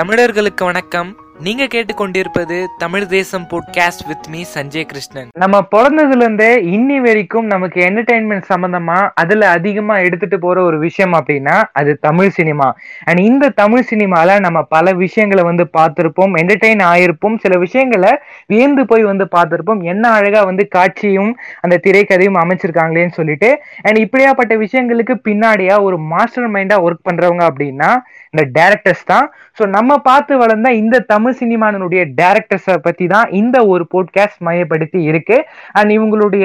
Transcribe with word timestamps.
தமிழர்களுக்கு 0.00 0.64
வணக்கம். 0.64 1.16
நீங்க 1.40 1.64
கேட்டுக்கொண்டிருப்பது 1.64 2.66
Tamil 2.78 3.06
Desam 3.06 3.46
podcast 3.50 4.06
with 4.06 4.26
me 4.30 4.44
Sanjay 4.54 4.84
Krishnan. 4.84 5.28
நம்ம 5.32 5.66
பிறந்ததுல 5.76 6.16
இருந்தே 6.16 6.56
இன்னி 6.56 6.96
வரைக்கும் 6.96 7.46
நமக்கு 7.46 7.80
என்டர்டைன்மெண்ட் 7.80 8.42
சம்பந்தமா 8.48 9.10
அதுல 9.14 9.50
அதிகமா 9.50 9.98
எடுத்துட்டு 9.98 10.38
போற 10.38 10.62
ஒரு 10.62 10.78
விஷயம் 10.78 11.12
அப்படின்னா 11.12 11.62
அது 11.72 11.98
தமிழ் 11.98 12.28
சினிமா. 12.28 12.76
அண்ட் 13.04 13.18
இந்த 13.18 13.48
தமிழ் 13.48 13.84
சினிமால 13.90 14.40
நம்ம 14.40 14.62
பல 14.62 14.92
விஷயங்களை 14.92 15.44
வந்து 15.44 15.68
பார்த்திருப்போம் 15.78 16.34
என்டர்டைன் 16.34 16.82
ஆயிருப்போம். 16.92 17.38
சில 17.38 17.58
விஷயங்களை 17.58 18.18
வியந்து 18.46 18.86
போய் 18.86 19.02
வந்து 19.02 19.28
பார்த்திருப்போம். 19.36 19.82
என்ன 19.82 20.08
அழகா 20.08 20.44
வந்து 20.44 20.68
காட்சியும் 20.68 21.36
அந்த 21.60 21.80
திரைக்கதையும் 21.86 22.40
அமைச்சிருக்காங்களேன்னு 22.44 23.12
சொல்லிட்டு. 23.12 23.62
அண்ட் 23.82 23.98
இப்படியாப்பட்ட 23.98 24.66
விஷயங்களுக்கு 24.66 25.20
பின்னாடியா 25.28 25.82
ஒரு 25.82 25.98
மாஸ்டர் 25.98 26.50
மைண்டா 26.50 26.90
ஒர்க் 26.90 27.06
பண்றவங்க 27.10 27.48
அப்படின்னா 27.48 27.96
இந்த 28.34 28.42
டேரக்டர்ஸ் 28.58 29.04
தான். 29.12 29.26
ஸோ 29.58 29.62
நம்ம 29.76 29.96
பார்த்து 30.08 30.32
வளர்ந்த 30.42 30.68
இந்த 30.82 30.96
தமிழ் 31.12 31.38
சினிமானுடைய 31.40 32.02
டேரக்டர்ஸை 32.20 32.76
பற்றி 32.84 33.06
தான் 33.14 33.30
இந்த 33.40 33.56
ஒரு 33.72 33.84
போட்காஸ்ட் 33.94 34.44
மையப்படுத்தி 34.48 35.00
இருக்கு. 35.10 35.38
அண்ட் 35.78 35.90
இவங்களுடைய 35.96 36.44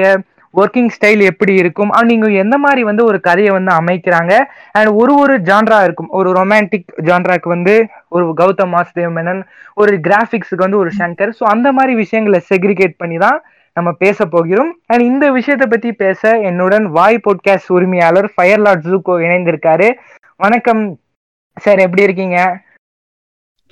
ஒர்க்கிங் 0.54 0.90
ஸ்டைல் 0.94 1.22
எப்படி 1.30 1.54
இருக்கும்? 1.62 1.90
அண்ட் 1.96 2.10
நீங்கள் 2.12 2.38
எந்த 2.42 2.56
மாதிரி 2.64 2.82
வந்து 2.88 3.02
ஒரு 3.10 3.18
கதையை 3.28 3.50
வந்து 3.56 3.72
அமைக்கிறாங்க? 3.80 4.32
அண்ட் 4.78 4.90
ஒரு 5.00 5.14
ஒரு 5.22 5.34
ஜான்ரா 5.48 5.78
இருக்கும். 5.86 6.10
ஒரு 6.18 6.28
ரொமான்டிக் 6.38 6.88
ஜான்ராக்கு 7.08 7.48
வந்து 7.54 7.74
ஒரு 8.16 8.26
கௌதம் 8.40 8.74
வாசுதேவ் 8.76 9.14
மேனன் 9.18 9.42
ஒரு 9.82 9.94
கிராஃபிக்ஸுக்கு 10.06 10.66
வந்து 10.66 10.82
ஒரு 10.84 10.92
சங்கர். 11.00 11.32
ஸோ 11.38 11.44
அந்த 11.54 11.68
மாதிரி 11.78 11.94
விஷயங்களை 12.02 12.40
செக்ரிகேட் 12.52 13.00
பண்ணி 13.02 13.18
தான் 13.26 13.38
நம்ம 13.76 13.90
பேச 14.04 14.18
போகிறோம். 14.34 14.70
அண்ட் 14.92 15.04
இந்த 15.10 15.24
விஷயத்தை 15.38 15.66
பத்தி 15.72 15.90
பேச 16.04 16.30
என்னுடன் 16.50 16.86
வாய் 16.98 17.24
போட்காஸ்ட் 17.26 17.74
உரிமையாளர் 17.78 18.30
ஃபயர்லாட் 18.36 18.86
ஜூகோ 18.86 19.16
இணைந்திருக்காரு. 19.26 19.90
வணக்கம் 20.44 20.84
சார் 21.56 21.78
எப்படி 21.78 22.02
இருக்கீங்க? 22.02 22.38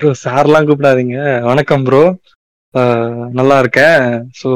ப்ரோ 0.00 0.11
சார்லாம் 0.25 0.67
கூப்பிடாதீங்க. 0.69 1.17
வணக்கம் 1.42 1.84
ப்ரோ 1.84 2.03
நல்லா 3.33 3.56
இருக்கேன். 3.59 4.00
ஸோ 4.41 4.48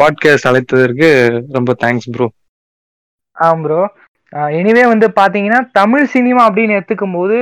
பாட்காஸ்ட் 0.00 0.48
அழைத்ததற்கு 0.50 1.08
ரொம்ப 1.56 1.72
தேங்க்ஸ் 1.82 2.08
ப்ரோ 2.10 2.26
ஆம் 3.36 3.62
ப்ரோ 3.62 3.80
எனிவே 4.54 4.82
வந்து 4.86 5.06
பாத்தீங்கன்னா 5.18 5.58
தமிழ் 5.72 6.06
சினிமா 6.06 6.40
அப்படின்னு 6.48 6.74
எடுத்துக்கும் 6.76 7.14
போது 7.14 7.36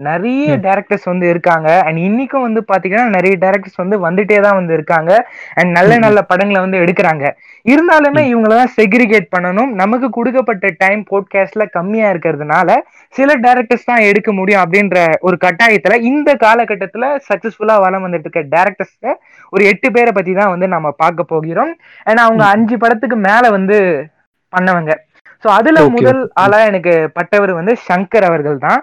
நிறைய. 0.00 0.56
டேரக்டர்ஸ் 0.66 1.06
வந்து 1.10 1.26
இருக்காங்க 1.28 1.68
அண்ட் 1.86 1.98
இன்னைக்கும் 1.98 2.44
வந்து 2.44 2.60
பாத்தீங்கன்னா 2.68 3.06
நிறைய 3.08 3.34
டேரக்டர்ஸ் 3.40 3.80
வந்து 3.82 3.96
வந்துட்டே 4.04 4.38
தான் 4.40 4.58
வந்து 4.58 4.72
இருக்காங்க 4.74 5.10
அண்ட் 5.54 5.70
நல்ல. 5.70 5.92
நல்ல 5.98 6.20
படங்களை 6.22 6.60
வந்து 6.60 6.78
எடுக்கிறாங்க 6.78 7.24
இருந்தாலுமே. 7.66 8.22
இவங்களெல்லாம் 8.30 8.72
செக்ரிகேட் 8.76 9.26
பண்ணணும் 9.34 9.72
நமக்கு 9.80 10.10
கொடுக்கப்பட்ட 10.10 10.70
டைம் 10.78 11.02
போட்காஸ்ட்ல 11.10 11.66
கம்மியா 11.70 12.06
இருக்கிறதுனால 12.10 12.68
சில 13.14 13.36
டேரக்டர்ஸ் 13.44 13.84
தான் 13.84 14.06
எடுக்க 14.08 14.32
முடியும் 14.32 14.62
அப்படின்ற 14.64 14.98
ஒரு 15.20 15.38
கட்டாயத்துல 15.44 15.98
இந்த 16.10 16.30
காலகட்டத்துல 16.40 17.08
சக்சஸ்ஃபுல்லா 17.28 17.78
வளம் 17.80 18.06
வந்துட்டு 18.06 18.28
இருக்க 18.28 18.44
டேரக்டர்ஸ்ல 18.54 19.08
ஒரு 19.52 19.64
எட்டு 19.64 19.90
பேரை 19.90 20.12
பத்தி 20.12 20.34
தான் 20.34 20.52
வந்து 20.54 20.68
நம்ம 20.68 20.94
பார்க்க 21.02 21.32
போகிறோம் 21.34 21.74
ஏன்னா 22.06 22.22
அவங்க. 22.26 22.44
அஞ்சு 22.54 22.76
படத்துக்கு 22.78 23.18
மேல 23.28 23.44
வந்து 23.50 23.78
பண்ணவங்க 24.52 24.92
சோ 25.44 25.48
அதுல 25.56 25.80
முதல். 25.96 26.22
ஆளா 26.42 26.60
எனக்கு 26.70 26.94
பட்டவர் 27.18 27.52
வந்து 27.58 27.74
சங்கர் 27.88 28.28
அவர்கள் 28.28 28.58
தான் 28.64 28.80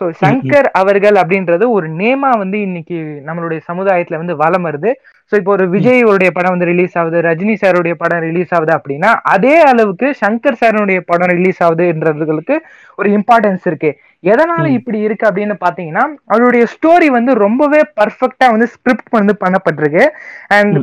சோ 0.00 0.06
சங்கர் 0.20 0.66
அவர்கள் 0.80 1.16
அப்படின்றது 1.20 1.64
ஒரு 1.76 1.86
நேமா 2.00 2.28
வந்து 2.42 2.58
இன்னைக்கு 2.66 2.98
நம்மளுடைய 3.26 3.60
சமுதாயத்துல 3.68 4.20
வந்து 4.20 4.34
வலம் 4.42 4.66
வருது 4.68 4.90
சோ 5.32 5.36
இப்போ 5.40 5.52
ஒரு 5.56 5.64
விஜயோடைய 5.72 6.30
படம் 6.36 6.54
வந்து 6.54 6.68
ரிலீஸ் 6.70 6.94
ஆகுது 7.00 7.18
ரஜினி 7.26 7.54
சாருடைய 7.62 7.94
படம் 8.02 8.22
ரிலீஸ் 8.26 8.52
ஆகுது 8.56 8.72
அப்படின்னா 8.76 9.10
அதே 9.32 9.54
அளவுக்கு 9.70 10.08
சங்கர் 10.22 10.60
சாருடைய 10.60 11.00
படம் 11.10 11.32
ரிலீஸ் 11.34 11.60
ஆகுதுன்றதுகளுக்கு 11.66 12.56
ஒரு 12.98 13.10
இம்பார்ட்டன்ஸ் 13.18 13.66
இருக்கு 13.70 13.90
எதனால. 14.24 14.64
இப்படி 14.78 14.98
இருக்கு 15.06 15.28
அப்படின்னு 15.28 15.56
பாத்தீங்கன்னா 15.64 16.04
அவருடைய 16.32 16.64
ஸ்டோரி 16.74 17.08
வந்து 17.18 17.34
ரொம்பவே 17.44 17.82
பர்ஃபெக்டா 18.00 18.48
வந்து 18.54 18.68
ஸ்கிரிப்ட் 18.74 19.18
வந்து 19.20 19.36
பண்ணப்பட்டிருக்கு 19.44 20.06
அண்ட். 20.58 20.78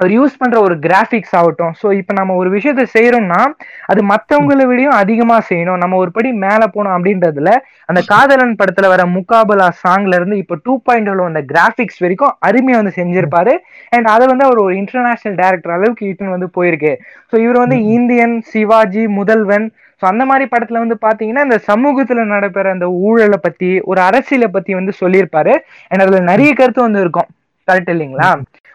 அவர் 0.00 0.12
யூஸ் 0.16 0.38
பண்ற 0.38 0.56
ஒரு 0.66 0.74
கிராஃபிக்ஸ் 0.86 1.34
ஆகட்டும். 1.40 1.74
ஸோ 1.80 1.86
இப்போ 1.98 2.12
நம்ம 2.18 2.34
ஒரு 2.34 2.48
விஷயத்த 2.54 2.84
செய்யறோம்னா 2.94 3.40
அது 3.86 4.00
மத்தவங்களை 4.12 4.64
விடையும் 4.70 4.96
அதிகமா 5.02 5.36
செய்யணும். 5.50 5.78
நம்ம 5.82 5.96
ஒரு 5.96 6.10
படி 6.16 6.30
மேல 6.44 6.62
போனோம் 6.74 6.96
அப்படின்றதுல 6.96 7.50
அந்த 7.88 8.00
காதலன் 8.12 8.56
படத்துல 8.60 8.88
வர 8.92 9.02
முகாபலா 9.16 9.68
சாங்ல 9.84 10.18
இருந்து 10.20 10.36
இப்போ 10.42 10.56
டூ 10.64 10.74
பாயிண்ட் 10.88 11.10
அந்த 11.28 11.42
கிராஃபிக்ஸ் 11.52 12.02
வரைக்கும் 12.04 12.34
அருமையா 12.48 12.80
வந்து 12.80 12.96
செஞ்சிருப்பாரு. 13.00 13.54
அண்ட் 13.90 14.08
அதை 14.14 14.24
வந்து 14.32 14.46
அவர் 14.48 14.64
ஒரு 14.66 14.74
இன்டர்நேஷனல் 14.82 15.38
டேரக்டர் 15.42 15.76
அளவுக்கு 15.76 16.04
இட்டுன்னு 16.10 16.36
வந்து 16.36 16.50
போயிருக்கு. 16.58 16.92
ஸோ 17.32 17.36
இவர் 17.44 17.62
வந்து. 17.64 17.78
இந்தியன் 17.96 18.36
சிவாஜி 18.52 19.02
முதல்வன். 19.18 19.66
ஸோ 20.02 20.04
அந்த 20.12 20.22
மாதிரி 20.30 20.44
படத்துல 20.52 20.82
வந்து 20.84 20.96
பாத்தீங்கன்னா 21.06 21.44
இந்த 21.48 21.58
சமூகத்துல 21.70 22.24
நடைபெற 22.32 22.70
அந்த 22.70 22.86
ஊழலை 23.06 23.38
பத்தி 23.42 23.68
ஒரு 23.90 24.00
அரசியலை 24.00 24.48
பத்தி 24.48 24.72
வந்து 24.74 24.92
சொல்லியிருப்பாரு. 25.02 25.54
அண்ட் 25.90 26.04
அதுல 26.04 26.20
நிறைய 26.30 26.50
கருத்து 26.54 26.82
வந்து 26.86 27.00
இருக்கும். 27.00 27.28
கரெக்ட் 27.68 27.92
இல்லைங்களா? 27.94 28.30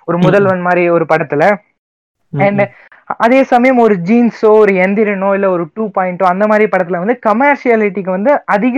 ஒரு. 0.10 0.20
முதல்வன் 0.20 0.62
மாதிரி 0.62 0.84
ஒரு 0.90 1.06
படத்துல. 1.10 1.44
அண்ட் 2.34 2.64
அதே 3.20 3.40
சமயம் 3.44 3.80
ஒரு 3.80 3.96
ஜீன்ஸோ 4.08 4.50
ஒரு 4.60 4.72
எந்திரனோ 4.80 5.30
இல்ல 5.34 5.48
ஒரு 5.50 5.64
டூ 5.74 5.84
பாயிண்டோ 5.96 6.26
அந்த 6.26 6.46
மாதிரி 6.48 6.66
படத்துல 6.72 7.02
வந்து 7.02 7.16
கமர்ஷியாலிட்டிக்கு 7.26 8.12
வந்து 8.12 8.34
அதிக 8.48 8.78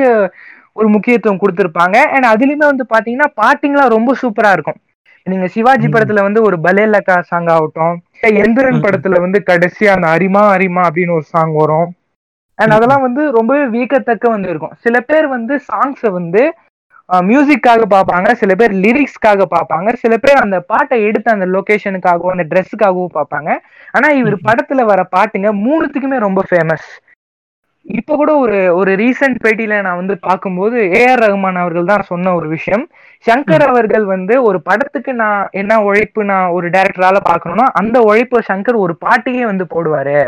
ஒரு 0.76 0.88
முக்கியத்துவம் 0.88 1.42
கொடுத்திருப்பாங்க 1.42 1.98
அண்ட் 2.14 2.28
அதுலயுமே 2.28 2.66
வந்து 2.68 2.86
பாத்தீங்கன்னா 2.94 3.30
பாட்டிங்லாம் 3.42 3.96
ரொம்ப 3.96 4.12
சூப்பரா 4.22 4.52
இருக்கும் 4.52 4.80
நீங்க 5.28 5.48
சிவாஜி. 5.48 5.88
படத்துல 5.88 6.22
வந்து 6.22 6.42
ஒரு 6.42 6.58
பலேலக்கா 6.64 7.16
சாங் 7.24 7.50
ஆகட்டும் 7.50 7.96
எந்திரன். 8.40 8.84
படத்துல 8.86 9.20
வந்து 9.20 9.40
கடைசியா 9.46 9.92
அந்த 9.96 10.08
அரிமா 10.10 10.44
அரிமா 10.54 10.82
அப்படின்னு 10.88 11.18
ஒரு 11.18 11.28
சாங் 11.28 11.54
வரும் 11.56 11.90
அண்ட். 12.60 12.74
அதெல்லாம் 12.76 13.06
வந்து 13.08 13.24
ரொம்பவே 13.32 13.64
வியக்கத்தக்க 13.68 14.26
வந்து 14.30 14.50
இருக்கும் 14.50 14.76
சில 14.80 14.96
பேர் 15.02 15.28
வந்து 15.28 15.54
சாங்ஸை 15.70 16.12
வந்து 16.12 16.44
மியூசிக்காக 17.30 17.84
பார்ப்பாங்க. 17.94 18.32
சில 18.34 18.56
பேர் 18.56 18.74
லிரிக்ஸ்க்காக 18.84 19.46
பார்ப்பாங்க. 19.54 19.94
சில 19.94 20.18
பேர் 20.18 20.44
அந்த 20.44 20.60
பாட்டை 20.62 21.04
எடுத்த 21.04 21.32
அந்த 21.32 21.46
லொகேஷனுக்காகவும் 21.46 22.36
அந்த 22.36 22.46
ட்ரெஸ்ஸுக்காகவும் 22.52 23.16
பார்ப்பாங்க. 23.18 23.50
ஆனா 23.92 24.10
இவர். 24.12 24.38
படத்துல 24.48 24.86
வர 24.86 25.02
பாட்டுங்க 25.16 25.52
மூணுத்துக்குமே 25.66 26.20
ரொம்ப 26.20 26.44
ஃபேமஸ் 26.50 26.90
இப்ப 27.86 28.16
கூட 28.16 28.32
ஒரு 28.38 28.58
ஒரு 28.74 28.92
ரீசன்ட் 28.96 29.38
பேட்டியில 29.44 29.82
நான் 29.82 30.00
வந்து 30.02 30.16
பார்க்கும்போது 30.20 30.78
ஏஆர் 31.00 31.22
ரஹ்மான் 31.24 31.56
அவர்கள் 31.56 31.86
தான் 31.86 32.04
சொன்ன 32.04 32.34
ஒரு 32.34 32.48
விஷயம். 32.48 32.84
சங்கர் 33.26 33.66
அவர்கள் 33.68 34.06
வந்து 34.06 34.44
ஒரு 34.44 34.62
படத்துக்கு 34.62 35.14
நான் 35.14 35.48
என்ன 35.52 35.82
உழைப்பு 35.84 36.24
நான் 36.24 36.50
ஒரு 36.50 36.70
டைரக்டரால 36.70 37.20
பார்க்கணும்னா 37.30 37.68
அந்த 37.74 38.00
உழைப்பு 38.02 38.42
சங்கர் 38.50 38.84
ஒரு 38.86 38.96
பாட்டுக்கே 38.96 39.46
வந்து 39.46 39.66
போடுவாரு. 39.74 40.20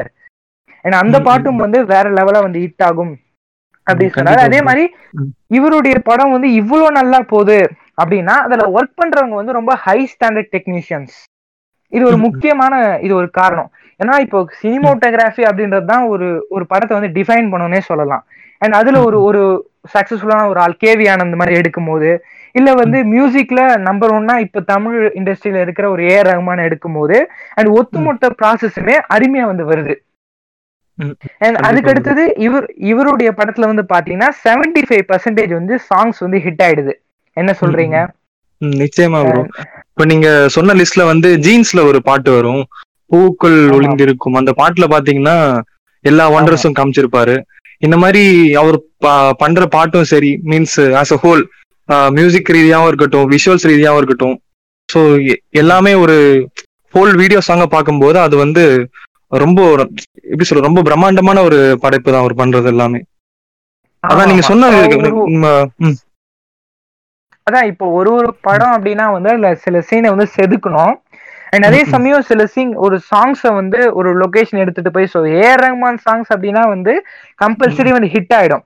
ஏன்னா 0.86 0.98
அந்த. 1.04 1.18
பாட்டும் 1.28 1.58
வந்து 1.58 1.86
வேற 1.86 2.06
லெவலா 2.10 2.42
வந்து 2.42 2.60
ஹிட் 2.60 2.86
ஆகும். 2.88 3.14
அப்படி 3.88 4.08
சொன்னாரு 4.12 4.42
அதே. 4.46 4.60
மாதிரி. 4.68 4.84
இவருடைய 5.52 5.96
படம் 6.08 6.34
வந்து 6.36 6.50
இவ்வளவு 6.60 6.98
நல்லா 7.00 7.20
போகுது 7.32 7.60
அப்படின்னா 7.98 8.36
அதுல 8.46 8.68
ஒர்க் 8.76 9.00
பண்றவங்க 9.00 9.36
வந்து 9.40 9.58
ரொம்ப 9.60 9.74
ஹை 9.84 10.00
ஸ்டாண்டர்ட் 10.12 10.52
டெக்னீஷியன்ஸ் 10.56 11.16
இது 11.94 12.04
ஒரு. 12.04 12.18
முக்கியமான 12.26 12.74
இது 13.06 13.14
ஒரு 13.16 13.30
காரணம் 13.34 13.70
ஏன்னா 14.00 14.16
இப்போ 14.26 14.40
சினிமோட்டோகிராஃபி 14.62 15.44
அப்படின்றது 15.50 15.88
தான் 15.88 16.06
ஒரு 16.14 16.28
ஒரு 16.52 16.64
படத்தை 16.72 16.94
வந்து 16.98 17.12
டிஃபைன் 17.18 17.52
பண்ணணும்னே 17.52 17.82
சொல்லலாம் 17.90 18.24
அண்ட் 18.62 18.76
அதுல 18.80 18.98
ஒரு. 19.02 19.18
ஒரு 19.28 19.42
சக்சஸ்ஃபுல்லான 19.94 20.48
ஒரு 20.52 20.60
ஆள் 20.62 20.82
கேவி 20.82 21.06
ஆனந்த் 21.14 21.40
மாதிரி 21.40 21.60
எடுக்கும் 21.62 21.90
போது 21.90 22.10
இல்ல 22.56 22.70
வந்து 22.80 22.98
மியூசிக்ல 23.12 23.60
நம்பர் 23.86 24.14
ஒன்னா 24.14 24.36
இப்ப 24.44 24.62
தமிழ் 24.70 24.98
இண்டஸ்ட்ரியில 25.20 25.64
இருக்கிற 25.64 25.86
ஒரு 25.90 26.04
ஏ 26.10 26.18
ரஹ்மான் 26.28 26.66
எடுக்கும் 26.66 26.98
போது 27.00 27.18
அண்ட் 27.58 27.70
ஒத்துமொத்த 27.78 28.30
ப்ராசஸுமே 28.42 28.96
அருமையா 29.16 29.46
வந்து 29.50 29.66
வருது 29.72 29.96
அதுக்கு. 31.66 31.90
அடுத்தது 31.92 32.24
இவர் 32.48 32.66
இவருடைய 32.92 33.30
படத்துல 33.40 33.70
வந்து 33.72 33.84
பாத்தீங்கன்னா 33.94 34.30
75% 34.42 34.88
ஃபைவ் 34.90 35.06
பர்சன்டேஜ் 35.12 35.54
வந்து 35.59 35.76
சாங்ஸ் 35.90 36.20
வந்து 36.26 36.40
ஹிட் 36.46 36.64
ஆயிடுது. 36.66 36.94
என்ன 37.38 37.52
சொல்றீங்க? 37.62 37.98
நிச்சயமா 38.62 39.20
ப்ரோ 39.28 39.42
இப்ப 39.92 40.06
நீங்க 40.12 40.28
சொன்ன 40.56 40.76
லிஸ்ட்ல 40.80 41.04
வந்து 41.12 41.30
ஜீன்ஸ்ல 41.46 41.81
ஒரு 41.90 42.00
பாட்டு 42.09 42.30
வரும். 42.36 42.64
பூக்கள். 43.12 43.58
ஒளிந்திருக்கும். 43.76 44.38
அந்த 44.42 44.52
பாட்டுல 44.62 44.86
பாத்தீங்கன்னா 44.94 45.38
எல்லா 46.06 46.26
ஒண்டர்ஸும் 46.38 46.78
காமிச்சிருப்பாரு. 46.78 47.36
இந்த 47.81 47.96
மாதிரி 48.04 48.24
அவர் 48.62 48.78
பண்ற 49.42 49.66
பாட்டும் 49.75 50.10
சரி 50.14 50.31
means 50.51 50.80
as 51.01 51.13
a 51.16 51.19
whole 51.24 51.42
music 52.18 52.51
ரீதியாவும் 52.56 52.90
இருக்கட்டும் 52.92 53.30
விஷுவல்ஸ் 53.34 53.68
ரீதியாவும் 53.72 54.00
இருக்கட்டும். 54.01 54.36
ஸோ 54.90 55.00
எல்லாமே 55.62 55.94
ஒரு 56.04 56.18
ஹோல் 56.94 57.13
வீடியோ 57.22 57.40
சாங்க 57.48 57.66
பார்க்கும்போது 57.75 58.18
அது 58.25 58.36
வந்து 58.44 58.63
ரொம்ப 59.33 59.59
எப்படி 60.31 60.45
சொல்ற 60.47 60.62
ரொம்ப 60.62 60.81
பிரம்மாண்டமான 60.81 61.41
ஒரு 61.41 61.77
படைப்பு 61.81 62.12
தான் 62.12 62.21
அவர் 62.21 62.39
பண்றது 62.41 62.68
எல்லாமே. 62.68 63.00
அதான் 64.03 64.30
நீங்க 64.30 64.44
ம், 65.83 65.95
அதான் 67.47 67.65
இப்போ 67.65 67.85
ஒரு 67.91 68.12
ஒரு 68.13 68.30
படம் 68.41 68.74
அப்படின்னா 68.75 69.06
வந்து 69.13 69.30
அதுல 69.31 69.50
சில 69.56 69.77
சீனை 69.89 70.09
வந்து 70.09 70.27
செதுக்கணும். 70.35 70.94
அண்ட் 71.53 71.65
அதே. 71.65 71.81
சமயம் 71.94 72.27
சில 72.30 72.45
சீன் 72.45 72.71
ஒரு 72.85 72.97
சாங்ஸை 73.09 73.51
வந்து 73.57 73.80
ஒரு 73.94 74.09
லொகேஷன் 74.21 74.62
எடுத்துட்டு 74.62 74.91
போய் 74.91 75.12
ஸோ 75.13 75.19
ஏ 75.38 75.50
ரஹ்மான் 75.63 76.00
சாங்ஸ் 76.06 76.31
அப்படின்னா 76.35 76.63
வந்து 76.69 76.94
கம்பல்சரி 77.41 77.91
வந்து 77.91 78.12
ஹிட் 78.15 78.33
ஆயிடும். 78.38 78.63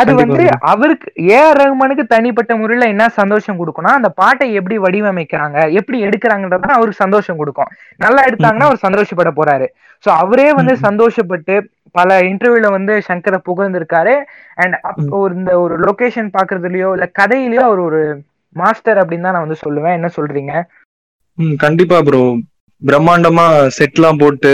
அது 0.00 0.12
வந்து. 0.14 0.42
அவருக்கு 0.72 1.08
ஏ 1.28 1.38
ஆர் 1.42 1.58
ரஹ்மானுக்கு 1.60 2.04
தனிப்பட்ட 2.12 2.52
முறையில 2.56 2.88
என்ன 2.92 3.04
சந்தோஷம் 3.18 3.58
கொடுக்கும்னா 3.60 3.92
அந்த 3.98 4.10
பாட்டை 4.20 4.48
எப்படி 4.60 4.76
வடிவமைக்கிறாங்க 4.84 5.58
எப்படி 5.78 5.98
எடுக்கிறாங்கன்றது 6.08 6.76
அவருக்கு 6.76 7.02
சந்தோஷம் 7.04 7.40
கொடுக்கும். 7.40 7.70
நல்லா 8.00 8.22
எடுத்தாங்கன்னா 8.28 8.68
அவர் 8.70 8.84
சந்தோஷப்பட 8.86 9.32
போறாரு. 9.38 9.68
சோ 10.04 10.10
அவரே 10.22 10.48
வந்து. 10.52 10.74
சந்தோஷப்பட்டு 10.86 11.56
பல 11.94 12.18
இன்டர்வியூல 12.28 12.68
வந்து 12.74 12.94
சங்கரை 13.08 13.38
புகழ்ந்திருக்காரு. 13.48 14.14
அண்ட். 14.58 14.76
ஒரு 15.18 15.32
இந்த 15.34 15.52
ஒரு 15.64 15.74
லொகேஷன் 15.86 16.30
பாக்குறதுலயோ 16.36 16.90
இல்ல 16.96 17.08
கதையிலயோ 17.20 17.64
அவர் 17.68 17.82
ஒரு 17.88 18.00
மாஸ்டர் 18.56 19.00
அப்படின்னு 19.02 19.26
தான் 19.26 19.36
நான் 19.36 19.46
வந்து 19.46 19.62
சொல்லுவேன். 19.64 19.96
என்ன 19.98 20.08
சொல்றீங்க? 20.16 20.54
ம் 21.38 21.56
கண்டிப்பா 21.56 21.98
ப்ரோ 22.02 22.22
பிரம்மாண்டமா 22.82 23.44
செட்லாம் 23.78 24.20
போட்டு 24.22 24.50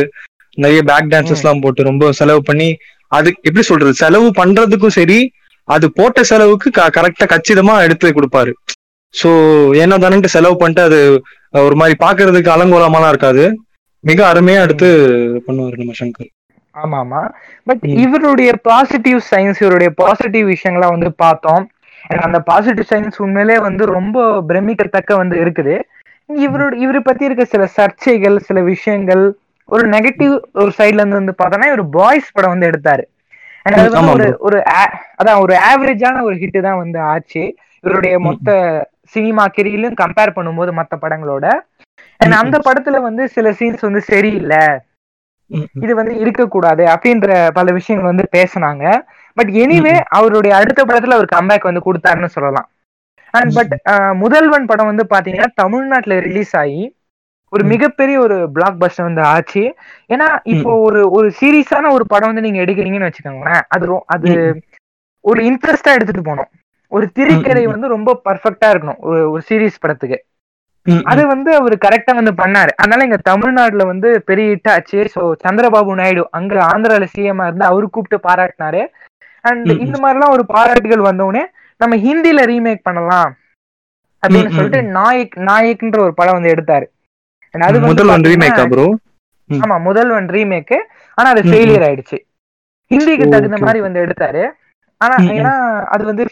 நிறைய 0.59 0.81
பேக் 0.83 1.11
டான்சஸ் 1.13 1.43
எல்லாம் 1.43 1.63
போட்டு 1.65 1.89
ரொம்ப 1.89 2.05
செலவு 2.19 2.41
பண்ணி 2.43 2.69
அது 3.17 3.29
எப்படி 3.49 3.65
சொல்றது 3.71 3.93
செலவு 4.03 4.29
பண்றதுக்கும் 4.41 4.97
சரி 4.99 5.19
அது 5.69 5.87
போட்ட 5.99 6.21
செலவுக்கு 6.31 6.69
கரெக்டா 6.97 7.27
கச்சிதமா 7.33 7.75
எடுத்து 7.87 8.13
கொடுப்பாரு. 8.17 8.53
சோ 9.15 9.31
ஏன்னா 9.83 9.97
தானே 10.05 10.29
செலவு 10.37 10.57
பண்ணிட்டு 10.61 10.83
அது 10.89 11.01
ஒரு 11.67 11.77
மாதிரி 11.81 11.97
பாக்குறதுக்கு 12.05 12.51
அலங்கோலமாலாம் 12.55 13.13
இருக்காது. 13.15 13.45
மிக 14.05 14.21
அருமையா 14.33 14.61
எடுத்து 14.67 14.89
பண்ணுவாரு 15.47 15.81
நம்ம 15.81 15.95
சங்கர். 16.01 16.31
ஆமா 16.75 16.97
ஆமா 17.05 17.21
பட். 17.69 17.85
இவருடைய 18.05 18.51
பாசிட்டிவ் 18.71 19.21
சயின்ஸ் 19.31 19.61
இவருடைய 19.63 19.91
பாசிட்டிவ் 20.03 20.47
விஷயங்களை 20.55 20.89
வந்து 20.95 21.11
பார்த்தோம். 21.25 21.65
அந்த 22.27 22.39
பாசிட்டிவ் 22.51 22.91
சயின்ஸ் 22.91 23.19
உண்மையிலே 23.25 23.57
வந்து 23.67 23.85
ரொம்ப 23.97 24.27
பிரமிக்கத்தக்க 24.51 25.17
வந்து 25.23 25.37
இருக்குது. 25.45 25.77
இவரோட 26.47 26.73
இவரை 26.85 27.01
பத்தி 27.09 27.25
இருக்க 27.29 27.45
சில 27.55 27.65
சர்ச்சைகள் 27.79 28.37
சில 28.49 28.61
விஷயங்கள் 28.73 29.25
ஒரு 29.69 29.85
நெகட்டிவ் 29.95 30.35
ஒரு 30.61 30.71
சைடுல 30.79 31.03
இருந்து 31.03 31.21
வந்து 31.21 31.35
பார்த்தோம்னா 31.41 31.71
இவர் 31.71 31.85
பாய்ஸ் 31.97 32.35
படம் 32.37 32.55
வந்து 32.55 32.69
எடுத்தாரு. 32.71 33.05
ஒரு 34.15 34.29
ஒரு 34.47 34.59
அதான் 35.21 35.41
ஒரு 35.45 35.55
ஆவரேஜான 35.71 36.23
ஒரு 36.29 36.37
ஹிட் 36.43 36.61
தான் 36.67 36.81
வந்து 36.83 36.99
ஆச்சு. 37.13 37.43
இவருடைய 37.85 38.15
மொத்த 38.27 38.49
சினிமா 39.15 39.45
கெரியிலும் 39.57 39.99
கம்பேர் 40.03 40.37
பண்ணும்போது 40.37 40.71
மத்த 40.79 40.95
படங்களோட. 41.03 41.47
அந்த 42.41 42.57
படத்துல 42.67 42.97
வந்து 43.09 43.23
சில 43.35 43.51
சீன்ஸ் 43.59 43.87
வந்து 43.89 44.03
சரியில்லை. 44.13 44.65
இது 45.85 45.93
வந்து 45.99 46.15
இருக்கக்கூடாது 46.23 46.85
அப்படின்ற 46.95 47.29
பல 47.59 47.73
விஷயங்கள் 47.79 48.11
வந்து 48.13 48.27
பேசுனாங்க. 48.37 48.85
பட் 49.37 49.53
எனிவே 49.63 49.95
அவருடைய 50.19 50.53
அடுத்த 50.61 50.81
படத்துல 50.89 51.17
அவர் 51.19 51.35
கம்பேக் 51.37 51.69
வந்து 51.71 51.87
கொடுத்தாருன்னு 51.87 52.35
சொல்லலாம். 52.37 52.69
அண்ட் 53.35 53.53
பட் 53.59 53.75
முதல்வன் 54.23 54.69
படம் 54.71 54.91
வந்து 54.91 55.05
பாத்தீங்கன்னா 55.13 55.51
தமிழ்நாட்டுல 55.63 56.17
ரிலீஸ் 56.29 56.55
ஆகி 56.63 56.83
ஒரு. 57.53 57.63
மிகப்பெரிய 57.65 58.17
ஒரு 58.21 58.51
பிளாக் 58.51 58.81
பஸ்டர் 58.81 59.03
வந்து 59.03 59.23
ஆச்சு. 59.27 59.63
ஏன்னா 60.11 60.27
இப்போ 60.55 60.71
ஒரு 60.81 61.11
ஒரு 61.11 61.29
சீரியஸான 61.41 61.91
ஒரு 61.91 62.07
படம் 62.07 62.31
வந்து 62.31 62.47
நீங்க 62.47 62.61
எடுக்கிறீங்கன்னு 62.65 63.09
வச்சுக்கோங்களேன். 63.09 63.63
அது 63.69 63.87
அது 64.07 64.31
ஒரு 65.25 65.41
இன்ட்ரெஸ்டா 65.43 65.91
எடுத்துட்டு 65.97 66.23
போகணும். 66.23 66.51
ஒரு 66.93 67.07
திரைக்கதை. 67.13 67.65
வந்து 67.67 67.89
ரொம்ப 67.89 68.11
பர்ஃபெக்டா 68.25 68.69
இருக்கணும். 68.69 69.01
ஒரு 69.01 69.31
ஒரு 69.31 69.43
சீரியஸ் 69.49 69.81
படத்துக்கு. 69.81 70.19
அது 71.05 71.27
வந்து 71.27 71.51
அவர் 71.55 71.75
கரெக்டா 71.85 72.13
வந்து 72.15 72.33
பண்ணாரு. 72.33 72.71
அதனால 72.77 73.05
இங்க 73.05 73.19
தமிழ்நாட்டுல 73.23 73.85
வந்து 73.85 74.23
பெரிய 74.23 74.47
ஹிட் 74.53 74.71
ஆச்சு. 74.71 74.99
சோ 75.15 75.23
சந்திரபாபு 75.45 75.95
நாயுடு 75.95 76.29
அங்க 76.31 76.55
ஆந்திரால 76.69 77.07
சிஎம் 77.15 77.43
இருந்து 77.45 77.65
அவரு 77.65 77.91
கூப்பிட்டு 77.91 78.29
பாராட்டினாரு. 78.29 78.83
அண்ட். 79.45 79.71
இந்த 79.85 79.97
மாதிரிலாம் 80.03 80.35
ஒரு 80.37 80.45
பாராட்டுகள் 80.47 81.09
வந்தவுடனே 81.09 81.45
நம்ம 81.81 81.97
ஹிந்தில 81.99 82.41
ரீமேக் 82.45 82.87
பண்ணலாம். 82.89 83.33
அப்படின்னு 84.23 84.51
சொல்லிட்டு 84.51 84.83
நாயக் 84.91 85.37
நாயக்ன்ற 85.43 85.99
ஒரு 85.99 86.15
படம் 86.15 86.33
வந்து 86.33 86.55
எடுத்தாரு. 86.55 86.87
அது 87.55 87.79
வந்து 87.81 87.89
முதல் 87.91 88.13
ஒன் 88.15 88.25
ப்ரோ. 88.73 88.87
ஆமா 89.51 89.77
ரீமேக் 90.31 90.75
ஆனா 91.19 91.29
அது. 91.31 91.43
ஃபெயிலியர் 91.43 91.87
ஆயிடுச்சு. 91.89 92.19
ஹிந்திக்கு 92.91 93.29
தகுந்த 93.29 93.57
மாதிரி 93.59 93.81
வந்து 93.81 94.07
எடுத்தாரு. 94.07 94.43
ஆனா. 95.01 95.15
ஏன்னா 95.35 95.53
அது 95.87 96.05
வந்து 96.05 96.25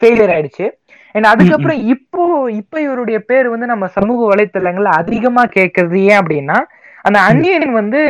ஃபெயிலியர் 0.00 0.32
ஆயிடுச்சு. 0.34 0.66
அண்ட் 1.14 1.26
அதுக்கப்புறம் 1.26 1.80
இப்போ 1.86 2.22
இப்போ 2.52 2.80
இவருடைய 2.80 3.18
பேர் 3.20 3.48
வந்து 3.48 3.66
நம்ம 3.66 3.86
சமூக 3.88 4.20
வலைத்தளங்கள்ல 4.30 4.84
அதிகமா 5.00 5.44
கேட்கறது 5.54 5.96
ஏன் 6.04 6.20
அப்படின்னா 6.20 6.58
அந்த 7.02 7.20
அன்னியன் 7.20 7.72
வந்து 7.72 8.00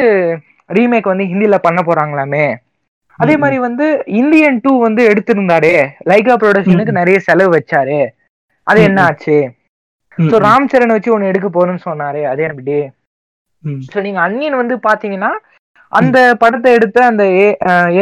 ரீமேக் 0.70 1.02
வந்து 1.02 1.25
ஹிந்தில 1.25 1.55
பண்ண 1.62 1.82
போறாங்களாமே. 1.87 2.46
அதே 3.19 3.37
மாதிரி 3.37 3.58
வந்து 3.58 3.87
இந்தியன் 4.12 4.60
டூ 4.62 4.81
வந்து 4.81 5.08
எடுத்திருந்தாரு. 5.10 5.72
லைகா 6.05 6.34
ப்ரொடக்ஷனுக்கு 6.37 6.90
நிறைய 6.90 7.19
செலவு 7.19 7.56
வச்சாரு. 7.56 7.99
அது 8.67 8.82
என்ன. 8.82 9.02
ஆச்சு? 9.02 9.37
சோ. 10.19 10.37
ராம் 10.44 10.69
சரண் 10.72 10.94
வச்சு 10.94 11.14
ஒன்னு 11.14 11.31
எடுக்க 11.31 11.49
போறேன்னு 11.50 11.87
சொன்னாரு 11.87 12.20
அதே 12.32 12.46
ம். 13.62 13.81
சோ 13.93 13.99
நீங்க 14.00 14.20
அன்னியன் 14.20 14.61
வந்து 14.61 14.75
பாத்தீங்கன்னா 14.87 15.32
அந்த 15.93 16.19
படத்தை 16.38 16.70
எடுத்த 16.72 16.99
அந்த 17.06 17.25
ஏ 17.38 17.46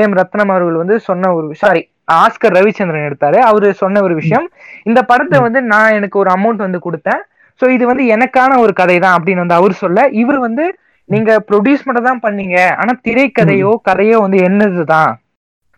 எம் 0.03 0.17
ரத்னம் 0.19 0.53
அவர்கள் 0.53 0.83
வந்து 0.83 0.97
சொன்ன 1.01 1.33
ஒரு 1.35 1.49
சாரி 1.55 1.83
ஆஸ்கர் 2.15 2.57
ரவிச்சந்திரன் 2.57 3.07
எடுத்தாரு. 3.09 3.39
அவரு 3.49 3.67
சொன்ன 3.75 4.01
ஒரு 4.03 4.15
விஷயம். 4.15 4.47
இந்த 4.87 5.01
படத்தை 5.03 5.39
வந்து 5.41 5.61
நான் 5.73 5.97
எனக்கு 5.99 6.17
ஒரு 6.19 6.31
அமௌண்ட் 6.31 6.65
வந்து 6.67 6.81
கொடுத்தேன். 6.87 7.21
சோ 7.61 7.65
இது 7.71 7.85
வந்து 7.87 8.05
எனக்கான 8.15 8.59
ஒரு 8.59 8.73
கதை 8.73 8.97
தான் 8.99 9.17
அப்படின்னு 9.17 9.45
வந்து 9.45 9.59
அவர் 9.59 9.75
சொல்ல 9.75 10.09
இவர் 10.23 10.39
வந்து 10.39 10.65
நீங்க 11.09 11.31
ப்ரொடியூஸ் 11.49 11.87
மட்டும் 11.87 12.09
தான் 12.11 12.25
பண்ணீங்க. 12.25 12.57
ஆனா 12.81 12.93
திரைக்கதையோ 13.07 13.73
கதையோ 13.89 14.19
வந்து 14.21 14.39
என்னதுதான்? 14.49 15.13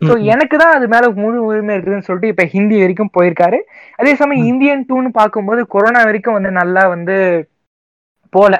ம். 0.01 0.21
எனக்கு 0.33 0.55
தான் 0.57 0.75
அது 0.77 0.85
மேல 0.87 1.09
முழு 1.17 1.37
உரிமை 1.47 1.73
இருக்குதுன்னு 1.75 2.07
சொல்லிட்டு 2.07 2.31
இப்ப 2.33 2.45
ஹிந்தி 2.53 2.77
வரைக்கும் 2.81 3.13
போயிருக்காரு. 3.13 3.59
அதே 3.99 4.13
சமயம் 4.15 4.47
இந்தியன் 4.47 4.85
டூன்னு 4.89 5.11
பார்க்கும்போது 5.13 5.61
கொரோனா 5.67 6.01
வரைக்கும் 6.05 6.37
வந்து 6.37 6.51
நல்லா 6.59 6.83
வந்து 6.93 7.15
போல. 8.33 8.53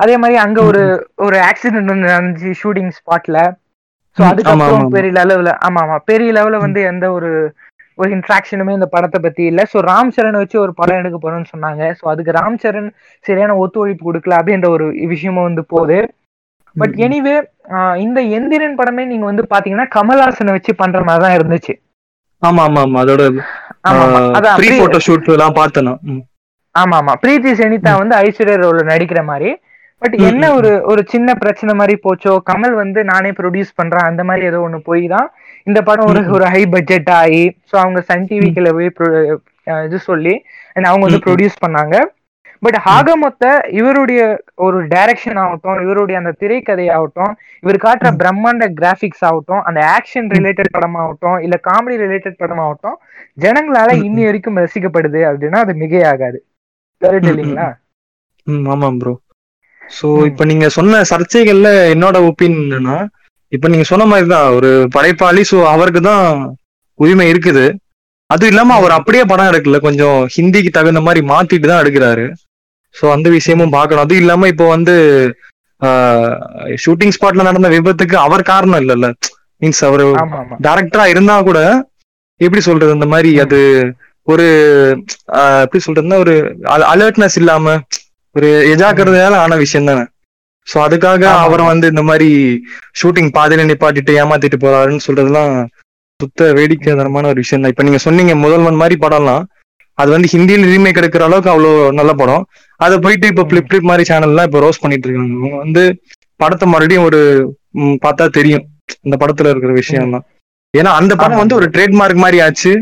அதே 0.00 0.16
மாதிரி 0.16 0.36
அங்க 0.38 0.58
ஒரு 0.62 0.82
ஒரு 1.26 1.36
ஆக்சிடென்ட் 1.48 1.92
வந்து 1.92 2.10
நடந்துச்சு 2.10 2.50
ஷூட்டிங் 2.60 2.92
ஸ்பாட்ல 2.98 3.38
ஆமா, 4.16 4.28
அதுக்கப்புறம். 4.28 4.92
பெரிய 4.94 5.12
லெவல்ல 5.20 5.50
ஆமா 5.66 5.80
ஆமா 5.84 5.96
பெரிய 6.10 6.30
லெவல்ல 6.32 6.58
வந்து 6.62 6.80
எந்த 6.92 7.06
ஒரு 7.12 7.30
ஒரு 7.98 8.08
இன்ட்ராக்ஷனுமே 8.16 8.72
இந்த 8.76 8.86
படத்தை 8.86 9.18
பத்தி 9.20 9.42
இல்ல. 9.44 9.60
சோ 9.70 9.78
ராம் 9.88 10.12
சரண் 10.16 10.40
வச்சு 10.40 10.56
ஒரு 10.60 10.72
படம் 10.74 10.98
எடுக்க 11.00 11.16
போறோம்னு 11.18 11.52
சொன்னாங்க. 11.52 11.82
சோ 11.98 12.04
அதுக்கு 12.12 12.36
ராம் 12.36 12.58
சரண் 12.62 12.88
சரியான 13.24 13.56
ஒத்துழைப்பு 13.62 14.04
கொடுக்கல 14.08 14.38
அப்படின்ற 14.40 14.68
ஒரு 14.76 14.84
விஷயமும் 15.12 15.48
வந்து 15.48 15.64
போகுது. 15.72 15.98
பட். 16.80 16.94
எனிவே 17.06 17.34
இந்த 18.04 18.20
எந்திரன் 18.36 18.78
படமே 18.80 19.04
நீங்க 19.12 19.24
வந்து 19.30 19.44
பாத்தீங்கன்னா 19.52 19.86
கமல்ஹாசனை 19.96 20.52
வச்சு 20.56 20.72
பண்ற 20.82 21.00
மாதிரி 21.08 21.24
தான் 21.24 21.36
இருந்துச்சு. 21.38 21.74
ஆமா 22.42 22.62
ஆமா 22.68 22.80
ஆமா. 22.86 22.98
அதோட 23.04 23.22
ப்ரீ 24.58 24.68
போட்டோ 24.80 24.98
ஷூட் 25.06 25.30
எல்லாம் 25.36 25.56
பார்த்தேன். 25.60 25.88
ஆமா 26.74 26.96
ஆமா. 27.00 27.14
பிரீத்தி 27.22 27.52
செனிதா 27.60 27.92
வந்து 28.02 28.14
ஐஸ்வர்யா 28.24 28.58
ரோல்ல 28.62 28.84
நடிக்கிற 28.92 29.22
மாதிரி. 29.30 29.50
பட் 30.02 30.14
என்ன 30.28 30.44
ஒரு 30.56 30.70
ஒரு 30.90 31.02
சின்ன 31.12 31.28
பிரச்சனை 31.42 31.72
மாதிரி 31.78 31.94
போச்சோ? 32.04 32.32
கமல் 32.50 32.74
வந்து 32.82 33.00
நானே 33.12 33.30
ப்ரொடியூஸ் 33.38 33.72
பண்றேன். 33.80 34.08
அந்த 34.10 34.22
மாதிரி 34.28 34.44
ஏதோ 34.50 34.58
ஒண்ணு 34.66 34.78
போய் 34.88 35.04
தான் 35.14 35.28
இந்த 35.66 35.80
படம் 35.88 36.08
ஒரு. 36.12 36.20
ஒரு 36.36 36.44
ஹை 36.54 36.62
பட்ஜெட் 36.74 37.10
ஆகி 37.20 37.42
ஸோ 37.70 37.74
அவங்க 37.84 38.00
சன் 38.10 38.28
டிவிக்குள்ள 38.30 38.70
போய் 38.76 38.90
இது 39.86 39.98
சொல்லி 40.10 40.34
and 40.76 40.84
அவங்க 40.90 41.04
வந்து. 41.06 41.24
ப்ரொடியூஸ் 41.26 41.56
பண்ணாங்க. 41.64 41.96
பட் 42.62 42.76
ஆக 42.92 43.14
மொத்த 43.16 43.44
இவருடைய 43.78 44.20
ஒரு 44.64 44.78
டைரக்ஷன் 44.92 45.40
ஆகட்டும் 45.42 45.80
இவருடைய 45.84 46.16
அந்த 46.20 46.32
திரைக்கதை 46.40 46.86
ஆகட்டும் 46.94 47.32
இவர் 47.62 47.78
காட்டுற. 47.84 48.08
பிரம்மாண்ட 48.20 48.66
கிராபிக்ஸ் 48.78 49.24
ஆகட்டும் 49.28 49.62
அந்த 49.68 49.80
ஆக்ஷன் 49.96 50.28
ரிலேட்டட் 50.34 50.74
படம் 50.76 50.96
ஆகட்டும் 51.02 51.38
இல்ல 51.44 51.56
காமெடி 51.66 51.96
ரிலேட்டட் 52.04 52.40
படம் 52.42 52.62
ஆகட்டும் 52.64 52.96
ஜனங்களால. 53.38 53.88
இன்னி 54.06 54.24
வரைக்கும் 54.26 54.60
ரசிக்கப்படுது 54.62 55.22
அப்படின்னா 55.28 55.60
அது 55.64 55.74
மிகையாகாது 55.82 56.40
கரெக்ட். 57.02 57.30
இல்லைங்களா 57.32 57.68
ஆமா 58.68 58.88
ப்ரோ 58.96 59.14
சோ. 59.82 60.08
இப்ப 60.30 60.44
நீங்க 60.50 60.66
சொன்ன 60.74 61.02
சர்ச்சைகள்ல 61.10 61.68
என்னோட 61.92 62.16
ஒப்பீனியன் 62.28 62.64
என்னன்னா 62.68 62.96
இப்ப 63.52 63.68
நீங்க 63.68 63.84
சொன்ன 63.90 64.06
மாதிரிதான் 64.08 64.48
ஒரு 64.56 64.70
படைப்பாளி 64.94 65.42
சோ 65.50 65.58
அவருக்கு 65.72 66.00
தான் 66.02 66.24
உரிமை 66.98 67.26
இருக்குது 67.32 67.64
அது 68.30 68.44
இல்லாம 68.50 68.74
அவர் 68.78 68.96
அப்படியே 68.96 69.24
படம் 69.26 69.48
எடுக்கல 69.50 69.78
கொஞ்சம் 69.84 70.18
ஹிந்திக்கு 70.34 70.70
தகுந்த 70.72 71.00
மாதிரி 71.04 71.20
மாத்திட்டு 71.30 71.70
தான் 71.70 71.82
எடுக்கிறாரு 71.82 72.26
சோ 72.94 73.04
அந்த 73.14 73.28
விஷயமும் 73.36 73.74
பார்க்கணும். 73.76 74.04
அது 74.06 74.14
இல்லாம 74.22 74.48
இப்போ 74.52 74.66
வந்து 74.74 74.94
ஷூட்டிங் 76.84 77.14
ஸ்பாட்ல 77.16 77.46
நடந்த 77.48 77.68
விபத்துக்கு 77.74 78.16
அவர் 78.26 78.50
காரணம் 78.52 78.80
இல்லைல்ல. 78.82 79.08
மீன்ஸ் 79.62 79.82
அவர் 79.88 80.04
டைரக்டரா 80.66 81.04
இருந்தா 81.12 81.36
கூட 81.48 81.60
எப்படி 82.40 82.62
சொல்றது 82.68 82.96
இந்த 82.96 83.08
மாதிரி. 83.14 83.30
அது 83.44 83.58
ஒரு 84.28 84.46
எப்படி 85.64 85.80
சொல்றதுன்னா 85.86 86.18
ஒரு 86.24 86.34
அலர்ட்னஸ் 86.94 87.38
இல்லாம 87.40 87.76
ஒரு 88.36 88.48
எஜாக்கிரதையால 88.72 89.36
ஆன 89.44 89.56
விஷயம் 89.64 89.88
தானே. 89.90 90.04
சோ 90.66 90.76
அதுக்காக 90.86 91.22
அவரை. 91.44 91.64
வந்து 91.72 91.86
இந்த 91.92 92.02
மாதிரி 92.08 92.30
ஷூட்டிங் 93.00 93.30
பாதையில 93.36 93.66
நிப்பாட்டிட்டு 93.68 94.18
ஏமாத்திட்டு 94.22 94.58
போறாருன்னு 94.64 95.06
சொல்றதுலாம் 95.06 95.54
சுத்த 96.20 96.50
வேடிக்கைதனமான 96.58 97.28
ஒரு 97.32 97.42
விஷயம் 97.44 97.62
தான். 97.62 97.72
இப்ப 97.74 97.84
நீங்க 97.86 98.00
சொன்னீங்க 98.06 98.34
முதல்வன் 98.44 98.80
மாதிரி 98.82 98.96
படம்லாம். 99.04 99.44
அது 99.98 100.10
வந்து 100.10 100.28
ஹிந்தியில 100.32 100.66
ரீமேக் 100.68 101.00
எடுக்கிற 101.00 101.20
அளவுக்கு 101.20 101.50
அவ்வளவு 101.50 101.92
நல்ல 101.92 102.12
படம். 102.12 102.44
அதை 102.80 102.98
போயிட்டு 102.98 103.26
இப்ப. 103.26 103.44
பிளிப் 103.44 103.68
பிளிப் 103.68 103.82
மாதிரி 103.82 104.04
சேனல்லாம் 104.10 104.42
இப்ப 104.42 104.60
ரோஸ் 104.60 104.80
பண்ணிட்டு 104.80 105.08
இருக்காங்க. 105.08 105.36
அவங்க 105.38 105.56
வந்து 105.56 105.82
படத்தை 106.40 106.68
மறுபடியும் 106.68 107.04
ஒரு 107.04 107.20
பார்த்தா 108.02 108.26
தெரியும். 108.30 108.64
இந்த 109.00 109.16
படத்துல 109.16 109.48
இருக்கிற 109.48 109.72
விஷயம்லாம். 109.74 110.24
ஏன்னா 110.74 110.90
அந்த 111.00 111.12
படம். 111.16 111.38
வந்து 111.38 111.54
ஒரு 111.54 111.66
ட்ரேட்மார்க் 111.74 112.14
மாதிரி 112.16 112.40
ஆச்சு. 112.40 112.72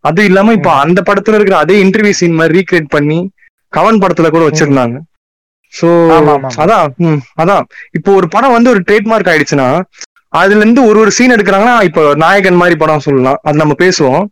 அது 0.00 0.24
இல்லாம 0.24 0.52
இப்ப. 0.52 0.70
அந்த 0.84 1.00
படத்துல 1.02 1.34
இருக்கிற 1.34 1.56
அதே 1.58 1.84
இன்டர்வியூ 1.84 2.10
சீன் 2.12 2.32
மாதிரி 2.32 2.54
ரீக்ரியேட் 2.58 2.88
பண்ணி 2.88 3.18
கவன் 3.72 3.98
படத்துல 3.98 4.28
கூட 4.28 4.44
வச்சிருந்தாங்க. 4.44 4.96
சோ. 5.72 5.88
அதான் 6.62 6.82
அதான். 7.40 7.64
இப்போ 7.90 8.14
ஒரு 8.14 8.28
படம் 8.28 8.52
வந்து 8.52 8.70
ஒரு 8.70 8.82
ட்ரேட்மார்க் 8.88 9.30
ஆயிடுச்சுன்னா 9.32 9.68
அதுல 10.32 10.56
இருந்து 10.56 10.86
ஒரு 10.86 10.98
ஒரு 10.98 11.10
சீன் 11.10 11.32
எடுக்கிறாங்கன்னா 11.32 11.82
இப்போ 11.82 12.14
நாயகன் 12.16 12.54
மாதிரி 12.54 12.76
படம் 12.76 13.00
சொல்லலாம். 13.00 13.38
அது 13.42 13.56
நம்ம 13.56 13.74
பேசுவோம். 13.78 14.24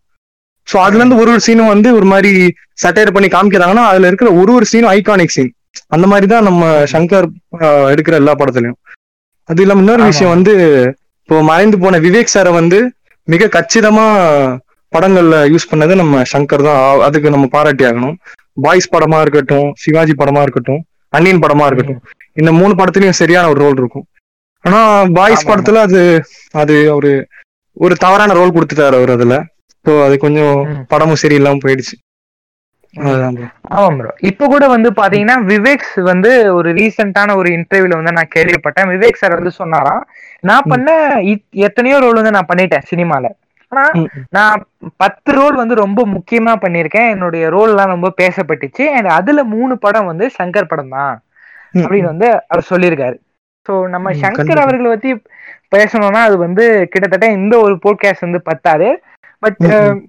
சோ 0.69 0.77
அதுல 0.87 1.01
இருந்து 1.01 1.21
ஒரு 1.23 1.31
ஒரு 1.35 1.43
சீனும் 1.47 1.73
வந்து 1.73 1.89
ஒரு 1.99 2.07
மாதிரி 2.13 2.31
சட்டையர் 2.83 3.15
பண்ணி 3.15 3.29
காமிக்கிறாங்கன்னா 3.35 3.85
அதுல 3.91 4.09
இருக்கிற 4.11 4.29
ஒரு 4.41 4.53
ஒரு 4.59 4.67
சீனும் 4.73 4.93
ஐகானிக் 4.97 5.35
சீன் 5.37 5.53
அந்த 5.95 6.07
மாதிரி 6.13 6.27
தான் 6.33 6.47
நம்ம 6.49 6.63
சங்கர் 6.93 7.27
எடுக்கிற 7.93 8.15
எல்லா 8.21 8.33
படத்துலயும். 8.41 8.79
அது 9.49 9.63
இல்லாம 9.65 9.83
இன்னொரு. 9.83 10.03
விஷயம் 10.11 10.35
வந்து 10.35 10.53
இப்போ 11.23 11.37
மறைந்து 11.51 11.77
போன 11.83 11.99
விவேக் 12.07 12.33
சாரை 12.35 12.53
வந்து 12.61 12.79
மிக 13.29 13.49
கச்சிதமா 13.57 14.07
படங்கள்ல 14.93 15.37
யூஸ் 15.53 15.69
பண்ணது 15.71 15.95
நம்ம 16.03 16.23
சங்கர் 16.33 16.65
தான். 16.69 16.81
அதுக்கு 17.07 17.35
நம்ம 17.35 17.47
பாராட்டி 17.55 17.85
ஆகணும். 17.91 18.17
பாய்ஸ் 18.65 18.93
படமா 18.95 19.19
இருக்கட்டும் 19.25 19.69
சிவாஜி 19.83 20.15
படமா 20.23 20.41
இருக்கட்டும் 20.47 20.81
அன்னியன் 21.13 21.43
படமா 21.45 21.67
இருக்கட்டும் 21.69 22.01
இந்த 22.41 22.51
மூணு 22.59 22.73
படத்துலயும் 22.81 23.21
சரியான 23.21 23.49
ஒரு 23.53 23.61
ரோல் 23.65 23.79
இருக்கும். 23.83 24.07
ஆனா 24.65 24.81
பாய்ஸ் 25.19 25.49
படத்துல 25.51 25.81
அது 25.87 26.01
அது 26.63 26.75
ஒரு 26.99 27.13
ஒரு 27.85 27.95
தவறான 28.05 28.35
ரோல் 28.41 28.55
கொடுத்துட்டாரு 28.57 28.99
அவர் 29.01 29.15
அதுல. 29.17 29.37
ஸோ 29.85 29.93
அது 30.07 30.17
கொஞ்சம். 30.19 30.57
படமும் 30.91 31.21
சரியில்லாம 31.23 31.63
போயிடுச்சு. 31.63 31.95
ஆமாம் 33.75 33.99
ப்ரோ 33.99 34.11
இப்ப 34.31 34.47
கூட 34.47 34.65
வந்து 34.69 34.89
பாத்தீங்கன்னா 34.99 35.37
விவேக்ஸ் 35.51 35.95
வந்து 36.09 36.31
ஒரு 36.57 36.71
ரீசெண்டான 36.79 37.37
ஒரு 37.37 37.49
இன்டர்வியூல 37.57 37.99
வந்து 38.01 38.13
நான் 38.13 38.35
கேள்விப்பட்டேன். 38.35 38.91
விவேக் 38.93 39.21
சார் 39.21 39.37
வந்து 39.37 39.53
சொன்னாராம் 39.61 40.03
நான் 40.45 40.69
பண்ண 40.73 40.89
எத்தனையோ 41.69 41.99
ரோல் 42.05 42.21
வந்து 42.21 42.37
நான் 42.37 42.51
பண்ணிட்டேன் 42.51 42.87
சினிமால. 42.91 43.25
ஆனா. 43.73 43.85
நான் 44.31 44.63
பத்து 45.03 45.31
ரோல் 45.33 45.57
வந்து 45.61 45.75
ரொம்ப 45.77 46.01
முக்கியமா 46.15 46.53
பண்ணியிருக்கேன். 46.65 47.11
என்னுடைய 47.15 47.45
ரோல் 47.51 47.71
எல்லாம் 47.71 47.95
ரொம்ப 47.95 48.09
பேசப்பட்டுச்சு. 48.19 48.85
and 48.97 49.07
அதுல 49.19 49.43
மூணு 49.55 49.75
படம் 49.79 50.11
வந்து 50.11 50.27
சங்கர் 50.39 50.71
படம் 50.71 50.95
தான். 50.97 51.15
அப்படின்னு 51.83 52.11
வந்து 52.11 52.29
அவர் 52.49 52.71
சொல்லியிருக்காரு. 52.71 53.17
சோ 53.67 53.73
நம்ம 53.89 54.09
சங்கர். 54.23 54.37
அவர்களை 54.65 54.91
பத்தி 54.91 55.11
பேசணும்னா 55.73 56.23
அது 56.23 56.37
வந்து 56.39 56.65
கிட்டத்தட்ட 56.93 57.27
இந்த 57.39 57.55
ஒரு 57.61 57.75
போட்காஸ்ட் 57.85 58.21
வந்து 58.21 58.41
பத்தாது. 58.43 58.89
பட் 59.43 59.63
ம். 59.69 60.01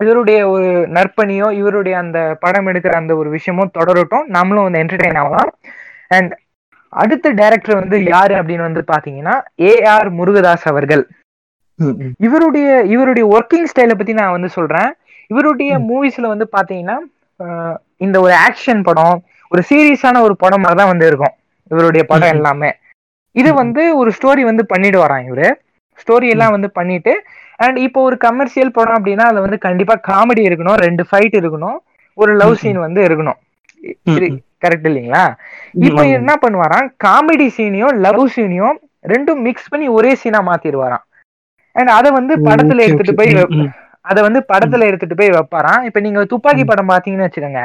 இவருடைய 0.00 0.38
ஒரு 0.48 0.68
நற்பணியோ 0.94 1.52
இவருடைய 1.52 1.98
அந்த 1.98 2.18
படம் 2.40 2.66
எடுக்கிற 2.66 2.92
அந்த 2.92 3.16
ஒரு 3.16 3.28
விஷயமோ 3.30 3.64
தொடரட்டும். 3.78 4.24
நம்மளும் 4.28 4.66
வந்து 4.66 4.82
என்டர்டெயின் 4.82 5.18
ஆகலாம். 5.18 5.50
அண்ட் 6.08 6.32
அடுத்த 6.92 7.30
டைரக்டர் 7.30 7.74
வந்து 7.74 7.96
யாரு 8.04 8.34
அப்படின்னு 8.34 8.66
வந்து 8.68 8.82
பாத்தீங்கன்னா 8.92 9.34
ஏஆர் 9.62 10.08
முருகதாஸ் 10.18 10.66
அவர்கள். 10.66 11.04
இவருடைய 12.18 12.68
இவருடைய 12.86 13.24
ஒர்க்கிங் 13.28 13.70
ஸ்டைலை 13.70 13.94
பத்தி 13.94 14.12
நான் 14.12 14.30
வந்து 14.30 14.48
சொல்றேன். 14.48 14.90
இவருடைய 15.30 15.78
மூவிஸ்ல 15.88 16.26
வந்து 16.26 16.46
பாத்தீங்கன்னா 16.56 16.96
இந்த 17.96 18.20
ஒரு 18.20 18.34
ஆக்ஷன் 18.46 18.82
படம் 18.82 19.16
ஒரு 19.50 19.62
சீரியஸான 19.70 20.20
ஒரு 20.20 20.34
படம் 20.36 20.60
மாதிரி 20.60 20.78
தான் 20.78 20.92
வந்து 20.92 21.06
இருக்கும். 21.06 21.34
இவருடைய 21.70 22.02
படம். 22.04 22.32
எல்லாமே. 22.34 22.70
இது. 23.36 23.50
வந்து 23.54 23.96
ஒரு 23.96 24.10
ஸ்டோரி 24.16 24.40
வந்து 24.40 24.66
பண்ணிட்டு 24.66 24.98
வரான் 25.04 25.24
இவரு. 25.28 25.48
ஸ்டோரி 25.98 26.28
எல்லாம் 26.28 26.50
வந்து 26.50 26.70
பண்ணிட்டு 26.70 27.12
அண்ட் 27.60 27.78
இப்போ 27.86 28.00
ஒரு 28.08 28.16
கமர்ஷியல் 28.26 28.74
படம் 28.76 28.96
அப்படின்னா 28.98 29.24
அதுல 29.28 29.44
வந்து 29.46 29.58
கண்டிப்பா 29.66 29.94
காமெடி 30.10 30.42
இருக்கணும் 30.48 30.78
ரெண்டு 30.86 31.02
ஃபைட் 31.08 31.36
இருக்கணும் 31.40 31.78
ஒரு 32.18 32.32
லவ். 32.40 32.54
சீன் 32.62 32.80
வந்து 32.86 33.00
இருக்கணும். 33.08 33.38
கரெக்ட் 34.64 34.86
இல்லைங்களா 34.90 35.22
இப்போ. 35.86 36.02
என்ன 36.18 36.32
பண்ணுவாராம் 36.42 36.86
காமெடி 37.04 37.46
சீனையும் 37.56 37.94
லவ் 38.06 38.22
சீனையும் 38.36 38.76
ரெண்டும் 39.12 39.40
மிக்ஸ் 39.46 39.70
பண்ணி 39.72 39.86
ஒரே 39.96 40.12
சீனா 40.20 40.40
மாத்திடுவாராம் 40.50 41.04
அண்ட் 41.76 41.90
அதை 41.98 42.10
வந்து 42.18 42.34
படத்துல 42.48 42.84
எடுத்துட்டு. 42.86 43.14
போய். 43.20 43.32
அதை 44.10 44.20
வந்து 44.26 44.40
படத்துல 44.52 44.86
எடுத்துட்டு 44.90 45.18
போய் 45.20 45.34
வைப்பாராம் 45.36 45.84
இப்ப 45.88 46.00
நீங்க 46.06 46.22
துப்பாக்கி. 46.32 46.64
படம் 46.70 46.90
பாத்தீங்கன்னு 46.92 47.26
வச்சுக்கோங்க 47.26 47.62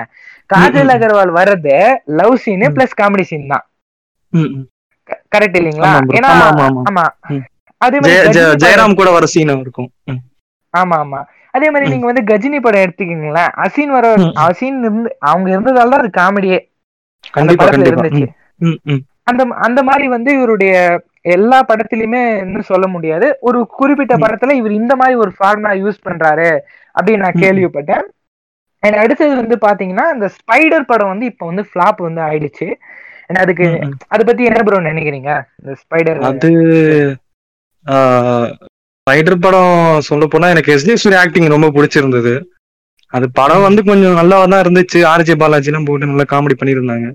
காஜல். 0.49 0.91
அகர்வால் 0.95 1.31
வர்றது 1.39 1.75
love 2.19 2.35
scene. 2.45 2.67
Plus 2.77 2.99
comedy 3.01 3.25
scene 3.31 3.51
தான். 3.53 3.65
கரெக்ட் 5.35 5.57
இல்லைங்களா. 5.59 5.89
ஏன்னா 6.19 6.31
ஆமா. 6.89 7.05
அதே 7.81 7.97
மாதிரி 7.99 8.39
ஜெயராம் 8.63 8.97
கூட 8.99 9.09
வர 9.11 9.25
சீன் 9.33 9.51
இருக்கும். 9.57 9.89
ஆமா 10.73 10.95
ஆமா 11.03 11.19
அதே 11.53 11.67
மாதிரி. 11.69 11.91
நீங்க 11.91 12.07
வந்து 12.09 12.23
கஜினி 12.29 12.57
படம் 12.59 12.83
எடுத்துக்கீங்களேன் 12.85 13.51
அசீன் 13.63 13.93
வர. 13.95 14.07
அசீன் 14.45 14.79
இருந்து 14.83 15.09
அவங்க 15.29 15.47
இருந்ததால 15.55 15.91
தான் 15.93 16.03
அது 16.03 16.11
காமெடியே 16.19 16.57
இருந்துச்சு. 17.83 18.25
அந்த 19.29 19.41
அந்த 19.65 19.79
மாதிரி 19.87 20.05
வந்து 20.13 20.29
இவருடைய 20.37 20.73
எல்லா 21.33 21.57
படத்துலயுமே 21.69 22.21
இன்னும் 22.43 22.69
சொல்ல 22.69 22.85
முடியாது 22.87 23.27
ஒரு 23.47 23.59
குறிப்பிட்ட. 23.79 24.13
படத்துல 24.17 24.55
இவர் 24.59 24.79
இந்த 24.81 24.93
மாதிரி 24.95 25.15
ஒரு 25.23 25.31
ஃபார்முலா 25.37 25.73
யூஸ் 25.81 26.05
பண்றாரு 26.07 26.49
அப்படின்னு 26.95 27.25
நான். 27.25 27.41
கேள்விப்பட்டேன் 27.43 28.05
And 28.83 28.95
அடுத்தது 28.95 29.33
வந்து 29.39 29.55
பாத்தீங்கன்னா 29.63 30.03
இந்த 30.13 30.27
ஸ்பைடர் 30.35 30.85
படம் 30.85 31.09
வந்து 31.09 31.25
இப்ப 31.25 31.45
வந்து 31.45 31.63
ஃபிளாப் 31.69 31.99
வந்து 32.05 32.21
ஆயிடுச்சு 32.27 32.67
And 33.29 33.37
அதுக்கு. 33.41 33.65
அதை 34.13 34.23
பத்தி 34.25 34.43
என்ன 34.49 34.61
ப்ரோ 34.67 34.79
நினைக்கிறீங்க 34.85 35.31
இந்த 35.59 35.73
ஸ்பைடர் 35.81 36.19
அது 36.29 36.51
ஸ்பைடர் 37.87 39.35
படம் 39.35 40.01
சொல்ல 40.01 40.25
போனா 40.25 40.47
எனக்கு 40.47 40.79
சூர்யா 40.79 41.19
ஆக்டிங் 41.19 41.47
ரொம்ப 41.47 41.71
பிடிச்சிருந்தது. 41.71 42.43
அது 43.07 43.31
படம் 43.31 43.61
வந்து 43.61 43.83
கொஞ்சம் 43.83 44.13
நல்லா 44.13 44.45
தான் 44.45 44.61
இருந்துச்சு. 44.61 44.95
ஆர்ஜே 44.95 45.35
பாலாஜி 45.35 45.69
எல்லாம் 45.69 45.83
போட்டு 45.83 46.05
நல்லா 46.05 46.21
காமெடி 46.21 46.51
பண்ணியிருந்தாங்க. 46.63 47.11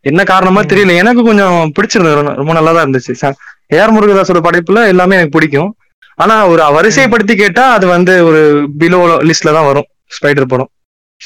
என்ன 0.00 0.24
காரணமா. 0.24 0.60
தெரியல. 0.60 0.96
எனக்கு 0.96 1.22
கொஞ்சம் 1.22 1.72
பிடிச்சிருந்தது. 1.80 2.34
ரொம்ப- 2.34 2.52
நல்லா 2.52 2.72
தான் 2.72 2.90
இருந்துச்சு. 2.90 3.32
ஏஆர் 3.74 3.96
முருகதாஸோட 3.96 4.42
படைப்புல 4.42 4.86
எல்லாமே 4.86 5.14
எனக்கு 5.14 5.38
பிடிக்கும். 5.38 5.76
ஆனா 6.14 6.46
ஒரு 6.46 6.62
வரிசைப்படுத்தி 6.62 7.36
கேட்டா 7.36 7.72
அது 7.72 7.86
வந்து 7.86 8.24
ஒரு 8.24 8.68
பிலோ 8.78 9.30
லிஸ்ட்ல 9.30 9.52
தான் 9.52 9.64
வரும் 9.64 9.86
ஸ்பைடர் 10.06 10.44
படம். 10.44 10.68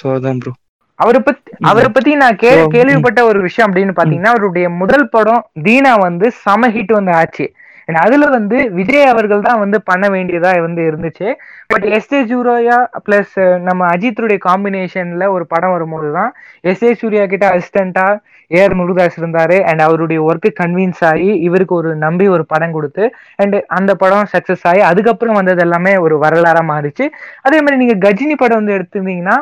சோ 0.03 0.07
அதான் 0.07 0.39
ப்ரோ 0.39 0.53
அவரை 0.95 1.21
பத்தி. 1.21 1.53
அவரை 1.61 1.89
பத்தி 1.89 2.15
நான். 2.15 2.37
கேள்விப்பட்ட 2.37 3.25
ஒரு 3.25 3.43
விஷயம் 3.43 3.73
அப்படின்னு 3.73 3.93
பாத்தீங்கன்னா 3.97 4.25
அவருடைய 4.25 4.69
முதல் 4.69 5.09
படம் 5.09 5.51
தீனா 5.63 5.99
வந்து 5.99 6.31
செம 6.31 6.69
ஹிட் 6.69 6.93
வந்து 6.93 7.13
ஆச்சு. 7.13 7.53
அதுல 7.97 8.27
வந்து 8.37 8.57
விஜய் 8.79 9.11
அவர்கள் 9.11 9.45
தான் 9.47 9.61
வந்து 9.63 9.79
பண்ண 9.91 10.07
வேண்டியதா 10.15 10.51
வந்து 10.65 10.83
இருந்துச்சு. 10.89 11.29
But 11.73 11.87
S 11.97 12.13
A 12.17 12.21
Surya 12.31 12.79
plus 13.07 13.37
நம்ம 13.69 13.87
அஜித்துடைய 13.95 14.39
காம்பினேஷன்ல 14.49 15.27
ஒரு 15.35 15.45
படம் 15.53 15.75
வரும்போது 15.75 16.09
தான் 16.19 16.31
எஸ் 16.73 16.85
ஏ 16.89 16.91
சூர்யா 17.03 17.25
கிட்ட 17.33 17.47
அசிஸ்டண்டா 17.55 18.07
ஏஆர் 18.51 18.75
முருகதாஸ் 18.81 19.19
இருந்தாரு. 19.21 19.57
அண்ட் 19.71 19.83
அவருடைய 19.87 20.19
ஒர்க்கு 20.29 20.51
கன்வின்ஸ் 20.61 21.03
ஆகி 21.11 21.31
இவருக்கு 21.47 21.75
ஒரு 21.81 21.91
நம்பி 22.05 22.27
ஒரு 22.35 22.47
படம் 22.53 22.75
கொடுத்து 22.77 23.05
அண்ட் 23.45 23.57
அந்த 23.79 23.95
படம் 24.03 24.31
சக்சஸ் 24.35 24.67
ஆகி 24.73 24.83
அதுக்கப்புறம் 24.91 25.39
வந்தது 25.41 25.63
எல்லாமே 25.67 25.95
ஒரு 26.05 26.19
வரலாறா 26.25 26.65
மாறிச்சு. 26.73 27.07
அதே 27.43 27.61
மாதிரி 27.61 27.81
நீங்க 27.85 27.97
கஜினி 28.07 28.37
படம் 28.43 28.61
வந்து 28.61 28.77
எடுத்திருந்தீங்கன்னா 28.79 29.39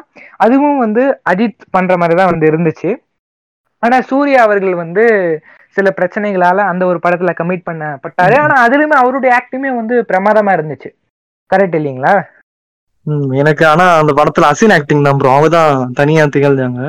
அதுவும் 0.46 0.78
வந்து 0.84 1.04
அஜித் 1.32 1.60
பண்ற 1.76 1.96
மாதிரி 2.02 2.16
தான் 2.20 2.32
வந்து 2.32 2.48
இருந்துச்சு. 2.52 2.92
ஆனா 3.82 3.96
சூர்யா 4.10 4.40
அவர்கள் 4.46 4.74
வந்து 4.84 5.04
சில 5.76 5.88
பிரச்சனைகளால 5.96 6.64
அந்த 6.70 6.82
ஒரு 6.86 6.98
படத்துல 7.04 7.32
கமிட் 7.38 7.66
பண்ணப்பட்டாரு. 7.66 8.36
ஆனா 8.44 8.56
அதுலயுமே 8.64 8.96
அவருடைய 9.00 9.32
ஆக்டிங்குமே 9.38 9.72
வந்து 9.76 9.96
பிரமாதமா 10.10 10.52
இருந்துச்சு. 10.56 10.90
கரெக்ட் 11.50 11.76
இல்லைங்களா? 11.78 12.14
எனக்கு 13.40 13.64
ஆனா 13.66 13.84
அந்த 14.00 14.12
படத்துல 14.16 14.48
அசின் 14.52 14.74
ஆக்டிங் 14.76 15.06
தான் 15.06 15.18
ப்ரோ 15.18 15.32
அவங்க 15.32 15.50
தான் 15.52 15.70
தனியா 15.98 16.22
திகழ்ந்தாங்க. 16.34 16.80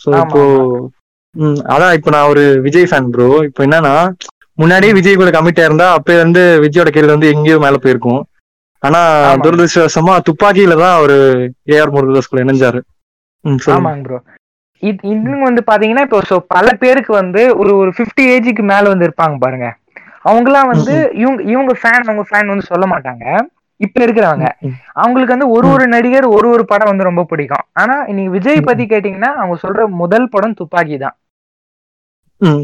சோ 0.00 0.08
ஆமா, 0.12 0.22
இப்போ 0.24 0.42
ம், 1.34 1.58
அதான் 1.74 1.94
இப்போ 1.96 2.10
நான் 2.14 2.30
ஒரு 2.32 2.44
விஜய் 2.66 2.88
ஃபேன் 2.90 3.10
ப்ரோ 3.14 3.28
இப்போ 3.48 3.60
என்னன்னா 3.66 3.94
முன்னாடியே 4.58 4.92
விஜய் 4.96 5.18
கூட 5.18 5.30
கமிட்டா 5.34 5.64
இருந்தா 5.66 5.88
அப்ப 5.96 6.14
வந்து 6.22 6.42
விஜயோட 6.64 6.88
கேரியர் 6.90 7.16
வந்து 7.16 7.32
எங்கேயோ 7.34 7.58
மேல 7.64 7.76
போயிருக்கும். 7.82 8.22
ஆனா. 8.82 9.00
துரதிருஷ்டவசமா 9.44 10.14
துப்பாக்கியில 10.26 10.74
தான் 10.80 10.96
அவரு 10.98 11.16
ஏஆர் 11.74 11.92
முருகதாஸ் 11.94 12.30
கூட 12.30 12.40
இணைஞ்சாரு. 12.44 12.80
ஆமாங்க 13.74 14.02
ப்ரோ 14.06 14.18
இன்னும் 15.12 15.46
வந்து 15.46 15.62
பாத்தீங்கன்னா 15.66 16.04
இப்போ 16.06 16.20
so 16.24 16.36
பல 16.54 16.66
பேருக்கு 16.82 17.12
வந்து 17.14 17.42
ஒரு 17.60 17.72
ஒரு 17.76 17.90
பிப்டி 17.98 18.24
ஏஜுக்கு 18.34 18.64
மேல 18.64 18.84
வந்து 18.88 19.06
இருப்பாங்க 19.08 19.36
பாருங்க. 19.38 19.68
அவங்கலாம் 20.24 20.70
வந்து 20.72 20.94
இவங்க 21.22 21.40
இவங்க 21.52 21.72
ஃபேன் 21.80 22.04
அவங்க 22.04 22.24
ஃபேன் 22.28 22.52
வந்து 22.52 22.70
சொல்ல 22.70 22.86
மாட்டாங்க. 22.92 23.24
இப்ப 23.80 23.98
இருக்கிறவங்க. 24.04 24.46
அவங்களுக்கு 24.96 25.34
வந்து 25.34 25.48
ஒரு 25.56 25.66
ஒரு 25.74 25.84
நடிகர் 25.94 26.26
ஒரு 26.36 26.48
ஒரு 26.48 26.64
படம் 26.64 26.90
வந்து 26.90 27.08
ரொம்ப 27.08 27.22
பிடிக்கும். 27.24 27.66
ஆனா 27.74 27.96
இன்னைக்கு 28.10 28.34
விஜய் 28.36 28.66
பத்தி 28.68 28.84
கேட்டீங்கன்னா 28.86 29.30
அவங்க 29.36 29.56
சொல்ற 29.64 29.82
முதல் 30.02 30.26
படம் 30.28 30.58
துப்பாக்கி 30.60 30.96
தான். 30.98 31.16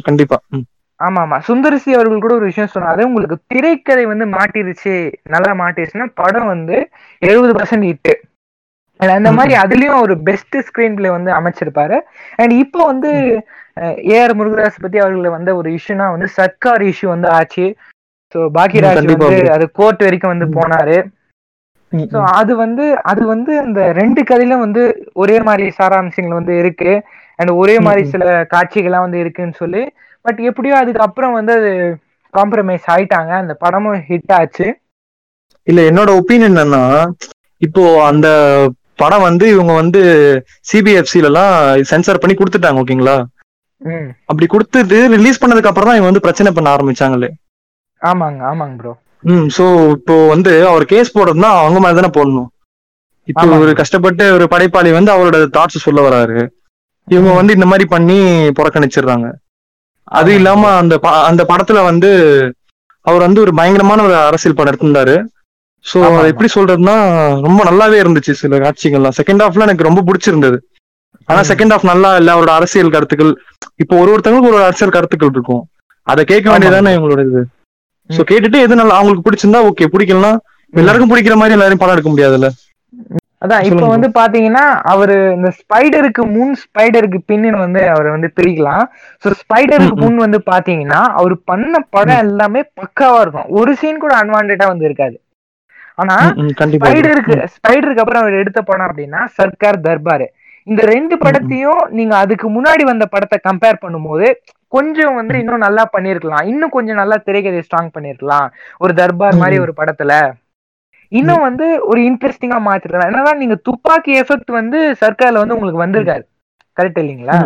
கண்டிப்பா. 0.06 0.38
ஆமா 1.00 1.21
ஆமா 1.25 1.38
சுந்தரசி 1.47 1.90
அவர்கள் 1.97 2.25
கூட 2.25 2.35
ஒரு 2.35 2.47
விஷயம் 2.50 2.73
சொன்னாரு. 2.75 3.02
உங்களுக்கு 3.09 3.37
திரைக்கதை 3.52 4.04
வந்து 4.12 4.26
மாட்டிருச்சு. 4.35 4.94
நல்லா 5.35 5.52
மாட்டிருச்சுன்னா 5.62 6.09
படம் 6.23 6.50
வந்து 6.52 6.76
எழுபது 7.23 7.52
பர்சன்ட் 7.59 7.87
இட்டு 7.92 8.14
அந்த 9.00 9.30
மாதிரி 9.36 9.54
அதுலயும் 9.62 10.02
ஒரு 10.04 10.14
பெஸ்ட் 10.28 10.56
ஸ்கிரீன் 10.66 10.96
பிளே 10.98 11.08
வந்து 11.16 11.30
அமைச்சிருப்பாரு. 11.38 11.96
அண்ட் 12.40 12.52
இப்போ 12.62 12.80
வந்து 12.92 13.10
ஏஆர் 14.14 14.34
முருகதாஸ் 14.38 14.82
பத்தி 14.84 14.98
அவர்கள் 15.02 15.34
வந்த 15.36 15.50
ஒரு 15.60 15.68
இஷ்யூனா 15.78 16.06
வந்து 16.14 16.28
சர்க்கார் 16.38 16.84
இஷ்யூ 16.90 17.08
வந்து 17.14 17.28
ஆச்சு. 17.38 17.66
ஸோ 18.34 18.38
பாக்கியராஜ் 18.58 19.08
வந்து. 19.12 19.38
அது 19.56 19.64
கோர்ட் 19.80 20.04
வரைக்கும் 20.06 20.32
வந்து. 20.34 20.48
போனாரு. 20.58 20.96
ஸோ 22.12 22.20
அது 22.38 22.52
வந்து 22.56 22.84
அது 23.10 23.22
வந்து 23.26 23.52
அந்த 23.64 23.80
ரெண்டு 24.00 24.20
கதையிலும் 24.30 24.64
வந்து 24.66 24.82
ஒரே 25.22 25.36
மாதிரி 25.48 25.66
சாராம்சங்கள் 25.80 26.38
வந்து 26.40 26.54
இருக்கு. 26.62 26.92
அண்ட் 27.38 27.52
ஒரே 27.62 27.76
மாதிரி. 27.86 28.04
சில 28.14 28.24
காட்சிகள்லாம் 28.54 29.06
வந்து 29.06 29.22
இருக்குன்னு 29.24 29.60
சொல்லி. 29.62 29.82
பட் 30.24 30.40
எப்படியோ 30.50 30.74
அதுக்கப்புறம் 30.82 31.36
வந்து 31.38 31.52
அது 31.60 31.72
காம்ப்ரமைஸ் 32.34 32.86
ஆயிட்டாங்க. 32.94 33.32
அந்த 33.42 33.54
படமும் 33.64 34.00
ஹிட் 34.08 34.34
ஆச்சு. 34.38 34.66
இல்ல 35.66 35.80
என்னோட 35.90 36.10
ஒப்பீனியன் 36.20 36.52
என்னன்னா 36.52 36.84
இப்போ 37.62 37.82
அந்த 38.08 38.28
படம் 38.98 39.26
வந்து 39.26 39.44
இவங்க 39.48 39.72
வந்து 39.74 40.00
சிபிஎஃப்சில 40.70 41.30
எல்லாம் 41.30 41.54
சென்சார் 41.90 42.22
பண்ணி 42.22 42.34
கொடுத்துட்டாங்க 42.36 42.82
ஓகேங்களா 42.82 43.16
அப்படி 44.30 44.46
கொடுத்துட்டு 44.46 44.98
ரிலீஸ் 45.14 45.40
பண்ணதுக்கு 45.40 45.70
அப்புறம் 45.70 45.88
தான் 45.88 45.98
இவங்க 45.98 46.10
வந்து 46.10 46.24
பிரச்சனை 46.26 46.50
பண்ண 46.52 46.68
ஆரம்பிச்சாங்களே. 46.74 47.28
ஆமாங்க 48.02 48.42
ஆமாங்க 48.50 48.76
ப்ரோ 48.80 48.92
ம் 49.24 49.48
சோ 49.56 49.64
இப்போ 49.96 50.14
வந்து 50.32 50.52
அவர் 50.70 50.84
கேஸ் 50.84 51.14
போடுறதுனா 51.16 51.50
அவங்க 51.60 51.78
மாதிரி 51.80 51.98
தானே 52.00 52.10
போடணும். 52.16 52.48
இப்போ. 53.28 53.44
ஒரு 53.62 53.72
கஷ்டப்பட்டு 53.80 54.24
ஒரு 54.36 54.46
படைப்பாளி 54.52 54.90
வந்து 54.92 55.12
அவரோட 55.12 55.36
தாட்ஸ் 55.56 55.84
சொல்ல 55.86 56.00
வராரு. 56.06 56.38
இவங்க. 57.08 57.30
வந்து 57.38 57.54
இந்த 57.56 57.66
மாதிரி 57.70 57.84
பண்ணி 57.94 58.18
புறக்கணிச்சிடுறாங்க. 58.58 59.26
அது. 60.12 60.30
இல்லாம 60.40 60.62
அந்த 60.80 60.94
அந்த 61.30 61.42
படத்துல 61.52 61.82
வந்து 61.84 62.10
அவர் 63.06 63.26
வந்து 63.26 63.40
ஒரு 63.40 63.52
பயங்கரமான 63.58 64.02
ஒரு 64.02 64.16
அரசியல் 64.28 64.58
படம் 64.58 64.72
எடுத்திருந்தாரு. 64.72 65.16
சோ. 65.85 65.99
எப்படி 66.26 66.49
சொல்றதுன்னா 66.55 66.97
ரொம்ப 67.41 67.64
நல்லாவே 67.64 67.97
இருந்துச்சு 68.03 68.33
சில 68.33 68.59
காட்சிகள்லாம். 68.59 69.17
செகண்ட் 69.21 69.43
ஹாஃப்ல 69.45 69.62
எனக்கு 69.62 69.83
ரொம்ப 69.83 70.03
பிடிச்சிருந்தது. 70.03 70.59
ஆனா. 71.29 71.41
செகண்ட் 71.43 71.73
ஹாஃப் 71.75 71.83
நல்லா 71.83 72.17
இல்ல. 72.17 72.35
அவரோட 72.35 72.50
அரசியல் 72.50 72.91
கருத்துக்கள் 72.91 73.33
இப்போ 73.76 73.97
ஒரு 73.97 74.12
ஒருத்தவங்களுக்கு 74.12 74.53
ஒரு 74.53 74.64
அரசியல் 74.64 74.91
கருத்துக்கள் 74.91 75.33
இருக்கும். 75.33 75.62
அதை 76.07 76.25
கேட்க. 76.25 76.47
வேண்டியதானே 76.50 76.93
இவங்களோட 76.95 77.21
இது? 77.26 77.43
சோ. 78.11 78.23
கேட்டுட்டு 78.31 78.61
எது 78.61 78.75
நல்லா 78.75 78.97
அவங்களுக்கு 78.97 79.26
பிடிச்சிருந்தா 79.26 79.62
ஓகே 79.64 79.87
பிடிக்கலனா 79.87 80.33
எல்லாருக்கும் 80.73 81.12
பிடிக்கிற 81.12 81.35
மாதிரி 81.35 81.53
எல்லாரும் 81.53 81.79
படம் 81.79 81.95
எடுக்க 81.95 82.11
முடியாதுல்ல? 82.11 82.49
அதான் 83.43 83.64
இப்ப 83.64 83.87
வந்து 83.87 84.09
பாத்தீங்கன்னா 84.14 84.62
அவரு 84.85 85.33
இந்த 85.35 85.53
ஸ்பைடருக்கு 85.59 86.23
முன் 86.26 86.57
ஸ்பைடருக்கு 86.62 87.19
பின்னு 87.29 87.50
வந்து 87.57 87.91
அவர் 87.91 88.09
வந்து 88.11 88.33
பிரிக்கலாம். 88.37 88.85
சோ 89.25 89.31
ஸ்பைடருக்கு. 89.41 89.97
முன் 89.97 90.17
வந்து 90.17 90.38
பாத்தீங்கன்னா 90.47 91.00
அவர் 91.14 91.35
பண்ண 91.45 91.81
படம் 91.91 92.23
எல்லாமே 92.25 92.62
பக்காவா 92.81 93.21
இருக்கும். 93.21 93.50
ஒரு 93.50 93.76
சீன் 93.76 93.99
கூட 93.99 94.14
அன்வான்டா 94.23 94.67
வந்து 94.67 94.85
இருக்காது. 94.85 95.17
ஆனா. 95.98 96.14
ஸ்பைடருக்கு 96.84 97.34
ஸ்பைடருக்கு 97.54 98.02
அப்புறம் 98.02 98.22
அவர் 98.22 98.32
எடுத்த 98.34 98.62
படம் 98.62 98.88
அப்படின்னா 98.88 99.20
சர்க்கார் 99.36 99.80
தர்பார். 99.80 100.26
இந்த 100.66 100.82
ரெண்டு 100.86 101.14
படத்தையும் 101.16 101.82
நீங்க 101.90 102.16
அதுக்கு 102.16 102.46
முன்னாடி 102.50 102.82
வந்த 102.82 103.06
படத்தை 103.06 103.38
கம்பேர் 103.42 103.82
பண்ணும்போது 103.82 104.26
கொஞ்சம் 104.72 105.14
வந்து 105.14 105.38
இன்னும் 105.38 105.64
நல்லா 105.66 105.90
பண்ணிருக்கலாம். 105.92 106.44
இன்னும் 106.44 106.70
கொஞ்சம் 106.70 106.96
நல்லா 106.96 107.16
திரைக்கதை 107.26 107.60
ஸ்ட்ராங் 107.60 107.94
பண்ணிருக்கலாம். 107.96 108.46
ஒரு 108.78 108.94
தர்பார் 108.94 109.36
மாதிரி. 109.36 109.58
ஒரு 109.58 109.72
படத்துல. 109.80 110.14
இன்னும் 111.12 111.40
வந்து 111.40 111.66
ஒரு 111.84 112.00
இன்ட்ரெஸ்டிங்கா 112.00 112.58
மாத்திருக்கலாம். 112.68 113.10
என்னதான் 113.10 113.38
நீங்க 113.38 113.54
துப்பாக்கி 113.68 114.12
எஃபெக்ட் 114.20 114.52
வந்து 114.52 114.78
சர்க்கார்ல 115.02 115.42
வந்து 115.42 115.56
உங்களுக்கு 115.56 115.84
வந்திருக்காரு 115.84 116.24
கரெக்ட் 116.76 117.00
இல்லைங்களா. 117.02 117.36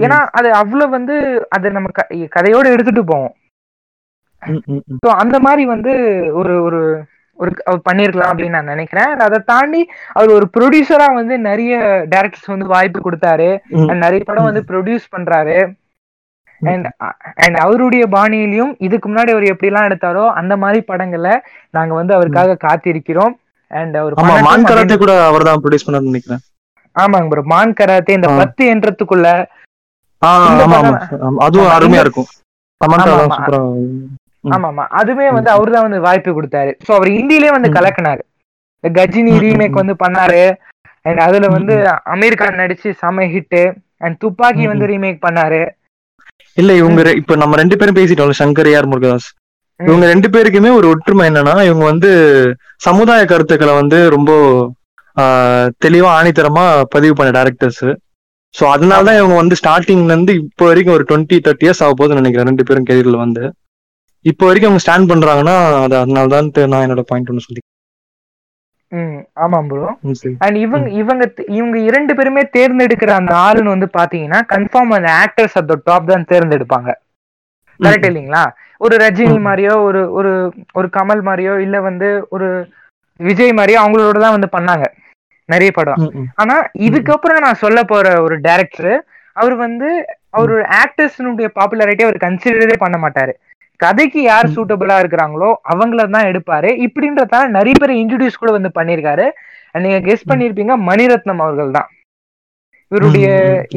ஏன்னா 0.00 0.18
அது 0.30 0.48
அவ்வளவு 0.52 0.90
வந்து 0.90 1.16
அது 1.48 1.70
நம்ம 1.70 1.88
கதையோட 2.36 2.66
எடுத்துட்டு 2.74 3.04
போவோம். 3.04 3.34
அந்த 5.16 5.36
மாதிரி 5.40 5.64
வந்து 5.66 5.92
ஒரு 6.32 6.62
ஒரு 6.62 6.80
ஒரு 7.42 7.50
பண்ணிருக்கலாம் 7.88 8.30
அப்படின்னு 8.32 8.56
நான் 8.58 8.72
நினைக்கிறேன். 8.74 9.10
அதை 9.26 9.38
தாண்டி 9.52 9.82
அவர் 10.18 10.30
ஒரு 10.36 10.46
ப்ரொடியூசரா 10.56 11.08
வந்து 11.18 11.34
நிறைய 11.48 11.74
டேரக்டர்ஸ் 12.14 12.54
வந்து 12.54 12.72
வாய்ப்பு 12.74 13.00
கொடுத்தாரு. 13.04 13.50
And 13.90 14.00
நிறைய 14.04 14.22
படம் 14.30 14.48
வந்து 14.48 14.62
ப்ரொடியூஸ் 14.70 15.12
பண்றாரு. 15.16 15.58
அண்ட் 16.70 16.86
அண்ட் 17.44 17.58
அவருடைய 17.64 18.04
பாணியிலையும் 18.14 18.72
இதுக்கு 18.86 19.06
முன்னாடி 19.10 19.30
அவர் 19.34 19.46
எப்படிலாம் 19.54 19.88
எடுத்தாரோ 19.88 20.24
அந்த 20.40 20.54
மாதிரி 20.62 20.80
படங்களை 20.90 21.34
நாங்க 21.76 21.92
வந்து 22.00 22.16
அவருக்காக 22.16 22.56
காத்திருக்கிறோம். 22.66 23.34
அண்ட் 23.80 23.96
அவர் 24.02 24.18
கூட 25.04 25.14
அவர் 25.30 25.48
தான் 25.50 25.62
ப்ரொடியூஸ் 25.64 25.86
பண்ணாருன்னு 25.88 26.12
நினைக்கிறேன். 26.12 26.42
ஆமாங்க 26.96 27.28
ப்ரோ 27.32 27.44
மான் 27.54 27.78
கராத்தே 27.80 28.16
இந்த. 28.18 28.28
பத்து 28.42 28.64
என்றதுக்குள்ள 28.74 29.28
அதுவும் 31.46 31.74
அருமையா 31.74 32.04
இருக்கும். 32.04 32.30
ஆமா, 34.56 34.68
ஆமா. 34.72 34.84
அதுமே 35.00 35.26
வந்து. 35.32 35.50
அவர்தான் 35.50 35.86
வந்து 35.86 36.00
வாய்ப்பு 36.00 36.30
கொடுத்தாரு. 36.32 36.72
சோ 36.86 36.90
அவர் 36.92 37.10
ஹிந்திலயே 37.16 37.52
வந்து. 37.56 37.70
கலக்கினாரு. 37.76 38.22
இந்த 38.84 38.90
கஜினி 38.98 39.34
ரீமேக். 39.44 39.80
வந்து 39.80 39.94
பண்ணாரு. 40.04 40.42
அண்ட் 41.04 41.20
அதுல 41.26 41.46
வந்து 41.48 41.74
அமீர் 42.14 42.40
கான் 42.40 42.60
நடிச்சு 42.62 42.88
செம 43.02 43.26
ஹிட் 43.34 43.60
அண்ட் 44.00 44.16
துப்பாக்கி 44.24 44.64
வந்து 44.66 44.86
ரீமேக் 44.92 45.24
பண்ணாரு. 45.26 45.62
இல்ல 46.56 46.72
இவங்க 46.74 47.00
இப்ப 47.20 47.36
நம்ம 47.36 47.56
ரெண்டு 47.56 47.76
பேரும் 47.76 47.98
பேசிட்டோம்ல 47.98 48.36
சங்கர் 48.40 48.70
ஏஆர் 48.72 48.90
முருகதாஸ். 48.92 49.28
இவங்க 49.80 50.04
ரெண்டு 50.06 50.28
பேருக்குமே 50.34 50.70
ஒரு 50.78 50.86
ஒற்றுமை 50.88 51.24
என்னன்னா 51.30 51.54
இவங்க 51.68 51.84
வந்து 51.84 52.10
சமுதாய 52.86 53.24
கருத்துக்களை 53.24 53.74
வந்து 53.74 53.98
ரொம்ப 54.08 54.30
தெளிவா 55.84 56.10
ஆணித்தரமா 56.18 56.64
பதிவு 56.94 57.14
பண்ண 57.14 57.30
டேரக்டர்ஸ் 57.38 57.84
சோ 58.54 58.64
அதனாலதான் 58.74 59.18
இவங்க 59.18 59.36
வந்து 59.36 59.58
ஸ்டார்டிங்ல 59.60 60.12
இருந்து 60.12 60.34
இப்போ 60.42 60.64
வரைக்கும் 60.66 60.96
ஒரு 60.96 61.04
டுவெண்ட்டி 61.08 61.36
தேர்ட்டி 61.46 61.66
இயர்ஸ் 61.66 61.82
ஆக 61.84 61.92
போகுதுன்னு 61.92 62.20
நினைக்கிறேன் 62.22 62.50
ரெண்டு 62.50 62.66
பேரும் 62.68 62.88
கெரியர்ல 62.90 63.18
வந்து. 63.24 63.44
இப்போ 64.28 64.44
வரைக்கும் 64.46 64.70
அவங்க 64.70 64.82
ஸ்டாண்ட் 64.84 65.10
பண்றாங்கன்னா 65.10 65.56
அது 65.82 65.94
அதனாலதான் 66.00 66.46
நான் 66.72 66.84
என்னோட 66.84 67.02
பாயிண்ட் 67.10 67.30
ஒன்று 67.32 67.46
சொல்லி 67.46 67.62
ம் 68.92 69.16
ஆமா 69.44 69.58
ப்ரோ. 69.66 69.88
அண்ட் 70.44 70.58
இவங்க 70.62 70.88
இவங்க 71.00 71.24
இவங்க 71.56 71.76
இரண்டு 71.88 72.12
பேருமே 72.18 72.42
தேர்ந்தெடுக்கிற 72.54 73.10
அந்த 73.18 73.32
ஆளுன்னு 73.46 73.74
வந்து 73.74 73.88
பாத்தீங்கன்னா 73.96 74.38
கன்ஃபார்ம் 74.52 74.94
அந்த 74.98 75.10
ஆக்டர்ஸ் 75.24 75.56
அட் 75.60 75.68
த 75.72 75.76
டாப் 75.88 76.08
தான் 76.10 76.28
தேர்ந்தெடுப்பாங்க. 76.30 76.90
கரெக்ட் 77.80 78.08
இல்லைங்களா? 78.10 78.44
ஒரு 78.80 78.94
ரஜினி. 79.02 79.36
மாதிரியோ 79.46 79.74
ஒரு 79.88 80.00
ஒரு 80.18 80.30
ஒரு 80.74 80.88
கமல் 80.96 81.22
மாதிரியோ 81.28 81.54
இல்ல 81.66 81.76
வந்து 81.80 82.08
ஒரு 82.34 82.48
விஜய் 83.20 83.52
மாதிரியோ 83.58 83.80
அவங்களோட 83.82 84.18
தான் 84.24 84.36
வந்து 84.36 84.50
பண்ணாங்க. 84.56 84.86
நிறைய 85.48 85.70
படம். 85.72 86.00
ஆனா 86.42 86.56
இதுக்கப்புறம் 86.88 87.44
நான் 87.46 87.62
சொல்ல 87.64 87.82
போற 87.84 88.06
ஒரு 88.26 88.36
டைரக்டர் 88.40 88.92
அவர் 89.36 89.54
வந்து 89.64 89.88
அவர் 90.32 90.52
ஆக்டர்ஸ்னுடைய 90.80 91.48
பாப்புலாரிட்டி 91.58 92.06
அவர் 92.06 92.24
கன்சிடரே 92.24 92.76
பண்ண 92.80 92.96
மாட்டாரு. 92.98 93.34
கதைக்கு 93.80 94.22
யார். 94.22 94.54
சூட்டபிளா 94.56 94.96
இருக்கிறாங்களோ 95.02 95.50
அவங்கள 95.72 96.08
தான் 96.16 96.30
எடுப்பாரு. 96.30 96.70
இப்படின்றதால 96.86 97.54
நிறைய 97.58 97.74
பேர் 97.82 98.00
இன்ட்ரடியூஸ் 98.02 98.42
கூட 98.42 98.52
வந்து 98.56 98.72
பண்ணிருக்காரு 98.80 99.28
And 99.74 99.82
நீங்க 99.84 100.00
கெஸ் 100.08 100.28
பண்ணிருப்பீங்க 100.30 100.74
மணிரத்னம் 100.88 101.40
அவர்கள் 101.44 101.76
தான் 101.76 101.88
இவருடைய. 102.92 103.26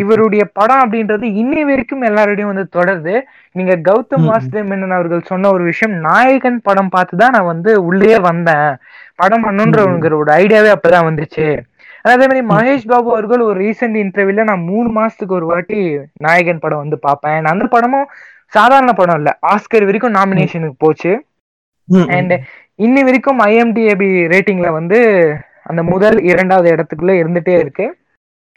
இவருடைய 0.01 0.43
படம் 0.57 0.81
அப்படின்றது 0.83 1.25
இன்னை 1.41 1.63
வரைக்கும் 1.69 2.05
எல்லாரோடையும் 2.09 2.51
வந்து 2.51 2.65
தொடருது. 2.75 3.15
நீங்க 3.57 3.73
கௌதம். 3.87 4.27
வாசுதேவ் 4.29 4.69
மேனன் 4.69 4.95
அவர்கள் 4.97 5.29
சொன்ன 5.31 5.49
ஒரு 5.55 5.63
விஷயம் 5.71 5.95
நாயகன் 6.05 6.59
படம் 6.67 6.91
பார்த்து 6.93 7.19
தான் 7.21 7.35
நான் 7.37 7.49
வந்து 7.53 7.71
உள்ளே 7.89 8.15
வந்தேன். 8.29 8.71
படம் 9.21 9.45
பண்ணுன்றவங்கிற 9.47 10.15
ஒரு 10.21 10.31
ஐடியாவே 10.41 10.69
அப்பதான் 10.75 11.07
வந்துச்சு. 11.09 11.47
அதே 12.03 12.23
மாதிரி 12.29 12.41
மகேஷ் 12.53 12.89
பாபு 12.91 13.09
அவர்கள் 13.15 13.41
ஒரு 13.47 13.57
ரீசெண்ட் 13.65 13.97
இன்டர்வியூல 14.03 14.45
நான் 14.51 14.67
மூணு 14.71 14.89
மாசத்துக்கு 14.99 15.37
ஒரு 15.39 15.47
வாட்டி 15.51 15.79
நாயகன் 16.27 16.63
படம் 16.63 16.83
வந்து 16.83 16.99
பார்ப்பேன். 17.07 17.51
அந்த 17.53 17.65
படமும் 17.75 18.07
சாதாரண 18.53 18.91
படம் 18.93 19.19
இல்ல. 19.21 19.31
ஆஸ்கர் 19.53 19.87
வரைக்கும் 19.89 20.17
நாமினேஷனுக்கு 20.17 20.77
போச்சு. 20.85 21.11
அண்ட் 22.17 22.33
இன்னி 22.85 23.01
வரைக்கும் 23.07 23.39
ஐஎம்டிஏபி 23.47 24.09
ரேட்டிங்ல 24.33 24.69
வந்து 24.79 24.99
அந்த 25.69 25.81
முதல் 25.93 26.17
இரண்டாவது 26.31 26.69
இடத்துக்குள்ள 26.75 27.13
இருந்துட்டே 27.21 27.55
இருக்கு. 27.63 27.85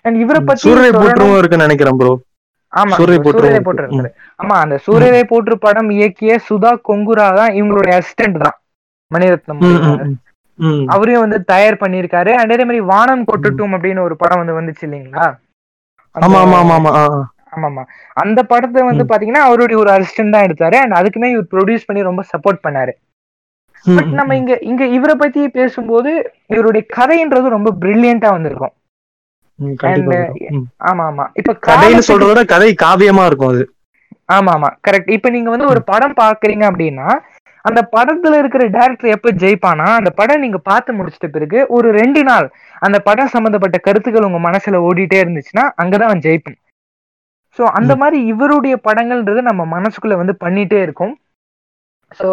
அண்ட் 0.05 0.17
இவரை 0.25 0.41
பத்தி 0.49 0.69
இருக்குன்னு 1.41 1.67
நினைக்கிறேன் 1.69 1.99
ப்ரோ 2.01 2.13
ஆமா 2.73 2.95
சூரியரை 2.99 3.19
இருக்கு. 3.19 3.73
இருக்குது 3.83 4.11
ஆமா 4.41 4.55
அந்த 4.65 4.77
சூரியரை 4.87 5.25
போற்று 5.33 5.55
படம் 5.65 5.91
இயக்கிய 5.97 6.33
சுதா 6.49 6.73
கொங்குரா 6.89 7.27
தான் 7.39 7.53
இவங்களுடைய 7.59 7.93
அசிஸ்டன்ட் 8.01 8.39
தான். 8.45 8.57
மணிரத்னம். 9.11 9.61
அவரையும் 10.95 11.25
வந்து 11.25 11.39
தயார் 11.53 11.83
பண்ணியிருக்காரு. 11.83 12.33
அண்ட் 12.41 12.55
அதே 12.55 12.65
மாதிரி 12.69 12.83
வானம் 12.93 13.25
கொட்டட்டும் 13.31 13.75
அப்படின்னு 13.77 14.07
ஒரு 14.09 14.17
படம் 14.23 14.41
வந்து 14.43 14.59
வந்துச்சு 14.59 14.85
இல்லைங்களா? 14.89 15.27
ஆமா 16.15 16.41
ஆமா 16.45 16.59
ஆமா 16.65 16.77
ஆமா. 16.79 16.93
ஆமாமா 17.55 17.83
அந்த 18.17 18.41
படத்தை 18.53 18.83
வந்து. 18.83 19.05
பாத்தீங்கன்னா 19.11 19.45
அவருடைய 19.49 19.79
ஒரு 19.83 19.91
அசிஸ்டன்ட் 19.95 20.35
தான் 20.35 20.47
எடுத்தாரு. 20.47 20.77
அண்ட் 20.83 20.99
அதுக்குமே 20.99 21.31
இவர் 21.35 21.51
ப்ரொடியூஸ் 21.53 21.87
பண்ணி 21.89 22.09
ரொம்ப 22.09 22.25
சப்போர்ட் 22.33 22.65
பண்ணாரு. 22.67 22.95
பட் 23.87 24.13
நம்ம. 24.19 24.37
இங்க 24.41 24.53
இங்க 24.71 24.85
இவரை 24.97 25.15
பத்தி 25.17 25.41
பேசும்போது 25.57 26.11
இவருடைய 26.55 26.83
கதைன்றது 26.97 27.57
ரொம்ப 27.57 27.71
பிரில்லியண்டா 27.83 28.31
வந்திருக்கும். 28.37 28.75
ஆமா 30.89 31.05
ஆமா 31.11 31.25
இப்ப 31.41 31.53
கதைன்னு 31.67 32.09
சொல்றத 32.09 32.31
விட 32.31 32.43
கதை 32.53 32.71
காவியமா 32.83 33.25
இருக்கும் 33.27 33.53
அது. 33.53 33.65
ஆமா 34.29 34.51
ஆமா 34.57 34.71
கரெக்ட் 34.87 35.15
இப்ப 35.17 35.31
நீங்க 35.31 35.49
வந்து 35.51 35.71
ஒரு 35.73 35.81
படம் 35.91 36.19
பாக்குறீங்க 36.21 36.65
அப்படின்னா 36.71 37.09
அந்த 37.65 37.81
படத்துல 37.93 38.39
இருக்கிற 38.39 38.63
டேரக்டர் 38.69 39.15
எப்ப 39.15 39.31
ஜெயிப்பானா 39.43 39.87
அந்த 39.99 40.11
படம் 40.11 40.43
நீங்க 40.43 40.59
பார்த்து 40.67 40.97
முடிச்சிட்ட 40.97 41.29
பிறகு 41.29 41.59
ஒரு 41.77 41.89
ரெண்டு 41.93 42.23
நாள் 42.25 42.47
அந்த 42.83 42.99
படம் 43.01 43.33
சம்பந்தப்பட்ட 43.35 43.79
கருத்துக்கள் 43.79 44.27
உங்க 44.29 44.41
மனசுல 44.49 44.81
ஓடிட்டே 44.89 45.19
இருந்துச்சுன்னா 45.25 45.65
அங்கதான் 45.83 46.09
அவன் 46.09 46.25
ஜெயிப்பான். 46.27 46.59
சோ 47.57 47.63
அந்த. 47.79 47.93
மாதிரி 48.03 48.19
இவருடைய 48.33 48.75
படங்கள்ன்றது 48.87 49.41
நம்ம 49.43 49.63
மனசுக்குள்ள 49.75 50.17
வந்து 50.17 50.35
பண்ணிட்டே 50.45 50.81
இருக்கும். 50.83 51.15
சோ 52.21 52.29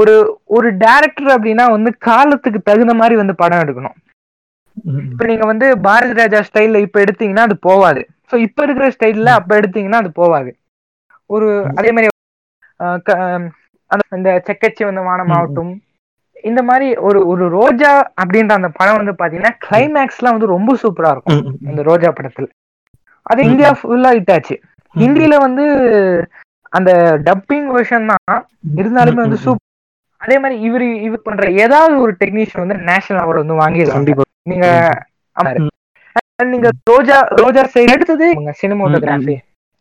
ஒரு 0.00 0.14
ஒரு 0.56 0.68
டேரக்டர் 0.84 1.30
அப்படின்னா 1.34 1.64
வந்து 1.70 1.90
காலத்துக்கு 2.08 2.60
தகுந்த 2.62 2.94
மாதிரி 2.94 3.14
வந்து 3.16 3.34
படம் 3.34 3.62
எடுக்கணும். 3.64 3.96
இப்ப 5.10 5.24
நீங்க 5.26 5.46
வந்து 5.46 5.66
பாரதி 5.86 6.14
ராஜா 6.20 6.40
ஸ்டைல்ல 6.48 6.80
இப்ப 6.86 6.98
எடுத்தீங்கன்னா 7.04 7.44
அது 7.48 7.56
போவாது. 7.68 8.02
சோ 8.30 8.36
இப்ப 8.46 8.62
இருக்கிற 8.62 8.86
ஸ்டைல்ல 8.90 9.32
அப்ப 9.40 9.52
எடுத்தீங்கன்னா 9.60 10.00
அது 10.02 10.10
போவாது. 10.20 10.50
ஒரு. 11.30 11.48
அதே 11.78 11.90
மாதிரி 11.92 12.08
அந்த 13.90 14.02
இந்த 14.18 14.30
செக்கச்சி 14.46 14.82
வந்து 14.86 15.02
வானமாகட்டும் 15.08 15.72
இந்த 16.44 16.60
மாதிரி 16.62 16.86
ஒரு 17.08 17.18
ஒரு 17.26 17.44
ரோஜா 17.56 17.90
அப்படின்ற 18.22 18.52
அந்த 18.58 18.70
படம் 18.78 18.98
வந்து 19.00 19.14
பாத்தீங்கன்னா 19.20 19.54
கிளைமேக்ஸ்லாம் 19.66 20.34
வந்து 20.36 20.54
ரொம்ப 20.54 20.72
சூப்பரா 20.82 21.10
இருக்கும். 21.14 21.40
இந்த 21.70 21.82
ரோஜா 21.90 22.10
படத்துல. 22.10 22.46
அது. 23.26 23.40
இந்தியா 23.48 23.70
ஃபுல்லா 23.78 24.10
ஹிட் 24.16 24.32
ஆச்சு 24.34 24.56
ஹிந்தில 24.96 25.34
வந்து 25.44 25.64
அந்த 26.72 26.90
டப்பிங் 27.26 27.68
வெர்ஷன் 27.74 28.10
தான் 28.12 28.40
இருந்தாலுமே 28.78 29.22
வந்து 29.24 29.38
சூப்பர் 29.44 29.68
அதே 30.20 30.36
மாதிரி 30.38 30.56
இவரு 30.66 30.86
இவர் 31.06 31.24
பண்ற 31.24 31.46
ஏதாவது 31.64 31.94
ஒரு 32.02 32.12
டெக்னீஷியன் 32.20 32.64
வந்து 32.64 32.76
நேஷனல் 32.90 33.22
அவார்டு 33.22 33.56
வந்து 33.56 33.94
கண்டிப்பா. 33.94 34.24
நீங்க 34.46 34.66
நீங்க 36.52 36.68
ரோஜா 36.88 37.16
ரோஜா 37.40 37.62
சைடு 37.72 37.94
எடுத்தது 37.94 38.26
சினிமோட்டோகிராஃபி 38.60 39.36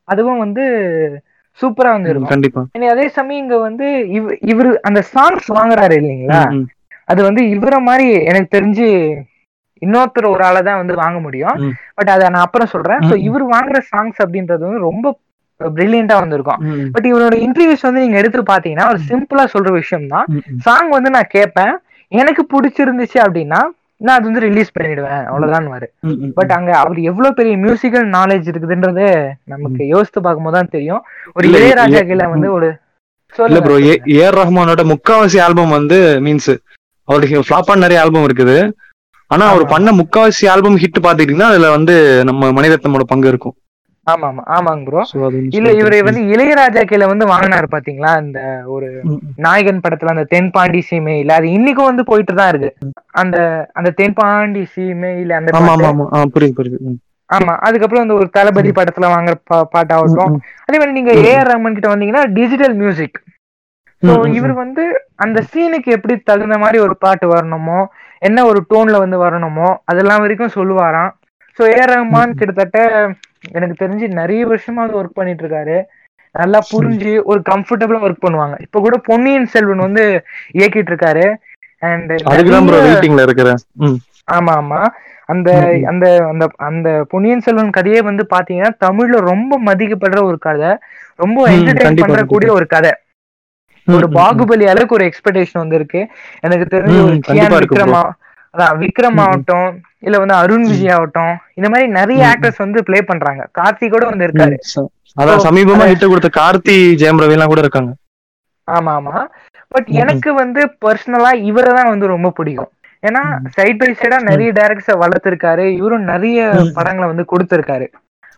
அதுவும் 0.07 0.41
வந்து 0.43 0.63
சூப்பரா 1.59 1.89
வந்து 1.95 2.11
கண்டிப்பா. 2.33 2.61
அதே 2.91 3.05
சமயம் 3.15 3.41
இங்க 3.43 3.55
வந்து 3.59 3.87
இவ 4.17 4.35
இவரு 4.51 4.69
அந்த 4.89 4.99
சாங்ஸ் 5.13 5.47
வாங்குறாரு 5.57 5.95
இல்லைங்களா? 6.01 6.41
அது 7.07 7.21
வந்து 7.23 7.41
இவர 7.55 7.75
மாதிரி 7.87 8.07
எனக்கு 8.29 8.49
தெரிஞ்சு 8.51 8.87
இன்னொருத்தர் 9.81 10.31
ஒரு 10.33 10.43
ஆளை 10.47 10.61
தான் 10.67 10.79
வந்து 10.81 10.95
வாங்க 11.03 11.19
முடியும். 11.25 11.57
பட் 11.97 12.11
அதை 12.13 12.25
நான் 12.35 12.45
அப்புறம் 12.47 12.71
சொல்றேன். 12.73 13.01
ம். 13.17 13.25
இவர் 13.27 13.45
வாங்குற 13.53 13.79
சாங்ஸ் 13.91 14.19
அப்படின்றது 14.25 14.63
வந்து 14.67 14.87
ரொம்ப 14.89 15.13
பிரில்லியண்டா 15.61 16.15
வந்திருக்கும். 16.21 16.61
பட் 16.93 17.07
இவரோட 17.11 17.35
இன்டர்வியூஸ் 17.45 17.85
வந்து 17.87 18.03
நீங்க 18.03 18.17
எடுத்து 18.21 18.43
பாத்தீங்கன்னா 18.51 18.87
ஒரு 18.91 18.99
சிம்பிளா 19.09 19.43
சொல்ற 19.55 19.71
விஷயம் 19.79 20.07
தான். 20.13 20.27
சாங் 20.65 20.89
வந்து 20.95 21.09
நான் 21.15 21.33
கேட்பேன் 21.35 21.73
எனக்கு 22.11 22.43
பிடிச்சிருந்துச்சு 22.53 23.19
அப்படின்னா 23.25 23.59
நான் 24.01 24.15
அது 24.17 24.27
வந்து 24.29 24.43
ரிலீஸ் 24.47 24.73
பண்ணிடுவேன். 24.75 25.23
அவ்வளவுதான் 25.29 25.67
பட் 26.37 26.53
அங்க 26.55 26.71
அவர் 26.79 26.99
எவ்வளவு 27.09 27.37
பெரிய 27.39 27.55
மியூசிக்கல் 27.65 28.07
நாலேஜ் 28.15 28.47
இருக்குதுன்றது 28.51 29.05
நமக்கு 29.53 29.81
யோசித்து 29.93 30.19
பார்க்கும்போது 30.25 30.57
தான் 30.57 30.73
தெரியும். 30.75 31.03
ஒரு 31.35 31.45
இளையராஜா 31.51 32.01
கீழ 32.09 32.23
வந்து 32.33 32.49
ஒரு 32.57 32.69
இல்ல 33.33 33.59
ப்ரோ. 33.65 33.75
ஏஆர் 34.15 34.37
ரஹ்மானோட 34.39 34.81
முக்காவாசி 34.93 35.37
ஆல்பம் 35.45 35.75
வந்து 35.77 35.97
மீன்ஸ் 36.25 36.51
அவருக்கு 37.07 37.45
ஃபிளாப்பான 37.47 37.83
நிறைய 37.85 38.01
ஆல்பம் 38.03 38.25
இருக்குது. 38.29 38.55
ஆனா 39.31 39.45
அவர். 39.51 39.65
பண்ண 39.71 39.89
முக்காவாசி 39.99 40.45
ஆல்பம் 40.53 40.79
ஹிட் 40.81 40.97
பாத்துக்கிட்டீங்கன்னா 40.99 41.51
அதுல 41.51 41.67
வந்து 41.75 41.93
நம்ம 42.29 42.51
மணிரத்னமோட 42.55 43.03
பங்கு 43.11 43.31
இருக்கும். 43.31 43.55
ஆமா 44.07 44.27
ஆமா. 44.29 44.43
ஆமாங்க 44.53 44.83
ப்ரோ 44.87 45.01
இல்ல 45.57 45.69
இவரை 45.79 45.97
வந்து 46.01 46.21
இளையராஜா 46.31 46.81
கீழ 46.89 47.03
வந்து 47.09 47.25
வாங்கினாரு 47.31 47.67
பாத்தீங்களா? 47.73 48.11
இந்த 48.23 48.39
ஒரு. 48.73 48.87
நாயகன் 49.45 49.83
படத்துல 49.83 50.13
அந்த 50.13 50.25
தென்பாண்டி 50.31 50.81
சீமையில 50.87 51.35
அது 51.37 51.47
இன்னைக்கும் 51.57 51.89
வந்து 51.89 52.03
போயிட்டு 52.07 52.33
தான் 52.39 52.49
இருக்கு. 52.53 52.71
அந்த 53.21 53.37
அந்த 53.77 53.89
தென்பாண்டி 53.99 54.63
சீமையில 54.73 55.37
அந்த 55.39 55.51
ஆமா 57.29 57.53
அதுக்கப்புறம் 57.65 58.03
இந்த 58.03 58.15
ஒரு 58.15 58.27
தளபதி 58.33 58.71
படத்துல 58.77 59.09
வாங்குற 59.11 59.35
பா- 59.49 59.67
பாட்டாகட்டும் 59.73 60.33
அதே 60.63 60.77
மாதிரி 60.79 60.95
நீங்க. 60.97 61.11
ஏஆர் 61.27 61.49
ரஹ்மான் 61.49 61.77
கிட்ட 61.77 61.89
வந்தீங்கன்னா 61.91 62.23
டிஜிட்டல் 62.35 62.75
மியூசிக் 62.79 63.19
ஸோ 64.03 64.13
இவர் 64.37 64.53
வந்து 64.59 64.83
அந்த 65.23 65.39
சீனுக்கு 65.49 65.89
எப்படி 65.95 66.13
தகுந்த 66.27 66.55
மாதிரி 66.59 66.77
ஒரு 66.81 66.95
பாட்டு 67.01 67.25
வரணுமோ 67.31 67.79
என்ன 68.21 68.39
ஒரு 68.45 68.59
டோன்ல 68.69 68.97
வந்து 69.03 69.17
வரணுமோ 69.17 69.69
அதெல்லாம் 69.85 70.23
வரைக்கும் 70.23 70.55
சொல்லுவாராம். 70.57 71.11
ஸோ 71.59 71.63
ஏஆர் 71.71 71.93
ரஹ்மான் 71.93 72.37
கிட்டத்தட்ட 72.39 72.79
எனக்கு 73.51 73.75
தெரிஞ்சு 73.75 74.05
நிறைய 74.19 74.41
வருஷமா 74.47 74.81
வந்து 74.81 74.99
ஒர்க் 74.99 75.17
பண்ணிட்டு 75.19 75.43
இருக்காரு 75.43 75.77
நல்லா 76.35 76.59
புரிஞ்சு 76.71 77.13
ஒரு 77.23 77.39
கம்ஃபர்டபுளா 77.49 78.01
ஒர்க் 78.05 78.25
பண்ணுவாங்க. 78.25 78.55
இப்ப 78.65 78.79
கூட 78.79 78.97
பொன்னியின் 79.07 79.47
செல்வன் 79.53 79.85
வந்து 79.87 80.03
இயக்கிட்டு 80.59 80.91
இருக்காரு 80.91 81.25
அண்ட் 81.81 82.11
ஆமா 84.27 84.53
ஆமா. 84.53 84.81
அந்த. 85.29 85.49
அந்த 85.91 86.05
அந்த 86.31 86.45
அந்த 86.67 86.89
பொன்னியின் 87.11 87.43
செல்வன் 87.45 87.75
கதையே 87.77 87.99
வந்து 88.01 88.23
பாத்தீங்கன்னா 88.33 88.71
தமிழ்ல 88.85 89.19
ரொம்ப 89.31 89.59
மதிக்கப்படுற 89.67 90.19
ஒரு 90.29 90.37
கதை. 90.39 90.71
ரொம்ப 91.19 91.39
என்டர்டைன் 91.55 91.87
கண்டிப்பா, 91.87 92.05
பண்றக்கூடிய 92.05 92.49
ஒரு 92.57 92.67
கதை. 92.67 92.91
ஒரு. 93.87 94.07
பாகுபலி 94.15 94.65
அளவுக்கு 94.67 94.97
ஒரு 94.97 95.05
எக்ஸ்பெக்டேஷன் 95.07 95.61
வந்து 95.61 95.77
இருக்கு 95.79 96.01
எனக்கு 96.43 96.65
தெரிஞ்ச 96.73 96.97
ஒரு 97.05 97.17
கியான் 97.27 97.55
விக்ரமா 97.57 98.01
அதான் 98.53 98.77
விக்ரம். 98.81 99.19
ஆகட்டும் 99.23 99.69
இல்ல 100.05 100.15
வந்து 100.21 100.35
அருண் 100.39 100.65
விஜய் 100.69 100.93
ஆகட்டும் 100.95 101.33
இந்த 101.57 101.67
மாதிரி 101.69 101.87
நிறைய. 101.93 102.21
ஆக்டர்ஸ் 102.31 102.63
வந்து 102.63 102.79
ப்ளே 102.87 102.99
பண்றாங்க 103.09 103.43
கார்த்தி 103.59 103.87
கூட 103.89 104.03
வந்து 104.09 104.25
இருக்காரு 104.27 104.55
அதான் 105.17 105.45
சமீபமா 105.45 105.85
ஹிட் 105.89 106.11
கொடுத்த 106.11 106.31
கார்த்தி 106.37 106.75
ஜெயம் 107.01 107.21
ரவி 107.21 107.35
எல்லாம் 107.37 107.51
கூட 107.51 107.61
இருக்காங்க 107.63 107.91
ஆமா 108.67 108.91
ஆமா 108.97 109.15
பட். 109.71 109.87
எனக்கு 110.01 110.29
வந்து 110.35 110.61
பர்சனலா 110.83 111.31
இவரை 111.49 111.71
தான் 111.77 111.91
வந்து 111.91 112.13
ரொம்ப 112.13 112.29
பிடிக்கும் 112.37 112.71
ஏன்னா. 113.03 113.21
சைட் 113.55 113.79
பை 113.79 113.89
சைடா 113.99 114.17
நிறைய 114.27 114.49
டைரக்டர்ஸ் 114.57 115.01
வளர்த்திருக்காரு 115.03 115.65
இவரும் 115.79 116.09
நிறைய. 116.11 116.39
படங்களை 116.77 117.07
வந்து 117.11 117.25
கொடுத்திருக்காரு 117.31 117.87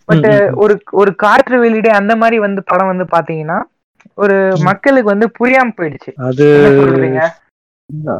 பட். 0.10 0.27
ஒரு 0.63 0.73
ஒரு 1.01 1.12
காற்று 1.23 1.58
வெளியிட 1.63 1.89
அந்த 1.99 2.13
மாதிரி 2.21 2.38
வந்து 2.45 2.62
படம் 2.71 2.91
வந்து 2.91 3.08
பாத்தீங்கன்னா 3.13 3.58
ஒரு. 4.17 4.38
மக்களுக்கு 4.63 5.10
வந்து 5.12 5.28
புரியாம 5.39 5.73
போயிடுச்சு. 5.78 6.12
அது 6.21 6.45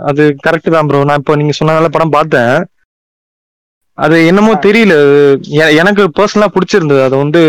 அது 0.06 0.24
கரெக்ட் 0.46 0.70
தான் 0.70 0.88
ப்ரோ 0.88 1.04
நான் 1.04 1.22
இப்போ 1.22 1.36
நீங்க 1.36 1.54
சொன்னதால 1.60 1.90
படம் 1.90 2.10
பார்த்தேன். 2.10 2.56
அது 3.98 4.26
என்னமோ. 4.26 4.54
தெரியல. 4.66 4.94
எனக்கு 5.82 6.04
பர்சனலா 6.20 6.48
பிடிச்சிருந்தது. 6.54 7.02
அது 7.04 7.16
வந்து 7.18 7.42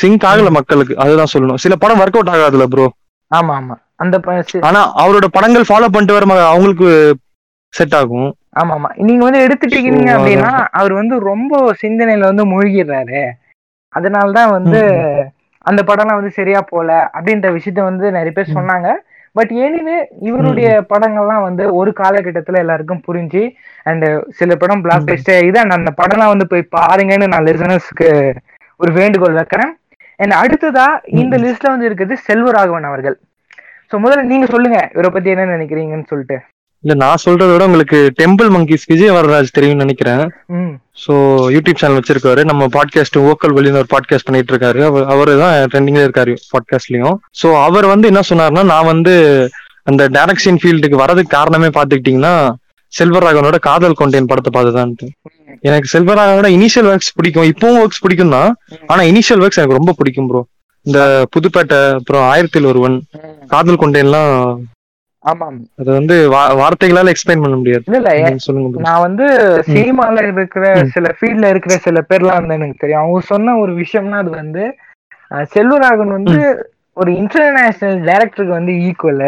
சிங்க் 0.00 0.24
ஆகல 0.24 0.50
மக்களுக்கு. 0.50 0.94
அதுதான் 0.96 1.32
சொல்லணும். 1.34 1.56
சில 1.56 1.76
படம் 1.76 2.00
ஒர்க் 2.00 2.18
அவுட் 2.18 2.32
ஆகாதுல 2.34 2.66
ப்ரோ 2.66 2.86
ஆமா 3.30 3.52
ஆமா. 3.54 3.76
அந்த 3.96 4.16
ஆனா 4.68 4.80
அவரோட 5.02 5.26
படங்கள் 5.26 5.68
ஃபாலோ 5.68 5.88
பண்ணிட்டு 5.88 6.16
வர 6.16 6.24
அவங்களுக்கு 6.48 6.88
செட் 7.74 7.94
ஆகும். 7.94 8.30
ஆமா 8.56 8.72
ஆமா. 8.74 8.88
நீங்க 8.98 9.22
வந்து 9.24 9.44
எடுத்துட்டீங்க 9.46 10.10
அப்படின்னா 10.16 10.50
அவர் 10.72 10.92
வந்து 10.92 11.14
ரொம்ப 11.30 11.52
சிந்தனையில 11.82 12.28
வந்து 12.30 12.44
மூழ்கிடுறாரு. 12.44 13.22
அதனாலதான் 13.94 14.50
வந்து 14.50 14.80
அந்த 15.66 15.80
படம்லாம் 15.82 16.18
வந்து 16.18 16.32
சரியா 16.34 16.60
போல 16.66 16.88
அப்படின்ற 17.14 17.48
விஷயத்த 17.54 17.82
வந்து 17.84 18.06
நிறைய 18.12 18.32
பேர். 18.32 18.54
சொன்னாங்க 18.56 18.88
பட் 19.36 19.52
எனிவே 19.60 19.96
இவருடைய 20.22 20.68
படங்கள்லாம் 20.90 21.44
வந்து 21.44 21.64
ஒரு 21.74 21.90
காலகட்டத்துல 22.00 22.60
எல்லாருக்கும் 22.60 23.04
புரிஞ்சு 23.06 23.42
அண்ட் 23.86 24.04
சில 24.38 24.56
படம் 24.56 24.82
பிளாக் 24.82 25.02
ம். 25.02 25.08
பஸ்டர் 25.08 25.46
இதான் 25.48 25.76
அந்த 25.76 25.92
படம்லாம் 25.98 26.32
வந்து 26.32 26.46
போய் 26.46 26.70
பாருங்கன்னு 26.76 27.28
நான் 27.32 27.48
லிசனர்ஸ்க்கு 27.48 28.10
ஒரு 28.80 28.92
வேண்டுகோள் 28.92 29.38
வைக்கிறேன் 29.38 29.72
அண்ட் 30.20 30.34
அடுத்ததா 30.40 30.86
இந்த. 31.16 31.34
லிஸ்ட்ல 31.42 31.72
வந்து 31.72 31.88
இருக்குது 31.90 32.16
செல்வராகவன் 32.26 32.84
அவர்கள் 32.84 33.16
சோ 33.90 33.98
முதல்ல 34.00 34.28
நீங்க 34.28 34.46
சொல்லுங்க 34.48 34.78
இவரை 34.94 35.10
பத்தி 35.10 35.32
என்ன 35.32 35.50
நினைக்கிறீங்கன்னு 35.50 36.10
சொல்லிட்டு 36.10 36.36
இல்ல 36.84 36.94
நான் 37.02 37.22
சொல்றத 37.24 37.50
விட 37.52 37.66
உங்களுக்கு 37.68 37.98
டெம்பிள் 38.20 38.48
மங்கிஸ் 38.54 38.86
விஜய் 38.90 39.12
வரராஜ் 39.16 39.54
தெரியும்னு 39.56 39.84
நினைக்கிறேன். 39.84 40.22
ஸோ 41.04 41.12
யூடியூப் 41.54 41.78
சேனல் 41.80 41.98
வச்சிருக்காரு. 41.98 42.40
நம்ம 42.50 42.66
பாட்காஸ்ட் 42.74 43.16
ஓக்கல் 43.30 43.54
வெளியில 43.58 43.80
ஒரு 43.82 43.88
பாட்காஸ்ட் 43.92 44.26
பண்ணிட்டு 44.28 44.52
இருக்காரு 44.54 44.80
அவர் 45.14 45.30
தான் 45.42 45.54
ட்ரெண்டிங்ல 45.72 46.02
இருக்காரு 46.06 46.32
பாட்காஸ்ட்லயும் 46.52 47.16
ஸோ 47.40 47.48
அவர் 47.66 47.86
வந்து 47.92 48.10
என்ன 48.12 48.22
சொன்னாருன்னா 48.30 48.64
நான் 48.72 48.90
வந்து 48.92 49.14
அந்த 49.90 50.02
டைரக்ஷன் 50.16 50.60
ஃபீல்டுக்கு 50.60 51.00
வரதுக்கு 51.02 51.36
காரணமே 51.38 51.70
பார்த்துக்கிட்டீங்கன்னா 51.78 52.34
செல்வராகவனோட 52.92 53.56
காதல் 53.68 53.98
கொண்டேன் 54.00 54.28
படத்தை 54.30 54.50
பார்த்துதான்ட்டு. 54.56 55.06
எனக்கு 55.68 55.88
செல்வராகவனோட 55.94 56.48
இனிஷியல் 56.58 56.88
ஒர்க்ஸ் 56.90 57.14
பிடிக்கும். 57.18 57.48
இப்பவும் 57.52 57.80
ஒர்க்ஸ் 57.82 58.02
பிடிக்கும் 58.04 58.34
தான் 58.36 58.50
ஆனா 58.90 59.02
இனிஷியல் 59.12 59.42
ஒர்க்ஸ் 59.44 59.60
எனக்கு 59.60 59.78
ரொம்ப 59.80 59.94
பிடிக்கும் 60.00 60.28
ப்ரோ 60.30 60.42
இந்த 60.86 61.00
புதுப்பேட்டை 61.34 61.80
அப்புறம் 61.98 62.24
ஆயிரத்தில் 62.30 62.70
ஒருவன் 62.70 62.96
காதல் 63.52 63.82
கொண்டேன்லாம் 63.82 64.32
ஆமா 65.24 65.46
அது 65.80 65.90
வந்து 65.92 66.14
வார்த்தைகளால 66.58 67.12
எக்ஸ்பிளைன் 67.12 67.42
பண்ண 67.42 67.56
முடியாது. 67.56 67.84
இல்ல 67.90 68.10
சொல்லுங்க. 68.46 68.82
நான் 68.86 69.04
வந்து 69.04 69.26
சினிமால 69.70 70.16
இருக்கிற. 70.28 70.64
சில 70.94 71.14
ஃபீல்ட்ல 71.16 71.50
இருக்கிற 71.52 71.76
சில 71.84 72.00
பேர்லாம் 72.08 72.38
வந்து 72.40 72.58
எனக்கு 72.58 72.80
தெரியும். 72.80 73.02
அவங்க 73.02 73.20
சொன்ன 73.30 73.56
ஒரு 73.58 73.74
விஷயம்னா 73.80 74.18
அது 74.18 74.32
வந்து 74.36 74.64
அஹ், 75.30 75.46
செல்வராகவன் 75.52 76.16
வந்து 76.16 76.38
ஒரு 76.96 77.10
இன்டர்நேஷனல் 77.20 78.00
டைரக்டருக்கு 78.06 78.58
வந்து 78.58 78.72
ஈக்குவல் 78.84 79.22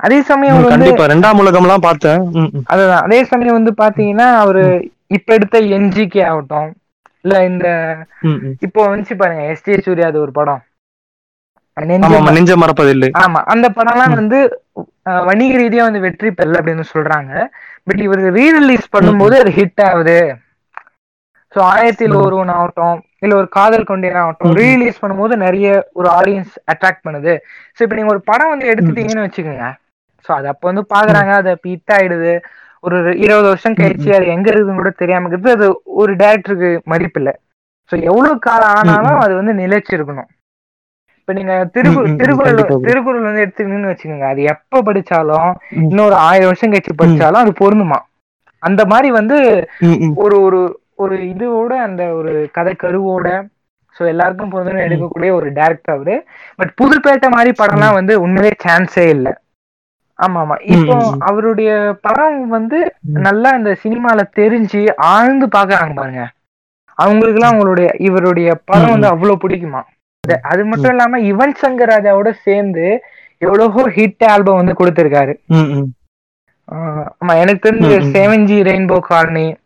அதே 0.00 0.18
சமயம் 0.22 0.56
வந்து 0.58 0.72
கண்டிப்பா. 0.72 1.04
ரெண்டாம் 1.06 1.40
உலகம்லாம் 1.42 1.84
பார்த்தேன். 1.84 2.22
ம், 2.36 2.48
ம், 2.50 2.64
அதுதான். 2.66 3.04
அதே 3.04 3.20
சமயம் 3.24 3.58
வந்து 3.58 3.72
பாத்தீங்கன்னா 3.78 4.26
அவரு 4.40 4.62
இப்ப 5.10 5.34
எடுத்த 5.34 5.58
என்ஜிகே 5.76 6.22
ஆகட்டும். 6.26 6.70
இல்ல 7.24 7.36
இந்த. 7.44 7.68
இப்போ 8.66 8.80
வந்துச்சு 8.88 9.14
பாருங்க 9.16 9.44
எஸ் 9.50 9.64
ஜே 9.64 9.76
சூர்யா 9.80 10.06
அது 10.06 10.18
ஒரு 10.20 10.32
படம். 10.32 10.60
நெஞ்ச 11.76 12.52
மறப்பதில்லை 12.62 13.08
ஆமா 13.22 13.40
அந்த 13.52 13.66
படம்லாம். 13.78 14.14
வந்து 14.20 14.38
வணிக 15.28 15.52
ரீதியா 15.60 15.82
வந்து 15.88 16.04
வெற்றி 16.04 16.28
பெறல 16.38 16.58
அப்படின்னு 16.60 16.84
சொல்றாங்க. 16.92 17.32
பட் 17.88 18.00
இவர் 18.06 18.22
ரீ 18.36 18.46
ரிலீஸ் 18.58 18.86
பண்ணும்போது 18.94 19.34
அது 19.42 19.50
ஹிட் 19.58 19.82
ஆகுது. 19.88 20.18
சோ 21.54 21.60
ஆயிரத்தில். 21.72 22.14
ஒருவன் 22.24 22.52
ஆகட்டும் 22.54 22.96
இல்ல 23.24 23.34
ஒரு 23.40 23.48
காதல் 23.56 23.88
கொண்டேன் 23.90 24.18
ஆகட்டும் 24.22 24.50
ம். 24.50 24.56
ரீ 24.60 24.68
ரிலீஸ் 24.74 25.00
பண்ணும்போது 25.02 25.34
நிறைய 25.44 25.66
ஒரு 25.98 26.08
ஆடியன்ஸ் 26.18 26.54
அட்ராக்ட் 26.72 27.04
பண்ணுது. 27.06 27.34
சோ 27.76 27.80
இப்ப 27.86 27.96
நீங்க 27.98 28.12
ஒரு 28.14 28.22
படம் 28.30 28.52
வந்து 28.52 28.70
எடுத்துட்டீங்கன்னு 28.72 29.26
வச்சுக்கோங்க. 29.26 29.68
சோ 30.28 30.32
அது 30.38 30.48
அப்ப 30.52 30.64
வந்து 30.70 30.84
பாக்குறாங்க 30.94 31.32
அது 31.40 31.50
அப்ப 31.54 31.68
ஹிட் 31.72 31.94
ஆயிடுது. 31.96 32.32
ஒரு 32.84 32.96
இருபது 33.24 33.46
வருஷம் 33.50 33.78
கழிச்சு 33.80 34.10
அது 34.16 34.26
எங்க 34.34 34.46
இருக்குதுன்னு 34.50 34.82
கூட 34.82 34.92
தெரியாம 35.02 35.28
இருக்குது 35.30 35.54
அது 35.56 35.66
ஒரு 36.00 36.12
டேரக்டருக்கு 36.22 36.70
மதிப்பு 36.92 37.20
இல்ல. 37.22 37.30
சோ 37.90 37.94
எவ்வளவு 38.10 38.34
காலம் 38.48 38.74
ஆனாலும். 38.78 39.20
அது 39.24 39.34
வந்து 39.40 39.54
நிலைச்சிருக்கணும் 39.62 40.30
இப்ப 41.28 41.38
நீங்க 41.38 41.64
திருக்குறள் 41.72 42.16
திருக்குறள். 42.16 42.80
திருக்குறள் 42.80 43.20
வந்து 43.20 43.44
எடுத்துக்கணும்னு 43.44 43.90
வச்சுக்கோங்க. 43.90 44.26
அது 44.28 44.42
எப்ப 44.42 44.82
படிச்சாலும். 44.82 45.54
இன்னொரு 45.82 46.14
ஆயிரம் 46.14 46.46
வருஷம் 46.46 46.72
கழிச்சு 46.72 46.92
படிச்சாலும் 46.96 47.42
அது 47.42 47.50
பொருந்துமா? 47.50 47.98
அந்த 48.58 48.84
மாதிரி 48.84 49.10
வந்து. 49.10 49.36
ஒரு 50.14 50.42
ஒரு 50.42 50.60
ஒரு 50.94 51.16
இதோட 51.16 51.68
அந்த 51.68 52.12
ஒரு 52.12 52.48
கதை 52.52 52.76
கருவோட 52.82 53.26
சோ 53.96 54.06
எல்லாருக்கும் 54.06 54.48
பொருந்தும் 54.48 54.84
எடுக்கக்கூடிய 54.84 55.30
ஒரு 55.32 55.52
டேரக்டர் 55.52 55.90
அவரு. 55.90 56.26
பட் 56.56 56.72
புதுப்பேட்டை 56.82 57.30
மாதிரி 57.30 57.52
படம்லாம் 57.58 57.92
வந்து 57.92 58.20
உண்மையிலே 58.20 58.56
சான்ஸே 58.64 59.08
இல்ல. 59.08 59.40
ஆமா 60.18 60.38
ஆமா. 60.42 60.56
இப்போ. 60.66 60.94
அவருடைய 61.18 61.70
படம் 62.00 62.48
வந்து. 62.48 62.78
நல்லா 63.18 63.50
இந்த 63.50 63.76
சினிமால 63.84 64.22
தெரிஞ்சு 64.36 64.88
ஆழ்ந்து 64.96 65.46
பாக்குறாங்க 65.46 65.94
பாருங்க. 65.94 66.24
அவங்களுக்கு 66.98 67.40
எல்லாம் 67.40 67.52
அவங்களுடைய 67.52 67.94
இவருடைய 67.98 68.54
படம் 68.64 68.90
வந்து 68.90 69.06
அவ்வளவு 69.06 69.48
பிடிக்குமா? 69.48 69.82
அது- 70.34 70.64
மட்டும் 70.64 70.88
இல்லாம 70.88 71.18
யுவன் 71.18 71.54
சங்கர் 71.62 71.90
ராஜாவோட 71.90 72.30
சேர்ந்து 72.30 73.00
எவ்வளவோ 73.38 73.88
ஹிட் 73.90 74.26
ஆல்பம் 74.26 74.56
வந்து 74.56 74.72
கொடுத்திருக்காரு. 74.72 75.34
ஆமா 76.70 77.40
எனக்கு 77.40 77.70
தெரிஞ்ச. 77.70 78.00
செவன் 78.12 78.44
ஜி 78.44 78.62
ரெயின்போ 78.62 78.98
காலனி 78.98 79.56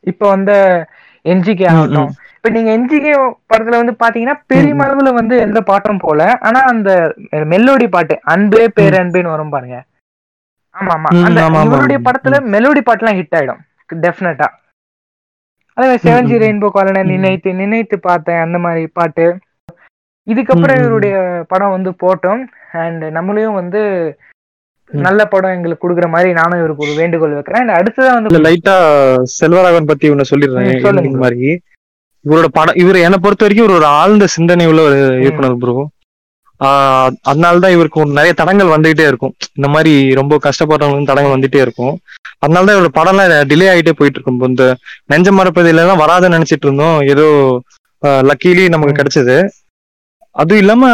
இப்ப 0.00 0.28
வந்து 0.28 0.86
என்ஜிகே 1.24 1.68
ஆகட்டும். 1.68 2.12
இப்ப 2.36 2.60
நீங்க 2.60 2.70
என்ஜிகே 2.78 3.34
படத்துல 3.54 3.84
வந்து 3.84 3.92
பாத்தீங்கன்னா 3.92 4.40
பெரிய. 4.46 4.74
அளவுல 4.74 5.14
வந்து 5.14 5.38
எந்த 5.38 5.60
பாட்டும் 5.60 5.98
போல. 5.98 6.38
ஆனா 6.40 6.60
அந்த 6.60 7.14
மெலோடி 7.30 7.86
பாட்டு 7.86 8.18
அன்பே 8.22 8.66
பேரன்பேன்னு 8.76 9.30
வரும் 9.30 9.50
பாருங்க. 9.50 9.84
ஆமா 10.80 10.82
ஆமா. 10.82 11.24
அந்த 11.24 11.40
இவருடைய. 11.64 12.00
படத்துல 12.04 12.50
மெலோடி 12.54 12.80
பாட்டுலாம் 12.86 13.18
ஹிட் 13.20 13.36
ஆயிடும். 13.36 13.58
டெஃபினட்டா 13.94 14.46
அதே 15.72 15.86
மாதிரி 15.86 16.10
செவன் 16.10 16.24
ஜி. 16.24 16.34
Rainbow 16.36 16.68
colony. 16.70 17.10
நினைத்து 17.10 17.54
நினைத்து 17.54 17.98
பார்த்தேன் 18.00 18.40
அந்த 18.40 18.58
மாதிரி 18.58 18.86
பாட்டு. 18.86 19.38
இதுக்கப்புறம். 20.26 20.78
இவருடைய 20.78 21.44
படம் 21.48 21.74
வந்து 21.76 21.90
போட்டோம். 21.90 22.42
அண்ட் 22.72 23.04
நம்மளையும் 23.04 23.58
வந்து 23.60 23.82
நல்ல 24.90 25.24
படம் 25.24 25.50
எங்களுக்கு 25.50 25.84
கொடுக்குற 25.84 26.08
மாதிரி 26.08 26.32
நானும் 26.32 26.58
இவருக்கு 26.58 26.86
ஒரு 26.86 26.94
வேண்டுகோள் 26.96 27.32
வைக்கிறேன். 27.32 27.68
And 27.68 27.76
அடுத்ததா 27.76 28.04
இல்ல 28.04 28.12
வந்து 28.12 28.40
லைட்டா 28.40 28.74
செல்வராகவன் 29.40 29.86
பத்தி 29.86 30.10
ஒண்ணு 30.10 30.24
சொல்லிடுறேன். 30.30 30.80
சொல்லுங்க. 30.80 31.18
மாதிரி. 31.18 31.60
இவரோட 32.24 32.44
படம் 32.52 32.74
இவர் 32.74 32.96
என்னை 32.96 33.18
பொறுத்த 33.22 33.44
வரைக்கும் 33.44 33.68
இவர் 33.68 33.76
ஒரு 33.76 33.86
ஆழ்ந்த 33.86 34.26
சிந்தனை 34.26 34.66
உள்ள 34.66 34.82
ஒரு 34.82 35.20
இயக்குனர் 35.20 35.56
ப்ரோ 35.56 35.88
அதனாலதான் 37.28 37.74
இவருக்கு 37.76 38.06
நிறைய 38.06 38.32
தடங்கள் 38.32 38.74
வந்துகிட்டே 38.74 39.06
இருக்கும். 39.06 39.34
இந்த 39.54 39.68
மாதிரி 39.68 40.14
ரொம்ப 40.14 40.38
கஷ்டப்படுறவங்களுக்கு 40.44 41.10
தடங்கள் 41.10 41.34
வந்துட்டே 41.36 41.60
இருக்கும். 41.60 41.98
அதனாலதான் 42.46 42.76
இவரோட 42.76 42.92
படம்லாம் 43.00 43.32
டிலே 43.50 43.66
ஆகிட்டே 43.72 43.92
போயிட்டு 43.98 44.20
இருக்கும். 44.20 44.42
இந்த 44.42 44.76
நெஞ்ச 45.06 45.30
மரப்பதில 45.30 45.74
எல்லாம் 45.74 46.00
வராதுன்னு 46.00 46.36
நினைச்சிட்டு 46.36 46.66
இருந்தோம். 46.68 47.00
ஏதோ 47.14 47.26
லக்கிலி 48.30 48.68
நமக்கு. 48.68 49.02
கிடைச்சது. 49.02 49.36
அதுவும் 50.34 50.62
இல்லாம 50.62 50.92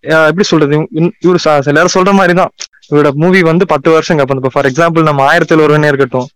எப்படி 0.00 0.42
சொல்றது 0.42 0.88
இவ- 0.90 1.10
இவரு 1.24 1.38
நேரம் 1.64 1.94
சொல்ற 1.94 2.12
மாதிரி 2.12 2.34
தான் 2.34 2.50
இவரோட 2.90 3.10
மூவி 3.12 3.42
வந்து 3.42 3.66
பத்து 3.66 3.90
வருஷம் 3.90 4.18
இப்போ 4.18 4.48
ஃபார் 4.52 4.66
எக்ஸாம்பிள் 4.66 5.02
நம்ம 5.02 5.22
ஆயிரத்தி 5.26 5.54
ஒருவனே 5.54 5.86
இருக்கட்டும். 5.86 6.26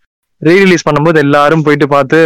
ரீ 0.44 0.56
ரிலீஸ் 0.62 0.88
பண்ணும்போது 0.88 1.16
எல்லாரும் 1.16 1.62
போயிட்டு 1.62 1.88
பார்த்து 1.88 2.18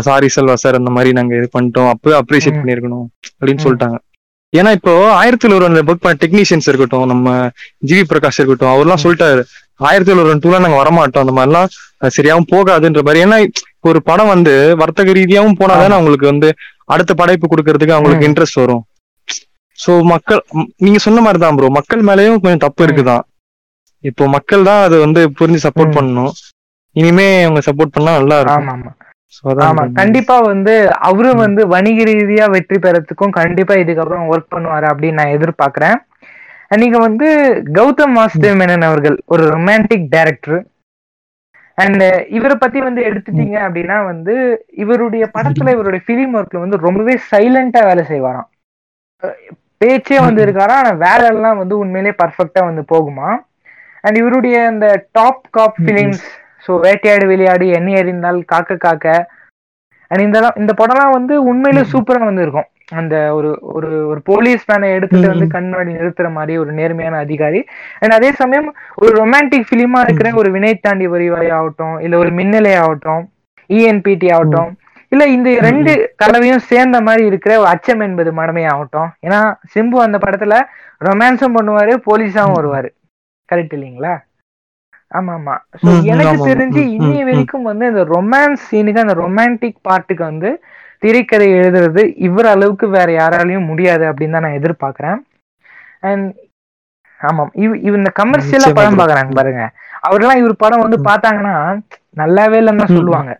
சாரி 0.00 0.28
செல்வா 0.36 0.54
சார் 0.54 0.74
அந்த 0.74 0.90
மாதிரி 0.90 1.12
நாங்க 1.12 1.36
இது 1.36 1.48
பண்ணிட்டோம். 1.58 1.88
அப்போ 1.88 2.22
அப்ரிஷியேட் 2.22 2.58
ம். 2.58 2.68
பண்ணிருக்கணும் 2.68 3.06
அப்படின்னு. 3.40 3.64
சொல்லிட்டாங்க. 3.64 3.98
ஏன்னா 4.56 4.70
இப்போ 4.70 4.92
ஆயிரத்தி 5.12 5.48
ஒருவன் 5.48 5.84
ஒர்க் 5.84 6.00
பண்ண 6.00 6.18
டெக்னீஷியன்ஸ் 6.24 6.66
இருக்கட்டும் 6.66 7.06
நம்ம 7.06 7.32
ஜிவி 7.86 8.02
பிரகாஷ் 8.10 8.40
இருக்கட்டும் 8.40 8.72
அவர்லாம். 8.74 9.02
சொல்லிட்டாரு. 9.02 9.42
ஆயிரத்தி 9.88 10.12
ஒருவன் 10.12 10.38
டூலாம் 10.38 10.60
நாங்க 10.60 10.78
வரமாட்டோம். 10.82 11.24
அந்த 11.24 11.34
மாதிரிலாம் 11.36 12.08
சரியாவும் 12.18 12.50
போகாதுன்ற 12.52 13.02
மாதிரி. 13.02 13.24
ஏன்னா 13.24 13.38
ஒரு 13.80 14.02
படம் 14.02 14.26
வந்து 14.26 14.76
வர்த்தக 14.76 15.12
ரீதியாவும் 15.12 15.58
போனாதானே 15.60 15.94
அவங்களுக்கு 15.96 16.26
வந்து 16.26 16.54
அடுத்த 16.84 17.14
படைப்பு 17.14 17.46
கொடுக்கறதுக்கு 17.46 17.90
அவங்களுக்கு. 17.90 18.28
இன்ட்ரெஸ்ட் 18.28 18.62
வரும். 18.64 18.82
சோ 19.78 19.92
மக்கள் 20.12 20.40
நீங்க 20.84 20.98
சொன்ன 21.06 21.22
மாதிரி 21.24 21.40
தான் 21.42 21.56
ப்ரோ 21.58 21.68
மக்கள் 21.78 22.06
மேலயும் 22.08 22.40
கொஞ்சம் 22.42 22.64
தப்பு. 22.66 22.82
இருக்குதான். 22.86 23.24
இப்போ 24.04 24.24
மக்கள் 24.36 24.68
தான் 24.70 24.82
அதை 24.86 24.96
வந்து 25.04 25.20
புரிஞ்சு 25.38 25.60
சப்போர்ட். 25.66 25.96
பண்ணணும். 25.98 26.32
இனிமே 26.96 27.28
அவங்க 27.42 27.60
சப்போர்ட் 27.68 27.94
பண்ணா 27.96 28.12
நல்லா 28.18 28.38
இருக்கும். 28.40 28.68
ஆமா. 29.68 29.82
கண்டிப்பா 30.00 30.36
வந்து 30.50 30.74
அவரும். 31.08 31.42
வந்து 31.44 31.62
வணிக 31.74 32.04
ரீதியா 32.10 32.44
வெற்றி 32.54 32.78
பெறத்துக்கும் 32.84 33.36
கண்டிப்பா 33.40 33.74
இதுக்கப்புறம் 33.82 34.28
ஒர்க் 34.32 34.54
பண்ணுவாரு 34.54 34.86
அப்படின்னு 34.92 35.18
நான் 35.20 35.36
எதிர்பார்க்கிறேன். 35.36 35.98
And 36.72 36.80
நீங்க 36.82 36.98
வந்து 36.98 37.26
கௌதம் 37.76 38.16
வாசுதேவ் 38.18 38.58
மேனன் 38.60 38.88
அவர்கள் 38.88 39.14
ஒரு 39.26 39.44
ரொமான்டிக் 39.52 40.08
டைரக்டர் 40.14 40.58
அண்ட் 41.78 42.04
இவரை 42.36 42.56
பத்தி 42.56 42.78
வந்து 42.86 43.00
எடுத்துட்டீங்க 43.08 43.56
அப்படின்னா 43.66 43.96
வந்து 44.04 44.34
இவருடைய 44.82 45.24
படத்துல 45.36 45.72
இவருடைய 45.76 46.02
ஃபிலிம் 46.06 46.34
ஒர்க்ல 46.38 46.62
வந்து 46.64 46.78
ரொம்பவே 46.86 47.14
சைலண்டா 47.30 47.82
வேலை 47.90 48.04
செய்வாராம். 48.10 48.48
பேச்சே 49.80 50.16
வந்து. 50.20 50.40
இருக்காரா 50.44 50.76
ஆனா 50.78 50.92
வேலை 51.02 51.26
எல்லாம் 51.32 51.60
வந்து 51.60 51.74
உண்மையிலேயே 51.78 52.14
பர்ஃபெக்டா 52.20 52.62
வந்து 52.64 52.82
போகுமா 52.90 53.28
அண்ட் 54.04 54.18
இவருடைய 54.20 54.56
அந்த 54.68 54.86
டாப் 55.12 55.44
காப் 55.56 55.76
ம். 55.76 55.84
ஃபிலிம்ஸ் 55.84 56.24
ஸோ 56.64 56.72
வேட்டையாடு 56.84 57.26
விளையாடு 57.30 57.66
எண்ணி 57.76 57.92
எறிந்தால் 57.98 58.40
காக்க 58.48 58.76
காக்க 58.78 59.06
அண்ட் 60.10 60.24
இந்த 60.24 60.38
இந்த 60.60 60.72
படம்லாம் 60.78 61.16
வந்து 61.16 61.34
உண்மையிலே 61.50 61.82
ம். 61.82 61.90
சூப்பரா 61.92 62.28
வந்து 62.28 62.44
இருக்கும் 62.46 62.68
அந்த 62.92 63.14
ஒரு 63.38 63.48
ஒரு 63.72 63.88
ஒரு 64.10 64.20
போலீஸ் 64.28 64.62
மேனை 64.68 64.88
எடுத்துட்டு 64.92 65.28
வந்து. 65.28 65.46
கண்ணாடி 65.54 65.90
நிறுத்துற 65.96 66.28
மாதிரி 66.32 66.54
ஒரு 66.58 66.70
நேர்மையான 66.78 67.16
அதிகாரி 67.24 67.60
அண்ட் 68.00 68.14
அதே 68.14 68.30
சமயம் 68.38 68.68
ஒரு 69.00 69.10
ரொமான்டிக் 69.18 69.66
ஃபிலிமா 69.68 70.00
இருக்கிற 70.04 70.30
ஒரு 70.40 70.50
வினை 70.54 70.72
தாண்டி 70.78 71.06
வரிவாய் 71.12 71.50
ஆகட்டும் 71.56 71.96
இல்ல 72.00 72.16
ஒரு 72.18 72.30
மின்னலை 72.38 72.72
ஆகட்டும் 72.80 73.24
இஎன்பிடி 73.70 74.28
ஆகட்டும் 74.34 74.70
இல்ல 75.12 75.24
இந்த 75.34 75.50
ரெண்டு 75.64 75.92
கலவையும் 76.22 76.64
சேர்ந்த 76.66 76.98
மாதிரி 77.04 77.22
இருக்கிற 77.28 77.52
ஒரு 77.60 77.68
அச்சம் 77.70 78.02
என்பது 78.06 78.30
மடமை 78.38 78.64
ஆகட்டும் 78.72 79.10
ஏன்னா 79.24 79.38
சிம்பு 79.72 79.98
அந்த 80.04 80.18
படத்துல 80.24 80.54
ரொமான்ஸும் 81.00 81.56
பண்ணுவாரு 81.56 81.92
போலீஸாவும். 82.06 82.56
வருவாரு 82.58 82.88
கரெக்ட் 83.48 83.76
இல்லைங்களா 83.76 84.14
ஆமா 85.12 85.34
ஆமா 85.36 85.54
ம், 85.86 86.02
எனக்கு 86.12 86.48
தெரிஞ்சு 86.48 86.80
இன்னைய. 86.96 87.20
வரைக்கும் 87.28 87.68
வந்து 87.68 87.84
அந்த 87.90 88.02
ரொமான்ஸ் 88.10 88.66
சீனுக்கு 88.68 89.04
அந்த 89.04 89.14
ரொமான்டிக் 89.20 89.78
பார்ட்டுக்கு 89.86 90.24
வந்து 90.24 90.50
திரைக்கதை 91.02 91.46
எழுதுறது 91.56 92.02
இவர் 92.26 92.48
அளவுக்கு 92.52 92.86
வேற 92.96 93.08
யாராலையும் 93.16 93.68
முடியாது 93.70 94.04
அப்படின்னு 94.10 94.36
தான் 94.36 94.46
நான் 94.46 94.58
எதிர்பார்க்கிறேன் 94.58 95.18
அண்ட் 96.02 96.26
ஆமாம் 97.20 97.52
இவ் 97.62 97.76
இவ 97.80 97.94
இந்த 97.96 98.10
கமர்ஷியலா 98.18 98.68
படம். 98.70 98.98
பாக்குறாங்க 99.00 99.32
பாருங்க 99.38 99.62
அவரெல்லாம் 100.06 100.40
இவர் 100.42 100.62
படம் 100.62 100.82
வந்து. 100.84 100.98
பார்த்தாங்கன்னா 101.08 101.54
நல்லாவே 102.16 102.58
இல்லைன்னு 102.60 102.82
தான். 102.82 102.96
சொல்லுவாங்க 102.96 103.32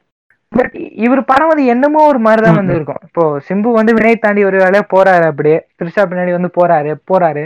பட் 0.53 0.75
இவர் 0.99 1.25
படம் 1.25 1.47
வந்து 1.47 1.65
என்னமோ 1.67 2.01
ஒரு 2.07 2.19
மாதிரி 2.19 2.43
தான் 2.43 2.55
ம், 2.55 2.57
வந்து. 2.57 2.75
இருக்கும். 2.75 3.01
இப்போ 3.05 3.41
சிம்பு 3.49 3.71
வந்து 3.71 3.95
வினை 3.95 4.17
தாண்டி 4.17 4.45
ஒரு 4.45 4.59
வேலையா 4.59 4.83
போறாரு 4.95 5.25
அப்படியே. 5.27 5.59
த்ரிஷா 5.79 6.05
பின்னாடி 6.05 6.33
வந்து 6.33 6.51
போறாரு 6.59 6.93
போறாரு. 7.11 7.45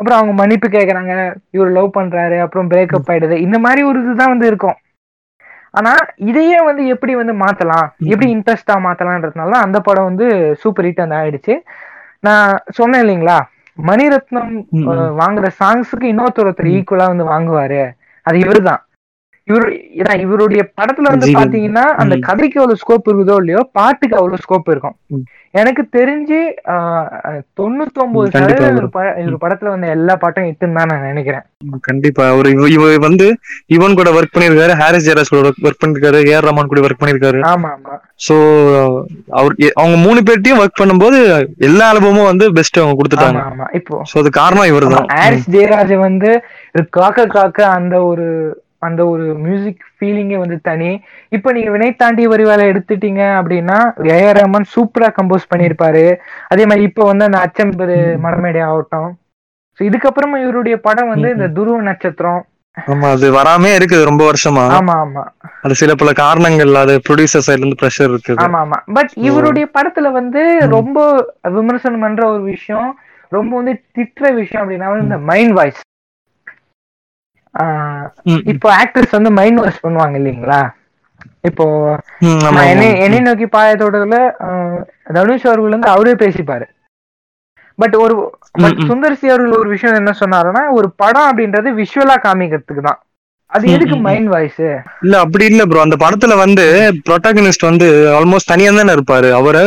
அப்புறம் 0.00 0.18
அவங்க 0.18 0.32
மன்னிப்பு 0.32 0.68
கேக்குறாங்க 0.68 1.14
இவர் 1.50 1.70
லவ் 1.70 1.96
பண்றாரு 1.96 2.40
அப்புறம் 2.40 2.70
பிரேக்கப் 2.70 3.10
ஆயிடுது. 3.10 3.36
இந்த 3.38 3.58
மாதிரி 3.58 3.82
ஒரு 3.82 3.98
இதுதான் 4.00 4.28
வந்து 4.28 4.46
இருக்கும். 4.46 4.78
ஆனா 5.70 5.92
இதையே 6.16 6.60
வந்து 6.60 6.86
எப்படி 6.86 7.14
வந்து 7.14 7.32
மாத்தலாம். 7.34 7.88
எப்படி 8.04 8.28
இன்ட்ரெஸ்டா 8.36 8.74
மாத்தலாம்ன்றதுனால 8.86 9.50
தான் 9.50 9.66
அந்த 9.66 9.80
படம் 9.80 10.04
வந்து 10.04 10.26
சூப்பர் 10.62 10.84
ஹிட் 10.84 10.96
வந்து 10.96 11.14
ஆயிடுச்சு. 11.14 11.54
நான் 12.20 12.58
சொன்னேன் 12.70 13.02
இல்லைங்களா? 13.04 13.38
மணிரத்னம் 13.78 14.54
வாங்குற 15.20 15.46
சாங்ஸுக்கு 15.60 16.06
இன்னொருத்தர் 16.12 16.46
ஒருத்தர். 16.46 16.72
ஈக்குவலா 16.76 17.06
வந்து 17.06 17.24
வாங்குவாரு. 17.24 17.82
அது 18.26 18.38
இவருதான். 18.38 18.82
இவரு 19.50 19.68
ஏன்னா 20.00 20.14
இவருடைய 20.24 20.62
படத்துல 20.78 21.10
வந்து. 21.12 21.34
பாத்தீங்கன்னா 21.40 21.84
அந்த. 22.02 22.14
கதைக்கு 22.30 22.58
அவ்வளவு 22.62 22.80
ஸ்கோப் 22.84 23.10
இருக்குதோ 23.10 23.36
இல்லையோ 23.42 23.62
பாட்டுக்கு 23.78 24.18
அவ்வளவு 24.20 24.42
ஸ்கோப் 24.46 24.72
இருக்கும். 24.74 24.96
எனக்கு 25.60 25.82
தெரிஞ்சு 25.96 26.36
தொண்ணூத்தி 27.58 27.98
ஒன்பது 28.02 28.28
சதவீதம். 28.34 28.76
இவர் 29.22 29.40
படத்துல 29.44 29.72
வந்து 29.72 29.88
எல்லா 29.94 30.14
பாட்டும் 30.22 30.48
இட்டுன்னு 30.50 30.78
தான் 30.78 30.90
நான் 30.92 31.06
நினைக்கிறேன். 31.10 31.44
கண்டிப்பா. 31.88 32.24
அவர் 32.34 32.48
இவ 32.76 32.84
வந்து 33.06 33.26
இவன் 33.76 33.96
கூட 34.00 34.10
ஒர்க் 34.18 34.34
பண்ணிருக்காரு 34.34 34.76
ஹாரிஸ் 34.82 35.08
ஜெராஸ் 35.08 35.32
கூட 35.34 35.50
ஒர்க் 35.66 35.80
பண்ணிருக்காரு 35.82 36.20
ஏஆர் 36.30 36.48
ரமான் 36.48 36.70
கூட 36.72 36.84
ஒர்க் 36.86 37.02
பண்ணிருக்காரு 37.02 37.40
ஆமா 37.52 37.70
ஆமா. 37.76 37.96
சோ 38.26 38.36
அவர் 39.40 39.54
அவங்க 39.80 39.98
மூணு 40.06 40.22
பேர்ட்டையும் 40.28 40.62
ஒர்க் 40.62 40.80
பண்ணும்போது 40.82 41.18
எல்லா 41.68 41.90
ஆல்பமும் 41.92 42.30
வந்து 42.30 42.46
பெஸ்ட் 42.60 42.82
அவங்க 42.82 42.98
கொடுத்துட்டாங்க. 43.00 43.42
ஆமா 43.50 43.68
இப்போ 43.80 44.02
சோ 44.12 44.16
அது 44.22 44.32
காரணம் 44.40 44.70
இவர் 44.72 44.90
தான் 44.96 45.12
ஹாரிஸ் 45.18 45.52
ஜெயராஜ் 45.56 45.94
வந்து 46.08 46.32
காக்க 46.98 47.28
காக்க 47.36 47.60
அந்த 47.78 47.96
ஒரு 48.10 48.26
அந்த 48.82 49.00
ஒரு 49.12 49.24
மியூசிக் 49.44 49.82
ஃபீலிங்கே 49.96 50.38
வந்து 50.42 50.56
தனி. 50.68 50.90
இப்போ 51.36 51.48
நீங்க 51.56 51.70
வினை 51.74 51.90
தாண்டி 52.02 52.24
வரிவால 52.32 52.68
எடுத்துட்டீங்க 52.72 53.22
அப்படின்னா 53.38 53.78
ஏஆர் 54.18 54.38
ரஹ்மான் 54.40 54.70
சூப்பரா 54.74 55.08
கம்போஸ் 55.18 55.50
பண்ணியிருப்பாரு. 55.52 56.04
அதே 56.52 56.66
மாதிரி 56.70 56.86
இப்போ 56.90 57.04
வந்து 57.10 57.28
அந்த 57.28 57.40
அச்சம் 57.46 57.74
பெரு 57.80 57.98
மடமேடை 58.26 58.62
ஆகட்டும். 58.68 59.10
ஸோ 59.78 59.82
இதுக்கப்புறமா 59.88 60.38
இவருடைய 60.44 60.78
படம் 60.86 61.12
வந்து 61.14 61.28
இந்த 61.36 61.48
துருவ 61.58 61.82
நட்சத்திரம். 61.90 62.40
ஆமா 62.76 63.06
அது 63.14 63.26
வராமே 63.36 63.70
இருக்குது 63.76 64.08
ரொம்ப 64.08 64.22
வருஷமா. 64.30 64.64
ஆமா 64.78 64.94
ஆமா. 65.04 65.22
அது 65.64 65.74
சில 65.80 65.94
பல 66.02 66.10
காரணங்கள் 66.20 66.72
அது 66.82 66.94
ப்ரொடியூசர் 67.06 67.44
சைடுல 67.46 67.64
இருந்து 67.64 67.80
ப்ரெஷர் 67.80 68.10
இருக்குது. 68.12 68.40
ஆமா 68.44 68.58
ஆமா. 68.64 68.78
பட் 68.96 69.12
இவருடைய 69.28 69.66
படத்துல 69.76 70.10
வந்து 70.18 70.42
ரொம்ப 70.76 70.98
விமர்சனம் 71.58 72.04
பண்ற 72.06 72.22
ஒரு 72.34 72.42
விஷயம் 72.54 72.90
ரொம்ப 73.32 73.52
வந்து 73.60 73.74
திட்டுற 73.96 74.26
விஷயம் 74.40 74.62
அப்படின்னா 74.62 74.90
வந்து 74.92 75.08
இந்த 75.08 75.18
மைண்ட் 75.30 75.54
வாய்ஸ். 75.58 75.80
இப்போ 78.52 78.68
ஆக்டர்ஸ் 78.74 79.16
வந்து 79.16 79.30
மைண்ட் 79.30 79.60
வாஷ் 79.60 79.84
பண்ணுவாங்க 79.84 80.16
இல்லைங்களா? 80.20 80.60
இப்போ. 81.44 81.64
என்னை 82.72 82.88
என்னை 83.04 83.20
நோக்கி 83.20 83.46
பாயத்தோடதுல 83.56 84.18
தனுஷ் 85.16 85.48
அவர்கள் 85.48 85.74
வந்து 85.76 85.92
அவரே 85.94 86.14
பேசிப்பாரு. 86.22 86.66
பட் 87.78 87.94
ஒரு 87.96 88.14
பட் 88.62 88.78
ம். 88.78 88.88
சுந்தர்சி 88.88 89.26
அவர்கள் 89.28 89.60
ஒரு 89.60 89.68
விஷயம் 89.68 89.98
என்ன 90.00 90.12
சொன்னாருன்னா 90.20 90.62
ஒரு 90.78 90.88
படம் 90.96 91.28
அப்படின்றது 91.30 91.68
விஷுவலா 91.78 92.16
காமிக்கிறதுக்கு 92.24 92.82
தான். 92.88 92.98
அது 93.50 93.64
எதுக்கு. 93.74 93.96
மைண்ட் 94.06 94.28
வாய்ஸ் 94.28 94.60
இல்ல 95.04 95.14
அப்படி 95.24 95.44
இல்ல 95.52 95.62
ப்ரோ 95.66 95.80
அந்த 95.84 95.96
படத்துல 96.04 96.34
வந்து 96.42 96.64
ப்ரொட்டாகனிஸ்ட் 97.08 97.68
வந்து 97.70 97.86
ஆல்மோஸ்ட் 98.18 98.52
தனியா 98.52 98.72
தானே 98.72 98.94
இருப்பாரு. 98.96 99.30
அவரு 99.40 99.62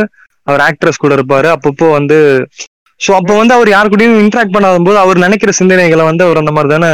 அவர் 0.48 0.64
ஆக்ட்ரஸ் 0.68 1.04
கூட 1.04 1.14
இருப்பாரு. 1.18 1.48
அப்பப்போ 1.56 1.88
வந்து 1.92 2.18
சோ 3.02 3.12
அப்போ 3.20 3.34
வந்து 3.38 3.56
அவர் 3.58 3.70
யாரு 3.70 3.88
கூடயும் 3.90 4.22
இன்டராக்ட் 4.24 4.56
பண்ணாத 4.56 4.84
போது 4.84 4.98
அவர் 5.00 5.26
நினைக்கிற 5.26 5.52
சிந்தனைகளை 5.60 6.04
வந்து 6.10 6.26
அவர் 6.28 6.42
அந்த 6.42 6.52
மாதிரி 6.52 6.72
தானே 6.76 6.92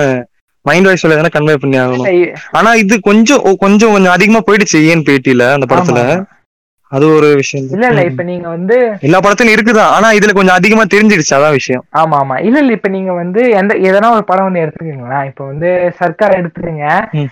மைண்ட் 0.65 0.87
வாய்ஸ் 0.87 1.05
தானே 1.11 1.29
கன்வே 1.29 1.55
பண்ணி 1.55 1.77
ஆகணும் 1.77 2.09
ஆனா 2.51 2.75
இது 2.75 2.95
கொஞ்சம் 3.01 3.43
கொஞ்சம் 3.59 3.93
கொஞ்சம் 3.93 4.13
அதிகமா 4.13 4.41
போயிடுச்சு 4.47 4.79
ஏன் 4.91 5.05
பேட்டியில 5.07 5.53
அந்த 5.53 5.67
படத்துல? 5.69 6.01
அது 6.91 7.05
ஒரு 7.15 7.27
விஷயம். 7.35 7.65
இல்ல 7.69 7.87
இல்ல 7.87 8.03
இப்ப 8.03 8.23
நீங்க 8.23 8.47
வந்து 8.47 8.75
எல்லா 9.01 9.19
படத்துலயும் 9.19 9.55
இருக்குதான் 9.57 9.91
ஆனா 9.95 10.07
இதுல 10.11 10.31
கொஞ்சம் 10.31 10.55
அதிகமா 10.55 10.83
தெரிஞ்சிடுச்சு 10.93 11.35
அதான் 11.37 11.51
விஷயம். 11.51 11.83
ஆமா 11.93 12.15
ஆமா. 12.19 12.35
இல்ல 12.39 12.59
இல்ல 12.59 12.71
இப்ப 12.71 12.89
நீங்க 12.89 13.11
வந்து 13.13 13.41
எந்த 13.51 13.73
எதனா 13.89 14.09
ஒரு 14.11 14.23
படம் 14.23 14.43
வந்து 14.43 14.59
எடுத்துக்கீங்களா 14.59 15.25
இப்ப 15.25 15.45
வந்து 15.45 15.69
சர்க்கார் 15.99 16.37
எடுத்துக்கீங்க. 16.39 16.85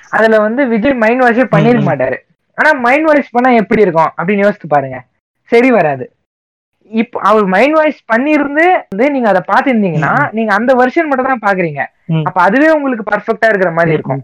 அதுல 0.10 0.40
வந்து 0.40 0.66
விஜய் 0.68 0.94
மைண்ட் 0.96 1.24
வாஷே 1.24 1.46
பண்ணிருக்க. 1.46 1.90
மாட்டாரு. 1.90 2.18
ஆனா 2.58 2.74
மைண்ட் 2.80 3.08
வாஷ் 3.08 3.34
பண்ணா 3.34 3.50
எப்படி 3.54 3.82
இருக்கும்? 3.82 4.12
அப்படின்னு 4.18 4.46
யோசிச்சு 4.46 4.70
பாருங்க. 4.70 5.00
சரி 5.52 5.72
வராது. 5.72 6.06
இப்போ 6.92 7.18
அவர் 7.24 7.46
மைண்ட் 7.52 7.76
வாய்ஸ் 7.78 8.00
பண்ணிருந்து 8.10 8.66
வந்து 8.86 9.06
நீங்க 9.14 9.28
அதை 9.30 9.42
பாத்திருந்தீங்கன்னா 9.50 10.14
நீங்க 10.34 10.52
அந்த 10.54 10.72
வெர்ஷன் 10.76 11.10
மட்டும் 11.10 11.30
தான் 11.30 11.46
பாக்குறீங்க. 11.46 11.82
அப்ப 12.24 12.38
அதுவே 12.44 12.70
உங்களுக்கு 12.72 13.06
பர்ஃபெக்டா 13.10 13.50
இருக்கிற 13.50 13.72
மாதிரி 13.74 13.96
இருக்கும் 13.96 14.22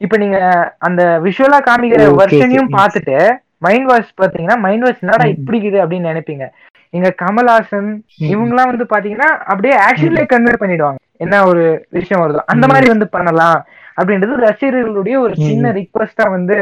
இப்ப 0.00 0.16
நீங்க 0.16 0.38
அந்த 0.80 1.02
விஷுவலா 1.24 1.58
காமிக்கிற. 1.66 2.06
வெர்ஷனையும் 2.20 2.68
ம். 2.68 2.76
பார்த்துட்டு 2.76 3.16
மைண்ட் 3.62 3.88
வாஷ் 3.90 4.14
பாத்தீங்கன்னா 4.18 4.56
மைண்ட் 4.64 4.84
வாஷ் 4.84 5.02
என்னடா 5.02 5.24
ம். 5.24 5.34
இப்படி 5.34 5.56
இருக்குது 5.56 5.82
அப்படின்னு 5.82 6.10
நினைப்பீங்க 6.12 6.46
இங்க 6.94 7.08
கமல்ஹாசன் 7.20 7.88
இவங்கலாம் 8.28 8.70
வந்து 8.70 8.84
பாத்தீங்கன்னா 8.90 9.30
அப்படியே 9.46 9.74
ஆக்ஷன்லயே 9.86 10.26
கன்வெர்ட் 10.28 10.62
பண்ணிடுவாங்க 10.62 11.00
என்ன 11.20 11.36
ஒரு 11.46 11.62
விஷயம் 11.92 12.22
வருதோ 12.22 12.42
அந்த. 12.52 12.64
மாதிரி 12.70 12.86
வந்து 12.90 13.06
பண்ணலாம் 13.10 13.58
அப்படின்றது 13.98 14.36
ரசிகர்களுடைய 14.44 15.16
ஒரு. 15.20 15.34
சின்ன 15.42 15.72
ரிக்வஸ்டா 15.76 16.24
வந்து 16.30 16.56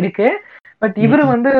இருக்கு 0.00 0.28
பட் 0.82 0.96
இவரு. 1.04 1.22
வந்து 1.30 1.50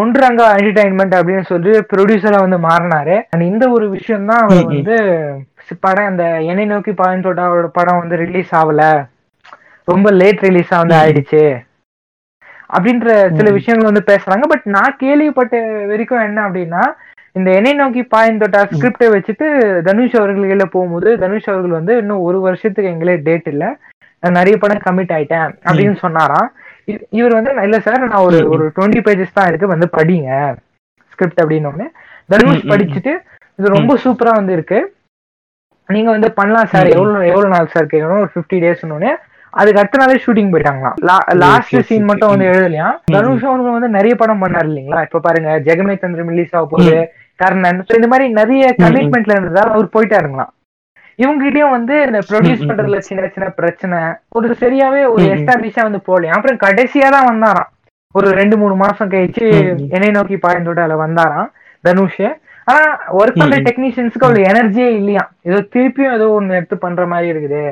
ஒன்றங்க 0.00 0.42
என்டர்டைன்மெண்ட் 0.56 1.14
அப்படின்னு 1.18 1.44
சொல்லி 1.50 1.72
ப்ரொடியூசரா 1.90 2.38
வந்து 2.40 2.58
மாறினாரு 2.64 3.16
அண்ட் 3.30 3.44
இந்த 3.44 3.64
ஒரு 3.70 3.86
விஷயம் 3.92 4.28
தான் 4.30 4.42
அவர். 4.44 4.64
வந்து 4.70 4.96
படம் 5.82 6.08
அந்த 6.08 6.24
என்னை 6.48 6.64
நோக்கி 6.66 6.92
பாயிண்டோட 6.94 7.42
படம் 7.76 8.00
வந்து 8.00 8.16
ரிலீஸ் 8.22 8.50
ஆகல 8.54 8.82
ரொம்ப 9.88 10.08
லேட் 10.20 10.44
ரிலீஸா 10.46 10.76
வந்து. 10.80 10.96
ஆயிடுச்சு 11.00 11.44
அப்படின்ற 12.70 13.08
சில. 13.38 13.48
விஷயங்கள் 13.52 13.90
வந்து 13.90 14.04
பேசுறாங்க 14.06 14.44
பட் 14.52 14.66
நான் 14.76 14.98
கேள்விப்பட்ட 15.00 15.54
வரைக்கும் 15.90 16.24
என்ன 16.24 16.38
அப்படின்னா 16.46 16.82
இந்த 17.36 17.48
என்னை 17.50 17.72
நோக்கி 17.74 18.02
பாயிண்ட் 18.12 18.42
தொட்டா 18.42 18.60
ஸ்கிரிப்டை 18.70 19.06
வச்சுட்டு 19.14 19.46
தனுஷ் 19.86 20.18
அவர்கள் 20.18 20.74
போகும்போது 20.74 21.10
தனுஷ் 21.18 21.48
அவர்கள் 21.48 21.78
வந்து 21.78 21.94
இன்னும் 21.98 22.24
ஒரு 22.26 22.38
வருஷத்துக்கு 22.40 22.92
எங்களே 22.92 23.16
டேட் 23.26 23.48
இல்ல 23.48 23.64
நான் 24.22 24.38
நிறைய 24.38 24.56
படம் 24.56 24.84
கமிட் 24.84 25.14
ஆயிட்டேன் 25.16 25.48
அப்படின்னு 25.64 25.96
சொன்னாராம் 26.00 26.48
இவர் 27.18 27.36
வந்து 27.36 27.52
இல்ல 27.66 27.78
சார் 27.80 28.02
நான் 28.04 28.24
ஒரு. 28.28 28.38
ஒரு 28.54 28.64
டுவெண்ட்டி 28.76 29.02
பேஜஸ் 29.06 29.36
தான் 29.38 29.48
இருக்கு 29.50 29.66
வந்து 29.74 29.86
படிங்க. 29.96 30.30
ஸ்கிரிப்ட் 31.12 31.42
அப்படின்னு 31.42 31.86
தனுஷ் 32.32 32.68
படிச்சுட்டு 32.72 33.12
இது 33.58 33.74
ரொம்ப 33.76 33.92
சூப்பரா 34.04 34.32
வந்து 34.38 34.52
இருக்கு. 34.52 34.78
நீங்க 35.88 36.10
வந்து 36.10 36.28
பண்ணலாம் 36.32 36.70
சார். 36.72 36.88
எவ்வளவு 36.96 37.28
எவ்வளவு 37.32 37.54
நாள் 37.54 37.72
சார் 37.74 37.92
கேட்கணும் 37.92 38.24
ஒரு 38.24 38.32
ஃபிஃப்டி 38.34 38.58
டேஸ் 38.64 38.84
அதுக்கு 39.52 39.80
அடுத்த 39.80 39.98
நாளே 40.00 40.14
ஷூட்டிங் 40.22 40.48
போயிட்டாங்களாம் 40.52 40.96
லாஸ்ட் 41.42 41.74
சீன் 41.88 42.08
மட்டும். 42.08 42.30
வந்து 42.32 42.48
எழுதலையாம் 42.52 42.96
தனுஷ் 43.14 43.44
அவங்க 43.50 43.74
வந்து 43.76 43.88
நிறைய 43.88 44.14
படம் 44.22 44.42
பண்ணாரு 44.42 44.68
இல்லைங்களா? 44.70 45.02
இப்ப 45.06 45.20
பாருங்க 45.26 45.50
ஜெகமே 45.66 45.94
தந்திரம் 45.98 46.30
ரிலீஸ் 46.32 46.54
ஆக 46.56 46.66
போகுது. 46.72 46.96
கர்ணன். 47.42 47.78
இந்த 47.98 48.08
மாதிரி 48.12 48.26
நிறைய 48.40 48.64
கமிட்மெண்ட்ல 48.82 49.36
இருந்ததால 49.36 49.72
அவர் 49.76 49.94
போயிட்டாருங்களாம். 49.96 50.50
இவங்ககிட்டயும் 51.22 51.74
வந்து 51.76 51.94
இந்த 52.06 52.20
ப்ரொடியூஸ் 52.30 52.66
பண்றதுல 52.68 52.98
சின்ன 53.08 53.28
சின்ன 53.34 53.48
பிரச்சனை. 53.58 53.98
ஒரு 54.28 54.56
சரியாவே 54.62 55.02
ஒரு. 55.12 55.24
எஸ்டாப்ளிஷா 55.34 55.82
வந்து 55.88 56.00
போகலையா? 56.08 56.36
அப்புறம் 56.38 56.62
கடைசியா 56.64 57.08
தான் 57.16 57.28
வந்தாராம். 57.32 57.70
ஒரு 58.18 58.28
ரெண்டு 58.40 58.56
மூணு 58.56 58.74
மாசம் 58.74 59.10
கழிச்சு. 59.10 59.46
என்னை 59.96 60.10
நோக்கி 60.10 60.36
பாயிண்டோட 60.36 60.80
அதுல 60.84 60.98
வந்தாராம் 61.04 61.48
தனுஷ். 61.80 62.24
ஆனா 62.72 62.86
ஒர்க் 63.20 63.40
பண்ற. 63.40 63.56
டெக்னீஷியன்ஸ்க்கு 63.68 64.26
அவ்வளவு 64.26 64.48
எனர்ஜியே 64.50 64.90
இல்லையா 65.00 65.24
ஏதோ 65.42 65.58
திருப்பியும் 65.74 66.14
ஏதோ 66.18 66.26
ஒண்ணு 66.40 66.58
எடுத்து 66.58 66.78
பண்ற 66.84 67.06
மாதிரி 67.06 67.28
இருக்குது. 67.32 67.64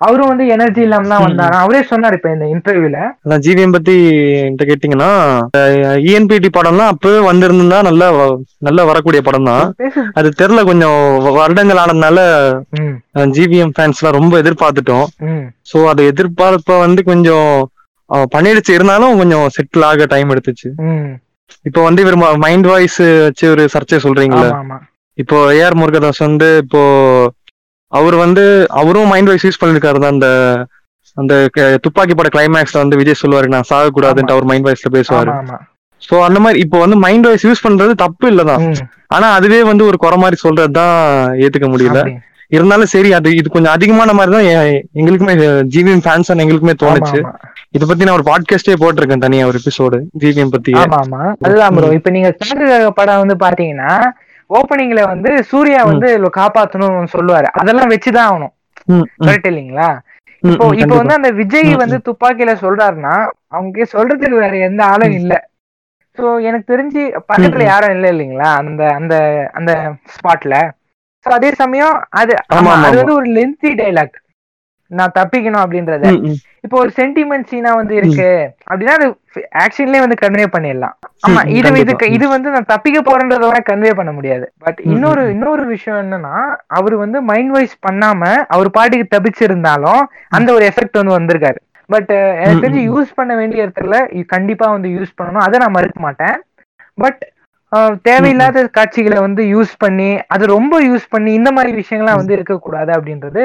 அவரும் 0.00 0.30
வந்து 0.30 0.44
எனர்ஜி 0.54 0.80
இல்லாம 0.84 1.08
தான் 1.10 1.20
ம். 1.20 1.26
வந்தாராம் 1.26 1.62
அவரே 1.62 1.78
சொன்னாரு 1.90 2.16
இப்ப 2.18 2.30
இந்த 2.32 2.46
இன்டர்வியூல 2.54 2.98
அதான் 3.20 3.42
ஜிவிஎம் 3.44 3.74
பத்தி 3.76 3.94
என்கிட்ட 4.40 4.64
கேட்டீங்கன்னா 4.70 5.10
இஎன்பிடி 6.04 6.48
படம்லாம் 6.50 6.92
அப்பவே 6.92 7.20
வந்திருந்தா 7.26 7.78
நல்லா 7.86 8.08
நல்லா 8.62 8.82
வரக்கூடிய 8.90 9.20
படம் 9.28 9.48
தான் 9.50 9.64
அது 10.18 10.30
தெரியல 10.40 10.62
கொஞ்சம் 10.70 10.98
வருடங்கள் 11.38 11.80
ஆனதுனால 11.82 12.18
ஜிவிஎம் 13.36 13.72
ஃபேன்ஸ்லாம் 13.76 14.16
ரொம்ப 14.18 14.34
எதிர்பார்த்துட்டோம். 14.42 15.06
சோ 15.70 15.78
அது 15.92 16.02
எதிர்பார்ப்ப 16.10 16.78
வந்து 16.84 17.02
கொஞ்சம் 17.10 17.48
பண்ணிடுச்சு. 18.30 18.72
இருந்தாலும் 18.76 19.18
கொஞ்சம் 19.20 19.46
செட்டில் 19.54 19.86
ஆக 19.86 20.06
டைம் 20.10 20.32
எடுத்துச்சு. 20.34 20.68
இப்போ 21.66 21.80
வந்து 21.84 22.02
இவர் 22.04 22.16
மைண்ட் 22.44 22.68
வாய்ஸ் 22.70 22.98
வச்சு 23.24 23.46
ஒரு 23.54 23.64
சர்ச்சை 23.72 23.98
சொல்றீங்களா 24.04 24.50
இப்போ 25.18 25.36
ஏஆர் 25.56 25.78
முருகதாஸ் 25.80 26.24
வந்து 26.24 26.48
இப்போ 26.64 26.80
அவர் 27.92 28.16
வந்து 28.16 28.44
அவரும் 28.80 29.10
மைண்ட் 29.12 29.30
வாய்ஸ் 29.30 29.46
யூஸ் 29.46 29.60
பண்ணிருக்காரு 29.60 29.98
தான் 29.98 30.14
அந்த 30.14 30.28
அந்த 31.16 31.34
துப்பாக்கி 31.84 32.14
பட 32.14 32.28
கிளைமேக்ஸ்ல 32.34 32.82
வந்து 32.82 32.98
விஜய் 33.00 33.20
சொல்லுவாரு 33.20 33.48
நான் 33.54 33.68
சாகக்கூடாதுன்ட்டு 33.70 34.34
அவர் 34.34 34.48
மைண்ட் 34.50 34.66
வாய்ஸ்ல 34.66 34.90
பேசுவாரு. 34.96 35.30
சோ 36.02 36.14
அந்த 36.26 36.38
மாதிரி 36.44 36.58
இப்போ 36.64 36.78
வந்து 36.82 36.96
மைண்ட் 37.04 37.26
வாய்ஸ் 37.26 37.46
யூஸ் 37.46 37.64
பண்றது 37.66 37.92
தப்பு 38.02 38.26
இல்லதான் 38.32 38.64
ஆனா 39.14 39.26
அதுவே 39.38 39.60
வந்து 39.70 39.84
ஒரு 39.90 39.98
குறை 40.04 40.16
மாதிரி 40.22 40.38
சொல்றதுதான் 40.42 40.96
ஏத்துக்க 41.44 41.68
முடியல. 41.74 42.00
இருந்தாலும் 42.50 42.90
சரி 42.92 43.10
அது 43.18 43.28
இது 43.36 43.48
கொஞ்சம் 43.54 43.74
அதிகமான 43.76 44.10
மாதிரி 44.18 44.32
தான் 44.34 44.48
எங்களுக்குமே 45.00 45.34
ஜிவிஎம் 45.74 46.04
ஃபேன்ஸ் 46.04 46.30
எங்களுக்குமே 46.34 46.74
தோணுச்சு. 46.82 47.20
இத 47.76 47.86
பத்தி 47.86 48.06
நான் 48.06 48.16
ஒரு 48.18 48.26
பாட்காஸ்டே 48.28 48.76
போட்டிருக்கேன் 48.82 49.24
தனியா 49.24 49.46
ஒரு 49.50 49.58
எபிசோடு 49.62 49.98
ஜிவிஎம் 50.22 50.52
பத்தி 50.54 50.72
ஆமா 50.98 51.22
அதுதான் 51.46 51.74
ப்ரோ 51.76 51.88
இப்ப 51.98 52.10
நீங்க 52.16 52.30
காட்டுகிற 52.34 52.68
படம் 52.98 53.22
வந்து 53.22 53.36
பாத்தீங்கன்னா 53.44 53.90
ஓப்பனிங்ல 54.50 55.02
வந்து 55.12 55.30
சூர்யா 55.50 55.80
வந்து 55.90 56.08
காப்பாத்தணும்னு 56.38 57.14
சொல்லுவாரு. 57.14 57.48
அதெல்லாம் 57.60 57.92
வச்சுதான் 57.94 58.28
ஆகணும். 58.28 58.52
கரெக்ட் 59.26 59.48
இல்லைங்களா? 59.50 59.88
இப்போ 60.42 60.64
இப்போ 60.82 60.94
வந்து 61.00 61.18
அந்த 61.18 61.30
விஜய் 61.40 61.70
வந்து 61.82 61.98
துப்பாக்கியில 62.08 62.52
சொல்றாருன்னா 62.64 63.14
அவங்க 63.54 63.86
சொல்றதுக்கு 63.94 64.42
வேற 64.44 64.56
எந்த 64.68 64.82
ஆளும் 64.92 65.16
இல்ல. 65.20 65.34
சோ 66.18 66.26
எனக்கு 66.48 66.66
தெரிஞ்சு 66.72 67.00
பக்கத்துல. 67.30 67.64
யாரும் 67.70 67.94
இல்ல 67.96 68.06
இல்லைங்களா? 68.14 68.50
அந்த 68.60 68.82
அந்த 68.98 69.14
அந்த 69.58 69.72
ஸ்பாட்ல 70.14 70.54
சோ 71.26 71.30
அதே 71.36 71.50
சமயம் 71.60 71.96
அது 72.20 72.32
அது 72.86 72.96
வந்து 73.00 73.18
ஒரு 73.20 73.28
லென்த்தி 73.36 73.70
டைலாக் 73.80 74.16
நான் 74.98 75.14
தப்பிக்கணும் 75.18 75.62
அப்படின்றத. 75.64 76.04
இப்போ 76.64 76.76
ஒரு 76.78 76.90
சென்டிமெண்ட் 76.96 77.48
சீனா 77.50 77.74
வந்து 77.74 77.94
இருக்கு. 77.94 78.30
அப்படின்னா 78.70 78.94
அது 78.98 79.06
ஆக்ஷன்லயே 79.64 80.00
வந்து 80.04 80.18
கன்வே 80.22 80.46
பண்ணிடலாம். 80.54 80.94
ஆமா 81.26 81.42
இது. 81.58 81.72
இதுக்கு 81.84 82.06
இது 82.16 82.26
வந்து 82.28 82.48
நான் 82.54 82.70
தப்பிக்க 82.72 83.00
போறேன்றத 83.00 83.60
கன்வே 83.70 83.92
பண்ண 83.94 84.12
முடியாது. 84.12 84.46
பட் 84.64 84.80
இன்னொரு. 84.92 85.24
இன்னொரு 85.34 85.64
விஷயம் 85.66 86.00
என்னன்னா 86.04 86.34
அவர் 86.78 86.96
வந்து 87.04 87.20
மைண்ட் 87.30 87.54
வைஸ் 87.56 87.76
பண்ணாம 87.88 88.32
அவர் 88.56 88.70
பாட்டுக்கு 88.70 89.14
தப்பிச்சிருந்தாலும் 89.14 90.02
அந்த 90.38 90.52
ஒரு 90.52 90.66
எஃபெக்ட் 90.72 91.00
வந்து 91.02 91.16
வந்திருக்காரு. 91.18 91.60
பட் 91.90 92.12
எனக்கு 92.42 92.64
தெரிஞ்சு. 92.66 92.84
யூஸ் 92.90 93.10
பண்ண 93.14 93.32
வேண்டிய 93.36 93.66
இடத்துல 93.66 94.24
கண்டிப்பா 94.34 94.68
வந்து 94.76 94.88
யூஸ் 94.98 95.16
பண்ணணும். 95.18 95.46
அதை 95.46 95.56
நான் 95.58 95.76
மறுக்க 95.78 96.00
மாட்டேன். 96.00 96.36
பட் 96.94 97.22
தேவையில்லாத 98.02 98.58
காட்சிகளை 98.76 99.18
வந்து 99.18 99.42
யூஸ் 99.54 99.72
பண்ணி 99.78 100.10
அது 100.34 100.44
ரொம்ப 100.46 100.74
யூஸ் 100.82 101.06
பண்ணி 101.08 101.30
இந்த 101.32 101.50
மாதிரி 101.52 101.72
விஷயங்கள்லாம் 101.80 102.20
வந்து 102.20 102.36
இருக்கக்கூடாது 102.36 102.90
அப்படின்றது 102.92 103.44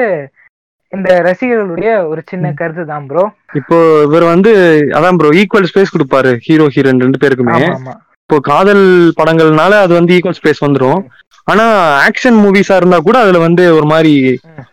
இந்த 0.96 1.08
ரசிகர்களுடைய 1.26 1.90
ஒரு 2.10 2.20
சின்ன. 2.30 2.46
கருத்து 2.60 2.82
தான் 2.92 3.04
ப்ரோ 3.10 3.24
இப்போ 3.60 3.76
இவர் 4.06 4.24
வந்து 4.32 4.50
அதான் 4.98 5.18
ப்ரோ 5.20 5.28
ஈக்குவல் 5.40 5.68
ஸ்பேஸ் 5.70 5.92
கொடுப்பாரு 5.94 6.30
ஹீரோ 6.46 6.64
ஹீரோயின் 6.74 7.02
ரெண்டு 7.04 7.20
பேருக்குமே. 7.22 7.60
இப்போ 8.24 8.36
காதல் 8.50 8.84
படங்கள்னால 9.20 9.78
அது 9.84 9.92
வந்து 9.98 10.14
ஈக்குவல் 10.16 10.38
ஸ்பேஸ் 10.40 10.64
வந்துரும். 10.66 11.00
ஆனா 11.52 11.64
ஆக்ஷன் 12.08 12.38
மூவிஸா 12.42 12.76
இருந்தா 12.80 12.98
கூட 13.06 13.16
அதுல 13.24 13.38
வந்து 13.46 13.62
ஒரு 13.78 13.86
மாதிரி. 13.92 14.14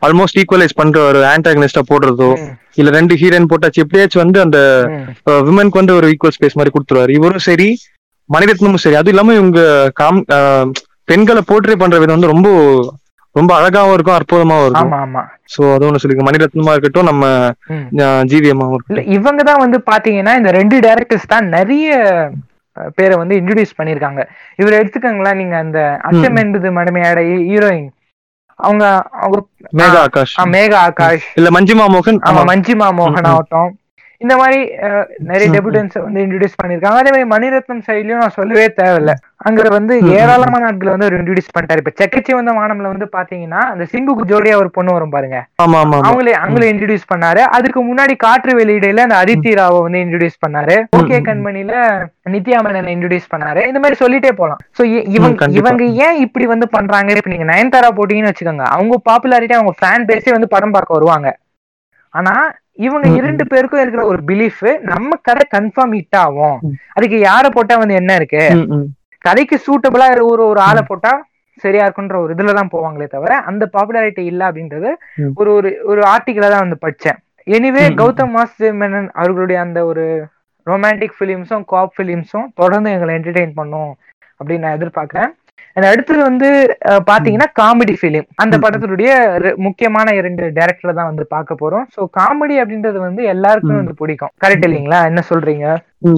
ஆல்மோஸ்ட் 0.07 0.39
ஈக்குவலைஸ் 0.41 0.79
பண்ற 0.81 0.99
ஒரு 1.11 1.21
ஆன்டாகனிஸ்டா 1.33 1.83
போடுறதோ 1.91 2.31
இல்ல 2.79 2.89
ரெண்டு 2.97 3.13
ஹீரோயின் 3.21 3.49
போட்டாச்சு 3.51 3.83
எப்படியாச்சும் 3.83 4.23
வந்து 4.25 4.39
அந்த. 4.45 4.59
விமனுக்கு 5.47 5.81
வந்து 5.81 5.97
ஒரு 5.99 6.09
ஈக்குவல் 6.13 6.35
ஸ்பேஸ் 6.37 6.57
மாதிரி 6.59 6.73
கொடுத்துருவாரு. 6.75 7.13
இவரும் 7.19 7.47
சரி 7.49 7.69
மணிரத்னமும் 8.29 8.83
சரி. 8.83 8.97
அது 9.01 9.11
இல்லாம 9.13 9.35
இவங்க 9.39 9.61
காம் 10.01 10.19
பெண்களை 11.11 11.41
போர்ட்ரே 11.49 11.75
பண்ற 11.83 11.97
விதம் 12.01 12.17
வந்து 12.17 12.33
ரொம்ப 12.33 12.49
ரொம்ப 13.35 13.51
அழகாவும் 13.57 13.95
இருக்கும் 13.95 14.17
அற்புதமாவும் 14.17 14.65
இருக்கும். 14.65 14.91
ஆமா 14.91 14.99
ஆமா. 15.05 15.21
சோ 15.53 15.61
அது 15.73 15.85
ஒண்ணு 15.87 16.01
சொல்லிருக்க 16.01 16.25
மணிரத்னமா 16.27 16.73
இருக்கட்டும் 16.75 17.09
நம்ம. 17.11 17.25
ஜிவிஎம்மாவும் 18.31 18.73
இல்ல 18.73 18.79
இருக்கட்டும். 18.79 19.13
இவங்க 19.17 19.43
தான் 19.49 19.63
வந்து 19.63 19.79
பாத்தீங்கன்னா 19.91 20.33
இந்த 20.39 20.51
ரெண்டு 20.51 20.77
டேரக்டர்ஸ் 20.87 21.31
தான் 21.33 21.47
நிறைய 21.57 21.89
பேரை 22.97 23.15
வந்து 23.17 23.37
இன்ட்ரடியூஸ் 23.39 23.77
பண்ணிருக்காங்க 23.77 24.21
இவர் 24.59 24.79
எடுத்துக்கோங்களேன் 24.79 25.39
நீங்க 25.41 25.55
அந்த 25.63 25.79
அச்சம் 26.09 26.39
என்பது 26.43 26.67
மடமையாட 26.77 27.19
ஹீரோயின் 27.49 27.89
அவங்க 28.59 28.85
அவங்க 29.23 29.37
மேகா 29.79 29.99
ஆகாஷ். 30.05 30.33
மேகா 30.55 30.77
ஆகாஷ். 30.87 31.27
இல்ல 31.39 31.49
மஞ்சிமா 31.57 31.85
மோகன். 31.93 32.19
ஆமா 32.29 32.41
மஞ்சிமா 32.51 32.87
மோகன். 32.97 33.27
ஆகட்டும். 33.29 33.69
இந்த 34.23 34.33
மாதிரி 34.39 34.59
நிறைய. 35.29 35.47
டெபுட்டன்ஸ் 35.53 35.95
வந்து 36.05 36.19
இன்ட்ரடியூஸ் 36.23 36.57
பண்ணிருக்காங்க 36.61 36.97
அதே 37.01 37.11
மாதிரி 37.11 37.27
மணிரத்னம் 37.33 37.83
சைட்லயும் 37.87 38.21
நான் 38.23 38.35
சொல்லவே 38.37 38.65
தேவையில்ல. 38.79 39.11
அங்க 39.47 39.69
வந்து 39.75 39.93
ஏராளமான 40.15 40.65
ஆட்கள் 40.69 40.91
வந்து 40.93 41.05
அவர் 41.07 41.15
இன்ட்ரடியூஸ் 41.19 41.53
பண்ணிட்டாரு. 41.55 41.81
இப்ப 41.83 41.93
செக்கச்சி 42.01 42.31
வந்த 42.37 42.51
வானம்ல 42.57 42.91
வந்து 42.93 43.07
பாத்தீங்கன்னா 43.15 43.61
அந்த 43.73 43.85
சிம்புக்கு 43.91 44.25
ஜோடியா 44.31 44.55
ஒரு 44.61 44.69
பொண்ணு 44.77 44.95
வரும் 44.95 45.13
பாருங்க. 45.15 45.37
அவங்களே 45.63 46.33
அவங்களே 46.41 46.71
இன்ட்ரடியூஸ் 46.73 47.09
பண்ணாரு. 47.13 47.43
அதுக்கு 47.57 47.81
முன்னாடி 47.89 48.15
காற்று 48.25 48.53
வெளியிடையில 48.61 49.05
அந்த 49.07 49.17
அதித்தி 49.23 49.53
ராவை 49.61 49.79
வந்து 49.87 50.03
இன்ட்ரடியூஸ் 50.05 50.39
பண்ணாரு. 50.45 50.77
ஓகே. 50.99 51.19
கண்மணில 51.29 51.73
நித்யா 52.35 52.61
மேனன் 52.67 52.93
இன்ட்ரடியூஸ் 52.95 53.33
பண்ணாரு. 53.35 53.63
இந்த 53.71 53.81
மாதிரி 53.83 54.01
சொல்லிட்டே 54.05 54.33
போலாம். 54.41 54.61
சோ 54.79 54.83
இவங்க. 55.17 55.51
இவங்க 55.59 55.83
ஏன் 56.07 56.19
இப்படி 56.25 56.47
வந்து 56.53 56.69
பண்றாங்க? 56.77 57.19
இப்ப 57.21 57.35
நீங்க 57.35 57.49
நயன்தாரா 57.53 57.91
போட்டீங்கன்னு 57.99 58.33
வச்சுக்கோங்க. 58.33 58.67
அவங்க 58.77 58.97
பாப்புலாரிட்டி 59.11 59.57
அவங்க 59.59 59.75
ஃபேன் 59.81 60.09
பேஸே 60.11 60.33
வந்து 60.37 60.55
படம் 60.55 60.75
பார்க்க 60.77 60.99
வருவாங்க. 60.99 61.29
ஆனா 62.13 62.33
இவங்க. 62.79 63.07
இரண்டு 63.19 63.43
பேருக்கும் 63.51 63.81
இருக்கிற 63.83 64.03
ஒரு 64.11 64.19
பிலீஃப் 64.29 64.61
நம்ம 64.91 65.17
கதை 65.27 65.45
கன்ஃபார்ம் 65.55 65.95
ஹிட் 65.97 66.17
ஆகும். 66.25 66.57
அதுக்கு 66.97 67.17
யார 67.27 67.45
போட்டா 67.55 67.75
வந்து 67.81 67.99
என்ன 68.01 68.11
இருக்கு. 68.19 68.43
கதைக்கு 69.21 69.57
சூட்டபிளா 69.65 70.05
ஒரு 70.31 70.43
ஒரு 70.51 70.61
ஆளை 70.67 70.83
போட்டா 70.89 71.13
சரியா 71.63 71.85
இருக்குன்ற 71.85 72.17
ஒரு 72.23 72.33
இதுல 72.35 72.53
தான் 72.57 72.73
போவாங்களே 72.73 73.07
தவிர 73.15 73.31
அந்த 73.49 73.63
பாப்புலாரிட்டி 73.73 74.23
இல்ல 74.31 74.41
அப்படின்றது. 74.49 74.89
ஒரு 75.39 75.49
ஒரு 75.57 75.71
ஒரு 75.91 76.01
ஆர்டிகிளா 76.13 76.49
தான் 76.53 76.65
வந்து 76.65 76.83
படிச்சேன் 76.85 77.17
எனிவே 77.47 77.83
கௌதம் 78.01 78.33
மாஸ் 78.35 78.61
மேனன் 78.79 79.09
அவர்களுடைய 79.19 79.59
அந்த 79.65 79.79
ஒரு 79.91 80.05
ரொமான்டிக் 80.67 81.17
ஃபிலிம்ஸும் 81.17 81.65
காப் 81.73 81.93
ஃபிலிம்ஸும் 81.95 82.47
தொடர்ந்து 82.61 82.93
எங்களை 82.95 83.13
என்டர்டெயின் 83.19 83.53
பண்ணும் 83.59 83.91
அப்படின்னு 84.39 84.65
நான் 84.65 84.77
எதிர்பார்க்கிறேன் 84.77 85.31
அடுத்தது 85.89 86.21
வந்து 86.21 86.47
பாத்தீங்கன்னா 87.09 87.47
காமெடி 87.59 87.93
ஃபிலிம் 87.99 88.27
அந்த. 88.43 88.55
படத்தினுடைய 88.63 89.11
முக்கியமான 89.65 90.13
இரண்டு 90.19 90.43
டேரக்டர் 90.57 90.97
தான் 90.97 91.09
வந்து 91.11 91.25
பார்க்க 91.33 91.61
போறோம். 91.61 91.85
சோ 91.95 92.01
காமெடி 92.19 92.55
அப்படின்றது 92.63 92.99
வந்து 93.07 93.21
எல்லாருக்குமே. 93.33 93.79
வந்து 93.81 93.99
பிடிக்கும். 94.01 94.33
கரெக்ட் 94.43 94.65
இல்லைங்களா? 94.67 94.99
என்ன 95.09 95.23
சொல்றீங்க? 95.29 95.65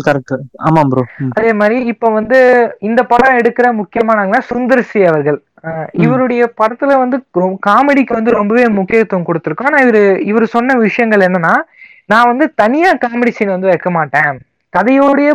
கரெக்ட் 0.07 0.33
ஆமா 0.67 0.81
ப்ரோ 0.89 1.03
அதே 1.37 1.51
மாதிரி 1.59 1.77
இப்ப 1.91 2.09
வந்து 2.17 2.39
இந்த 2.89 3.01
படம் 3.11 3.37
எடுக்கிற 3.39 3.67
முக்கியமானவங்க 3.79 4.39
சுந்தர் 4.49 4.83
சி 4.89 4.99
அவர்கள் 5.11 5.39
இவருடைய 6.03 6.43
படத்துல 6.59 6.91
வந்து 7.01 7.17
காமெடிக்கு 7.67 8.13
வந்து 8.17 8.37
ரொம்பவே 8.37 8.65
முக்கியத்துவம் 8.77 9.27
கொடுத்திருக்கோம் 9.27 9.69
ஆனா 9.69 9.81
இவரு 9.85 10.01
இவர் 10.29 10.53
சொன்ன 10.55 10.75
விஷயங்கள் 10.85 11.25
என்னன்னா 11.27 11.53
நான் 12.09 12.29
வந்து 12.31 12.45
தனியா 12.61 12.91
காமெடி 13.03 13.31
சீன் 13.35 13.55
வந்து 13.55 13.71
வைக்க 13.71 13.89
மாட்டேன். 13.97 14.31
கதையோடயே 14.73 15.31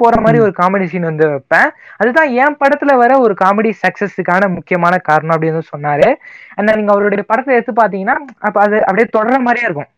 போற 0.00 0.14
மாதிரி 0.24 0.38
ஒரு 0.44 0.52
காமெடி 0.58 0.86
சீன் 0.92 1.08
வந்து 1.10 1.26
வைப்பேன் 1.32 1.68
அதுதான் 2.00 2.30
என் 2.42 2.56
படத்துல 2.62 2.94
வர 3.02 3.12
ஒரு 3.24 3.34
காமெடி 3.42 3.70
சக்சஸுக்கான 3.82 4.48
முக்கியமான 4.56 4.94
காரணம் 5.08 5.34
அப்படின்னு 5.36 5.62
சொன்னாரு. 5.72 6.08
அந்த 6.58 6.76
நீங்க 6.78 6.92
அவருடைய 6.94 7.24
படத்தை 7.30 7.54
எடுத்து 7.56 7.74
பாத்தீங்கன்னா 7.82 8.16
அப்ப 8.46 8.56
அது 8.64 8.76
அப்படியே 8.86 9.06
தொடர 9.16 9.38
மாதிரியே 9.46 9.66
இருக்கும். 9.68 9.90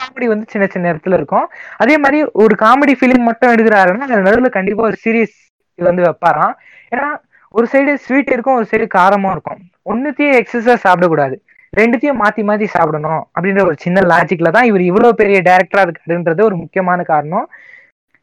காமெடி 0.00 0.26
வந்து 0.32 0.46
சின்ன 0.52 0.64
சின்ன 0.74 0.92
இடத்துல 0.92 1.18
இருக்கும். 1.20 1.46
அதே 1.82 1.96
மாதிரி 2.04 2.20
ஒரு 2.44 2.54
காமெடி 2.64 2.94
ஃபிலிம் 3.00 3.28
மட்டும் 3.30 3.52
எடுக்கிறாருன்னா 3.54 4.06
அது 4.08 4.26
நடுவில் 4.28 4.56
கண்டிப்பா 4.58 4.84
ஒரு 4.90 4.98
சீரியஸ் 5.04 5.36
வந்து 5.78 6.04
வைப்பாராம். 6.06 6.54
ஏன்னா 6.94 7.08
ஒரு 7.54 7.66
சைடு 7.72 7.92
ஸ்வீட் 8.04 8.32
இருக்கும் 8.34 8.56
ஒரு 8.60 8.66
சைடு 8.70 8.86
காரமும் 8.96 9.34
இருக்கும். 9.34 9.60
ஒன்னுத்தையும் 9.90 10.38
எக்ஸஸா 10.40 10.74
சாப்பிடக்கூடாது. 10.86 11.36
ரெண்டுத்தையும் 11.72 12.20
மாத்தி 12.22 12.42
மாத்தி 12.48 12.66
சாப்பிடணும் 12.74 13.22
அப்படின்ற 13.34 13.62
ஒரு 13.68 13.76
சின்ன 13.84 14.02
லாஜிக்ல 14.12 14.50
தான் 14.56 14.68
இவர் 14.70 14.82
இவ்வளவு 14.88 15.18
பெரிய 15.20 15.38
டைரக்டரா 15.48 15.84
இருக்காருன்றது 15.86 16.42
ஒரு 16.48 16.56
முக்கியமான 16.56 17.02
காரணம். 17.12 17.46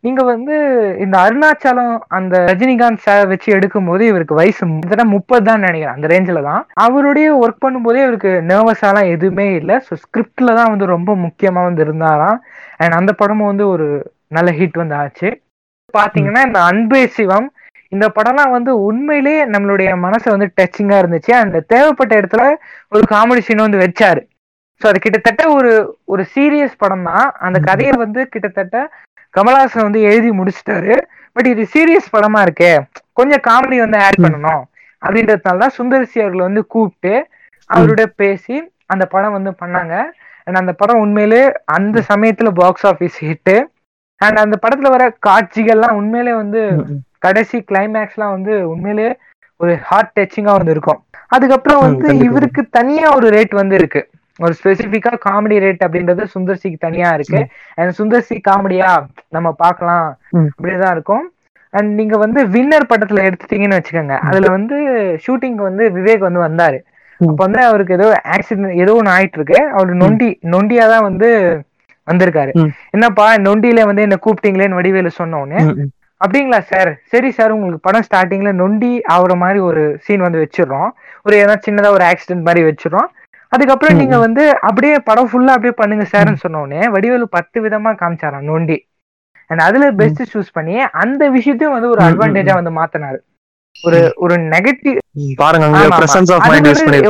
நீங்க 0.03 0.21
வந்து 0.31 0.55
இந்த 1.03 1.15
அருணாச்சலம் 1.25 1.95
அந்த 2.17 2.35
ரஜினிகாந்த் 2.49 3.03
சார் 3.05 3.25
வச்சு 3.31 3.49
எடுக்கும் 3.57 3.89
போது 3.89 4.03
இவருக்கு 4.11 4.39
வயசு 4.39 4.61
கிட்டத்தட்ட 4.63 5.03
முப்பது 5.13 5.43
தான் 5.49 5.63
நினைக்கிறேன் 5.65 5.95
அந்த 5.95 6.07
ரேஞ்சில 6.13 6.41
தான். 6.47 6.63
அவருடைய 6.85 7.27
ஒர்க் 7.41 7.63
பண்ணும்போதே 7.65 8.01
இவருக்கு 8.05 8.31
நர்வஸாலாம் 8.51 9.11
எதுவுமே 9.15 9.45
இல்லை. 9.59 9.75
ஸோ 9.87 9.95
ஸ்கிரிப்ட்ல 10.03 10.55
தான் 10.59 10.71
வந்து 10.73 10.87
ரொம்ப 10.95 11.15
முக்கியமா 11.25 11.63
வந்து 11.67 11.83
இருந்தாராம். 11.87 12.39
அண்ட் 12.81 12.97
அந்த 12.99 13.13
படமும் 13.21 13.51
வந்து 13.51 13.67
ஒரு 13.73 13.87
நல்ல 14.37 14.49
ஹிட் 14.59 14.81
வந்து 14.83 14.97
ஆச்சு. 15.03 15.29
பாத்தீங்கன்னா 15.93 16.43
இந்த 16.49 16.59
அன்பே 16.71 17.03
சிவம் 17.17 17.49
இந்த 17.91 18.05
படம்லாம் 18.17 18.55
வந்து 18.57 18.71
உண்மையிலேயே 18.89 19.39
நம்மளுடைய 19.53 19.89
மனசை 20.03 20.27
வந்து 20.33 20.47
டச்சிங்கா 20.59 20.97
இருந்துச்சு. 21.01 21.31
அந்த 21.43 21.57
தேவைப்பட்ட 21.73 22.13
இடத்துல 22.21 22.43
ஒரு 22.95 23.05
காமெடி 23.13 23.41
சீன் 23.47 23.65
வந்து 23.65 23.83
வச்சாரு. 23.85 24.21
ஸோ 24.81 24.87
அது 24.91 24.99
கிட்டத்தட்ட 25.05 25.43
ஒரு 25.55 25.71
ஒரு 26.13 26.23
சீரியஸ் 26.33 26.79
படம் 26.83 27.07
தான் 27.09 27.27
அந்த 27.47 27.57
கதையை 27.67 27.95
வந்து 28.03 28.21
கிட்டத்தட்ட 28.33 28.77
கமலஹாசன் 29.37 29.87
வந்து 29.87 30.01
எழுதி 30.01 30.29
முடிச்சிட்டாரு. 30.29 30.95
பட் 31.31 31.45
இது 31.45 31.63
சீரியஸ் 31.73 32.13
படமா 32.13 32.39
இருக்கே. 32.45 32.71
கொஞ்சம் 33.13 33.43
காமெடி 33.47 33.77
வந்து 33.77 33.97
ஆட் 33.97 34.21
பண்ணணும். 34.21 34.63
அப்படின்றதுனால 35.01 35.61
தான் 35.63 35.77
சுந்தர்சி 35.77 36.17
அவர்களை 36.19 36.43
வந்து 36.45 36.67
கூப்பிட்டு 36.67 37.13
அவரோட 37.69 38.05
பேசி 38.15 38.55
அந்த 38.85 39.05
படம் 39.05 39.31
வந்து 39.31 39.51
பண்ணாங்க. 39.61 39.93
அண்ட் 40.43 40.55
அந்த 40.55 40.73
படம் 40.73 40.99
உண்மையிலே 40.99 41.41
அந்த 41.65 42.03
சமயத்துல 42.09 42.49
பாக்ஸ் 42.53 42.87
ஆஃபீஸ் 42.87 43.17
ஹிட்டு 43.19 43.55
அண்ட் 44.21 44.37
அந்த 44.37 44.55
படத்துல 44.61 44.89
வர 44.89 45.03
காட்சிகள்லாம் 45.27 45.91
உண்மையிலே 45.91 46.33
வந்து 46.33 46.61
கடைசி 47.19 47.57
கிளைமேக்ஸ்லாம் 47.71 48.31
வந்து 48.31 48.69
உண்மையிலே 48.69 49.07
ஒரு 49.59 49.73
ஹார்ட் 49.83 50.15
டச்சிங்கா 50.19 50.53
வந்து 50.57 50.71
இருக்கும் 50.71 50.99
அதுக்கப்புறம் 51.27 51.79
வந்து. 51.79 52.07
இவருக்கு 52.27 52.61
தனியா 52.69 53.15
ஒரு 53.15 53.27
ரேட் 53.29 53.53
வந்து 53.55 53.75
இருக்கு 53.75 54.01
ஒரு 54.41 54.53
ஸ்பெசிபிக்கா 54.53 55.11
காமெடி 55.25 55.57
ரேட் 55.59 55.85
அப்படின்றது 55.85 56.23
சுந்தர்சிக்கு 56.33 56.77
தனியா 56.79 57.09
இருக்கு. 57.13 57.41
அண்ட் 57.77 57.95
சுந்தர்சி 57.99 58.37
காமெடியா 58.49 58.89
நம்ம 59.29 59.51
பார்க்கலாம். 59.59 60.07
அப்படிதான் 60.51 60.91
இருக்கும். 60.91 61.25
அண்ட் 61.73 61.91
நீங்க 61.99 62.15
வந்து 62.17 62.39
வின்னர் 62.47 62.89
படத்துல 62.89 63.25
எடுத்துட்டீங்கன்னு 63.27 63.77
வச்சுக்கோங்க. 63.77 64.15
அதுல 64.27 64.47
வந்து 64.51 64.77
ஷூட்டிங் 65.25 65.59
வந்து 65.61 65.83
விவேக் 65.89 66.27
வந்து 66.27 66.41
வந்தாரு. 66.41 66.79
அப்ப 67.21 67.39
வந்து 67.43 67.59
அவருக்கு 67.65 67.93
ஏதோ 67.93 68.07
ஆக்சிடென்ட் 68.35 68.79
ஏதோ 68.79 68.93
ஒன்று 68.93 69.11
ஆயிட்டு 69.11 69.37
இருக்கு 69.37 69.57
அவரு 69.73 69.95
நொண்டி 69.95 70.29
நொண்டியா 70.53 70.85
தான் 70.87 71.03
வந்து 71.03 71.27
வந்திருக்காரு. 72.07 72.51
என்னப்பா 72.91 73.25
நொண்டியில 73.39 73.81
வந்து 73.85 74.01
என்ன 74.01 74.15
கூப்பிட்டீங்களேன்னு 74.21 74.73
வடிவேலு 74.73 75.11
சொன்ன 75.11 75.39
உடனே 75.39 75.59
ம், 75.63 75.75
ம். 75.79 75.89
அப்படிங்களா 76.21 76.59
சார் 76.63 76.89
சரி 77.11 77.31
சார் 77.31 77.51
உங்களுக்கு 77.51 77.85
படம் 77.87 78.05
ஸ்டார்டிங்ல 78.07 78.51
நொண்டி 78.53 79.01
ஆகுற 79.11 79.35
மாதிரி 79.35 79.59
ஒரு 79.59 79.83
சீன் 80.05 80.21
வந்து 80.21 80.41
வச்சிடுறோம். 80.43 80.89
ஒரு 81.25 81.35
ஏதாவது 81.35 81.65
சின்னதா 81.67 81.91
ஒரு 81.91 82.03
ஆக்சிடென்ட் 82.03 82.43
மாதிரி 82.43 82.63
வச்சிடுறோம். 82.63 83.07
அதுக்கப்புறம் 83.51 83.97
நீங்க 83.97 84.17
வந்து 84.17 84.43
அப்படியே 84.59 84.99
படம் 84.99 85.29
ஃபுல்லா 85.31 85.55
அப்படியே 85.55 85.75
பண்ணுங்க 85.77 86.03
சார்னு 86.03 86.43
சொன்ன 86.43 86.61
உடனே 86.61 86.87
வடிவேலு 86.89 87.27
பத்து 87.29 87.57
விதமா 87.61 87.91
காமிச்சாராம் 88.01 88.47
நொண்டி. 88.51 88.77
அண்ட் 89.49 89.61
அதுல 89.61 89.91
பெஸ்ட் 89.91 90.21
சூஸ் 90.33 90.53
பண்ணி 90.53 90.75
அந்த 91.03 91.29
விஷயத்தையும் 91.29 91.75
வந்து 91.75 91.89
ஒரு 91.89 92.01
அட்வான்டேஜா 92.01 92.53
வந்து 92.59 92.73
மாத்தினாரு. 92.79 93.19
ஒரு 93.75 93.99
ஒரு 94.15 94.35
நெகட்டிவ் 94.53 94.97
பாருங்க 95.35 95.65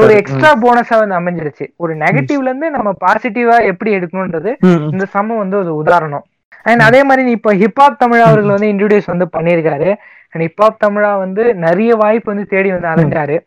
ஒரு 0.01 0.13
எக்ஸ்ட்ரா 0.13 0.51
போனஸா 0.63 0.97
வந்து 0.99 1.17
அமைஞ்சிருச்சு. 1.19 1.65
ஒரு 1.75 1.93
நெகட்டிவ்ல 1.95 2.49
இருந்து 2.51 2.69
நம்ம 2.69 2.89
பாசிட்டிவா 3.05 3.57
எப்படி 3.71 3.91
எடுக்கணும்ன்றது. 3.97 4.51
இந்த 4.93 5.05
சமம் 5.05 5.37
வந்து 5.37 5.57
ஒரு 5.57 5.75
உதாரணம். 5.75 6.25
அண்ட் 6.65 6.81
அதே 6.81 7.03
மாதிரி 7.03 7.25
நீ 7.27 7.31
இப்ப 7.31 7.53
ஹிப்ஹாப் 7.53 8.01
தமிழா 8.03 8.25
அவர்கள் 8.29 8.55
வந்து 8.55 8.71
இன்ட்ரோடியூஸ் 8.73 9.11
வந்து 9.13 9.27
பண்ணியிருக்காரு. 9.35 9.89
அண்ட் 10.31 10.43
ஹிப்ஹாப் 10.47 10.81
தமிழா 10.85 11.17
வந்து 11.17 11.43
நிறைய 11.65 11.95
வாய்ப்பு 11.95 12.31
வந்து 12.33 12.45
தேடி 12.45 12.71
வந்து 12.71 12.91
அலைஞ்சாரு. 12.93 13.37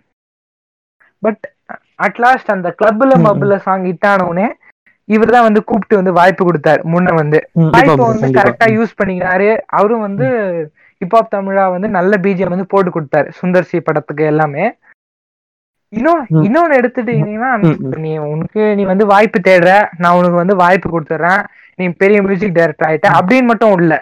பட் 1.22 1.44
அட் 1.98 2.18
லாஸ்ட் 2.18 2.50
அந்த 2.50 2.74
கிளப்ல. 2.78 3.12
மப்ல 3.26 3.56
சாங் 3.58 3.84
ஹிட் 3.84 4.06
ஆனவுடனே 4.06 4.46
இவர் 5.08 5.30
தான் 5.30 5.42
வந்து 5.42 5.64
கூப்பிட்டு 5.64 5.96
வந்து 5.96 6.12
வாய்ப்பு 6.12 6.42
கொடுத்தாரு. 6.44 6.80
முன்ன 6.84 7.14
வந்து. 7.14 7.38
வாய்ப்பை 7.74 8.06
வந்து. 8.06 8.28
கரெக்டா 8.38 8.66
யூஸ் 8.76 8.98
பண்ணிக்கிறாரு 9.00 9.48
அவரும் 9.78 10.00
வந்து 10.00 10.26
ஹிப்ஹாப் 11.00 11.34
தமிழா 11.34 11.70
வந்து 11.70 11.88
நல்ல 11.88 12.16
பிஜிஎம் 12.16 12.54
வந்து 12.54 12.66
போட்டு 12.66 12.90
கொடுத்தாரு. 12.90 13.28
சுந்தர் 13.40 13.62
சி 13.62 13.80
படத்துக்கு 13.80 14.24
எல்லாமே. 14.24 14.64
இன்னும். 15.92 16.22
இன்னொன்னு 16.46 16.78
எடுத்துட்டீங்கன்னா. 16.80 17.50
நீ 17.96 18.18
உனக்கு 18.28 18.76
நீ 18.76 18.84
வந்து 18.84 19.06
வாய்ப்பு 19.06 19.40
தேடுற. 19.40 19.72
நான் 19.98 20.16
உனக்கு 20.16 20.34
வந்து 20.34 20.56
வாய்ப்பு 20.56 20.88
கொடுத்துட்றேன் 20.90 21.42
நீ 21.78 21.88
பெரிய 21.88 22.22
மியூசிக் 22.22 22.54
டைரக்டர் 22.54 22.88
ஆயிட்ட. 22.88 23.08
அப்படின்னு 23.18 23.44
மட்டும் 23.44 23.78
இல்ல 23.78 23.94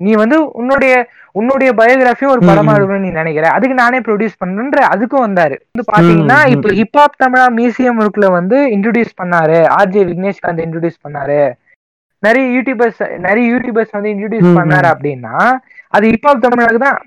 நீ 0.00 0.12
வந்து 0.18 0.36
உன்னுடைய 0.58 0.94
உன்னுடைய 1.34 1.70
பயோகிராஃபியும் 1.78 2.32
ஒரு 2.32 2.42
படமா 2.44 2.70
ம். 2.70 2.76
இருக்கணும்னு 2.76 3.04
நீ 3.04 3.12
நினைக்கிற 3.14 3.46
அதுக்கு 3.54 3.76
நானே 3.78 3.98
ப்ரொடியூஸ் 4.02 4.40
பண்றேன்ற 4.40 4.80
அதுக்கும் 4.92 5.24
வந்தாரு 5.24 5.56
வந்து 5.66 5.84
பாத்தீங்கன்னா. 5.90 6.38
இப்ப 6.54 6.72
ஹிப்ஹாப் 6.78 7.20
தமிழா 7.20 7.46
மியூசியம் 7.56 8.00
ஒர்க்ல 8.02 8.28
வந்து 8.34 8.58
இன்ட்ரோடியூஸ் 8.74 9.12
பண்ணாரு 9.20 9.58
ஆர்ஜே 9.78 10.02
விக்னேஷ்காந்த் 10.08 10.64
இன்ட்ரோடியூஸ் 10.64 11.04
பண்ணாரு 11.04 11.40
நிறைய 12.22 12.44
யூடியூபர்ஸ் 12.54 13.00
நிறைய 13.24 13.44
யூடியூபர்ஸ் 13.52 13.94
வந்து 13.96 14.12
இன்ட்ரோடியூஸ். 14.12 14.50
பண்ணாரு 14.58 14.88
அப்படின்னா 14.92 15.34
அது 15.92 16.04
ஹிப்ஹாப் 16.12 16.44
தமிழாக்கு 16.44 16.80
தான் 16.80 16.98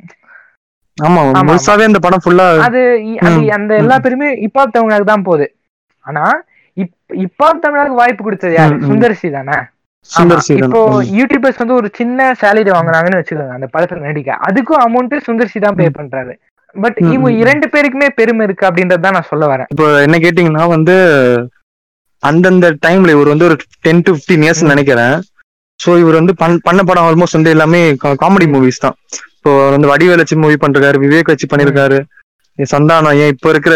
ஆமா. 0.97 1.21
முழுசாவே 1.43 1.87
இந்த 1.87 1.99
படம் 2.03 2.23
ஃபுல்லா 2.23 2.45
அது 2.67 2.81
அந்த 3.57 3.71
எல்லா 3.77 3.97
பேருமே 4.03 4.29
ஹிப்ஹாப் 4.43 4.75
தமிழாக்கு 4.75 5.09
தான் 5.09 5.25
போகுது 5.25 5.47
ஆனா 6.05 6.23
இப் 6.77 6.93
ஹிப்ஹாப் 7.21 7.63
தமிழாக்கு 7.63 7.99
வாய்ப்பு 7.99 8.23
கொடுத்தது 8.23 8.53
யாரு. 8.55 8.75
சுந்தர்சி 8.87 9.29
தானே 9.35 9.57
இப்போ 10.53 11.03
யூடியூபர்ஸ் 11.03 11.57
வந்து 11.57 11.73
ஒரு 11.73 11.89
சின்ன 11.93 12.35
சேலரி 12.41 12.71
வாங்குறாங்கன்னு 12.71 13.23
வச்சுக்கோங்க 13.23 13.49
அந்த 13.49 13.67
படத்துல 13.77 13.99
நடிக்க. 13.99 14.37
அதுக்கும் 14.47 14.81
அமௌண்ட் 14.87 15.19
சுந்தர்சி 15.27 15.59
தான் 15.59 15.75
பே 15.75 15.87
பண்றாரு. 15.87 16.33
பட் 16.81 16.97
இவங்க. 16.97 17.31
இரண்டு 17.31 17.67
பேருக்குமே 17.67 18.09
பெருமை 18.15 18.45
இருக்கு 18.45 18.67
அப்படின்றது 18.67 19.11
நான் 19.11 19.23
சொல்ல 19.27 19.55
வரேன். 19.55 19.65
இப்போ 19.69 20.01
என்ன 20.01 20.17
கேட்டீங்கன்னா 20.17 20.67
வந்து 20.67 20.95
அந்தந்த 22.19 22.75
டைம்ல 22.85 23.09
இவர் 23.09 23.27
வந்து 23.27 23.45
ஒரு 23.45 23.55
டென் 23.81 24.01
டு 24.03 24.13
பிப்டீன் 24.13 24.49
இயர்ஸ். 24.49 24.65
நினைக்கிறேன். 24.65 25.21
சோ 25.85 25.99
இவர் 25.99 26.13
வந்து 26.13 26.33
பண்- 26.33 26.59
பண்ண 26.63 26.83
படம் 26.83 27.03
ஆல்மோஸ்ட் 27.03 27.31
வந்து 27.31 27.49
எல்லாமே 27.49 27.91
காமெடி 27.91 28.45
மூவிஸ் 28.45 28.79
தான். 28.79 28.95
இப்போ 29.37 29.69
வந்து 29.69 29.95
வடிவேல் 29.95 30.15
வச்சு 30.15 30.37
மூவி 30.37 30.53
பண்றாரு 30.53 30.95
விவேக் 31.03 31.23
வச்சு 31.23 31.55
பண்ணிருக்காரு. 31.55 32.03
சந்தானம் 32.73 33.15
ஏன் 33.15 33.27
இப்ப 33.27 33.49
இருக்கிற 33.49 33.75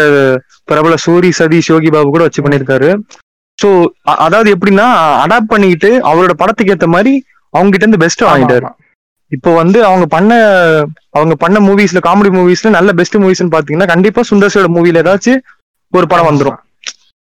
பிரபல 0.64 0.94
சூரி 1.06 1.30
சதீஷ் 1.38 1.62
யோகி 1.66 1.90
பாபு 1.90 2.10
கூட 2.10 2.22
வச்சு 2.22 2.42
பண்ணிருக்காரு. 2.42 3.00
சோ 3.58 3.68
அதாவது 4.02 4.56
எப்படின்னா 4.56 4.86
அடாப்ட் 5.24 5.52
பண்ணிக்கிட்டு 5.52 6.00
அவரோட 6.00 6.30
படத்துக்கு 6.32 6.74
ஏத்த 6.74 6.86
மாதிரி 6.86 7.24
அவங்க 7.54 7.70
கிட்ட 7.70 7.86
இருந்து 7.86 8.04
பெஸ்ட் 8.04 8.24
வாங்கிட்டாரு. 8.24 8.68
இப்போ 9.32 9.54
வந்து 9.54 9.84
அவங்க 9.84 10.06
பண்ண 10.06 10.32
அவங்க 11.10 11.34
பண்ண 11.34 11.60
மூவிஸ்ல 11.60 12.00
காமெடி 12.06 12.30
மூவிஸ்ல 12.32 12.70
நல்ல 12.70 12.92
பெஸ்ட் 12.92 13.16
மூவிஸ்னு 13.16 13.54
பாத்தீங்கன்னா 13.54 13.86
கண்டிப்பா 13.86 14.20
சுந்தர்சியோட 14.30 14.68
மூவில 14.68 15.02
ஏதாச்சும் 15.02 15.40
ஒரு 15.92 16.06
படம் 16.06 16.28
வந்துரும். 16.30 16.58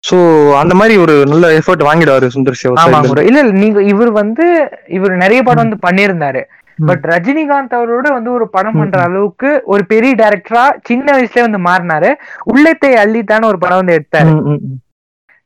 சோ 0.03 0.17
அந்த 0.55 0.73
மாதிரி 0.73 0.97
ஒரு 0.97 1.25
நல்ல 1.25 1.59
எஃபர்ட் 1.59 1.87
வாங்கிடுவாரு 1.87 2.27
ல 2.27 3.09
bro. 3.09 3.23
இல்ல 3.23 3.39
இல்ல 3.39 3.51
நீங்க 3.51 3.83
இவர் 3.83 4.11
வந்து 4.11 4.45
இவர் 4.87 5.13
நிறைய 5.15 5.43
படம் 5.43 5.63
வந்து 5.63 5.77
பண்ணியிருந்தாரு. 5.87 6.41
ம். 6.79 6.85
பட் 6.85 7.03
ரஜினிகாந்த் 7.03 7.73
அவரோட 7.73 8.07
வந்து 8.11 8.31
ஒரு 8.31 8.47
படம் 8.47 8.77
பண்ற 8.77 9.01
அளவுக்கு 9.01 9.61
ஒரு 9.65 9.85
பெரிய 9.85 10.15
டைரக்டரா 10.15 10.63
சின்ன 10.83 11.05
வயசுல 11.13 11.41
வந்து 11.41 11.59
மாறினாரு. 11.59 12.09
உள்ளத்தை 12.43 12.93
அள்ளித்தான 12.93 13.45
ஒரு 13.45 13.57
படம் 13.57 13.77
வந்து 13.77 13.95
எடுத்தாரு. 13.97 14.33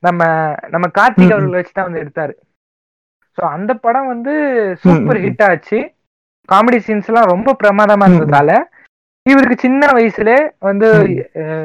நம்ம 0.07 0.23
நம்ம 0.73 0.85
கார்த்திக். 0.97 1.33
அவர்களை 1.35 1.57
வச்சு 1.59 1.75
தான் 1.77 1.87
வந்து 1.89 2.03
எடுத்தாரு 2.03 2.33
சோ 3.37 3.43
அந்த 3.55 3.71
படம் 3.85 4.11
வந்து 4.13 4.33
சூப்பர். 4.83 5.19
ஹிட் 5.25 5.43
ஆச்சு 5.49 5.79
காமெடி 6.49 6.79
சீன்ஸ் 6.87 7.09
எல்லாம் 7.11 7.31
ரொம்ப 7.33 7.55
பிரமாதமா. 7.61 8.07
இருந்ததால 8.09 8.51
இவருக்கு 9.25 9.55
சின்ன 9.63 9.87
வயசுல 9.95 10.31
வந்து 10.67 10.87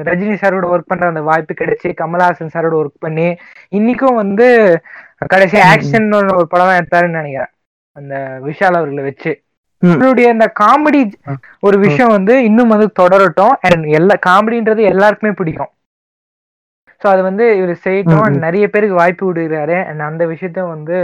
ரஜினி 0.09 0.34
சாரோட 0.40 0.66
ஒர்க் 0.72 0.88
பண்ற 0.90 1.11
அந்த 1.12 1.22
வாய்ப்பு 1.28 1.53
கிடைச்சு 1.55 1.88
கமலஹாசன் 2.01 2.53
சாரோட 2.55 2.74
ஒர்க் 2.80 3.05
பண்ணி 3.05 3.26
இன்னைக்கும் 3.78 4.18
வந்து 4.22 4.47
கடைசி. 5.32 5.59
ஆக்ஷன் 5.72 6.09
ஒரு 6.38 6.47
படம் 6.53 6.70
தான் 6.70 6.80
எடுத்தாருன்னு 6.80 7.20
நினைக்கிறேன் 7.20 7.53
அந்த 7.97 8.14
விஷால் 8.47 8.78
அவர்களை 8.78 9.03
வச்சு. 9.09 9.32
இவருடைய 9.82 10.26
அந்த 10.34 10.47
காமெடி. 10.61 11.03
ஒரு 11.66 11.76
விஷயம் 11.84 12.14
வந்து 12.16 12.34
இன்னும் 12.49 12.72
வந்து 12.74 12.88
தொடரட்டும் 13.01 13.55
and 13.68 13.84
எல்லா 13.99 14.16
காமெடின்றது 14.26 14.82
எல்லாருக்குமே 14.93 15.32
பிடிக்கும் 15.38 15.72
ஸோ 17.03 17.07
அது 17.07 17.23
வந்து 17.23 17.45
இவர் 17.57 17.77
செய்யட்டும். 17.85 18.39
நிறைய 18.39 18.69
பேருக்கு 18.69 18.95
வாய்ப்பு 18.95 19.25
விடுகிறாரு 19.29 19.77
அண்ட் 19.89 20.01
அந்த 20.01 20.27
விஷயத்த 20.27 20.61
வந்து 20.69 20.99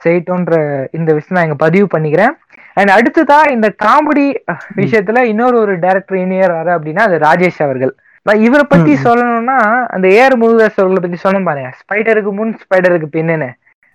செய்யட்டும்ன்ற 0.00 0.54
இந்த 0.90 1.10
விஷயம் 1.12 1.36
நான் 1.38 1.46
இங்க 1.48 1.58
பதிவு 1.64 1.86
பண்ணிக்கிறேன். 1.94 2.32
அண்ட் 2.74 2.90
அடுத்ததா 2.90 3.38
இந்த 3.50 3.68
காமெடி 3.84 4.26
விஷயத்துல 4.76 5.22
இன்னொரு 5.22 5.56
ஒரு 5.58 5.78
டைரக்டர் 5.78 6.16
இனியர் 6.16 6.52
வர 6.52 6.78
அப்படின்னா 6.78 7.02
அது 7.08 7.18
ராஜேஷ் 7.18 7.60
அவர்கள். 7.62 7.92
இவரை 8.46 8.64
பத்தி. 8.68 8.92
சொல்லணும்னா 9.04 9.56
அந்த 9.86 10.06
ஏஆர் 10.08 10.36
முருகதாஸ் 10.36 10.78
அவர்களை 10.80 11.00
பத்தி 11.00 11.16
சொன்னேன் 11.16 11.44
பாருங்க. 11.44 11.70
ஸ்பைடருக்கு 11.80 12.32
முன் 12.32 12.52
ஸ்பைடருக்கு 12.62 13.08
பின்னுன்னு. 13.16 13.48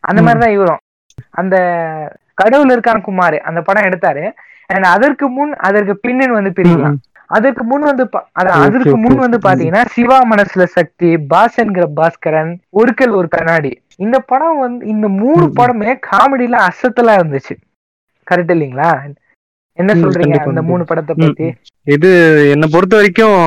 அந்த. 0.03 0.21
மாதிரிதான் 0.21 0.55
இவரும். 0.57 0.81
அந்த 1.31 1.55
கடவுள் 2.33 2.73
இருக்கான் 2.75 3.01
குமார் 3.01 3.37
அந்த 3.41 3.61
படம் 3.61 3.87
எடுத்தாரு. 3.89 4.23
அண்ட் 4.69 4.85
அதற்கு 4.85 5.27
முன் 5.29 5.53
அதற்கு 5.67 5.93
பின்னுன்னு 6.07 6.37
வந்து 6.39 6.51
பிரிக்கலாம். 6.59 6.97
அதற்கு 7.29 7.63
முன் 7.63 7.81
வந்து 7.81 8.03
பா- 8.05 8.25
அத- 8.31 8.51
Okay, 8.51 8.65
அதற்கு 8.65 8.93
முன். 8.97 9.17
வந்து 9.17 9.37
பாத்தீங்கன்னா 9.39 9.83
சிவா 9.87 10.17
மனசுல 10.29 10.63
சக்தி 10.71 11.09
பாசன்கிற 11.29 11.85
பாஸ்கரன் 11.95 12.51
ஒருக்கல் 12.73 13.15
ஒரு 13.15 13.27
கண்ணாடி 13.27 13.71
இந்த 13.99 14.17
படம் 14.27 14.59
வந்து 14.59 14.85
இந்த 14.87 15.07
மூணு. 15.17 15.43
படமே 15.55 15.93
காமெடியில 16.07 16.57
அசத்தலா 16.67 17.15
இருந்துச்சு 17.19 17.55
கரெக்ட் 18.27 18.53
இல்லைங்களா 18.55 18.91
என்ன 19.77 19.91
சொல்றீங்க 19.95 20.35
அந்த 20.35 20.43
கண்டிப்பா. 20.43 20.67
மூணு 20.69 20.83
படத்தை 20.85 21.15
பத்தி 21.17 21.47
இது 21.87 22.09
என்னை 22.51 22.67
பொறுத்த 22.69 22.95
வரைக்கும் 22.95 23.39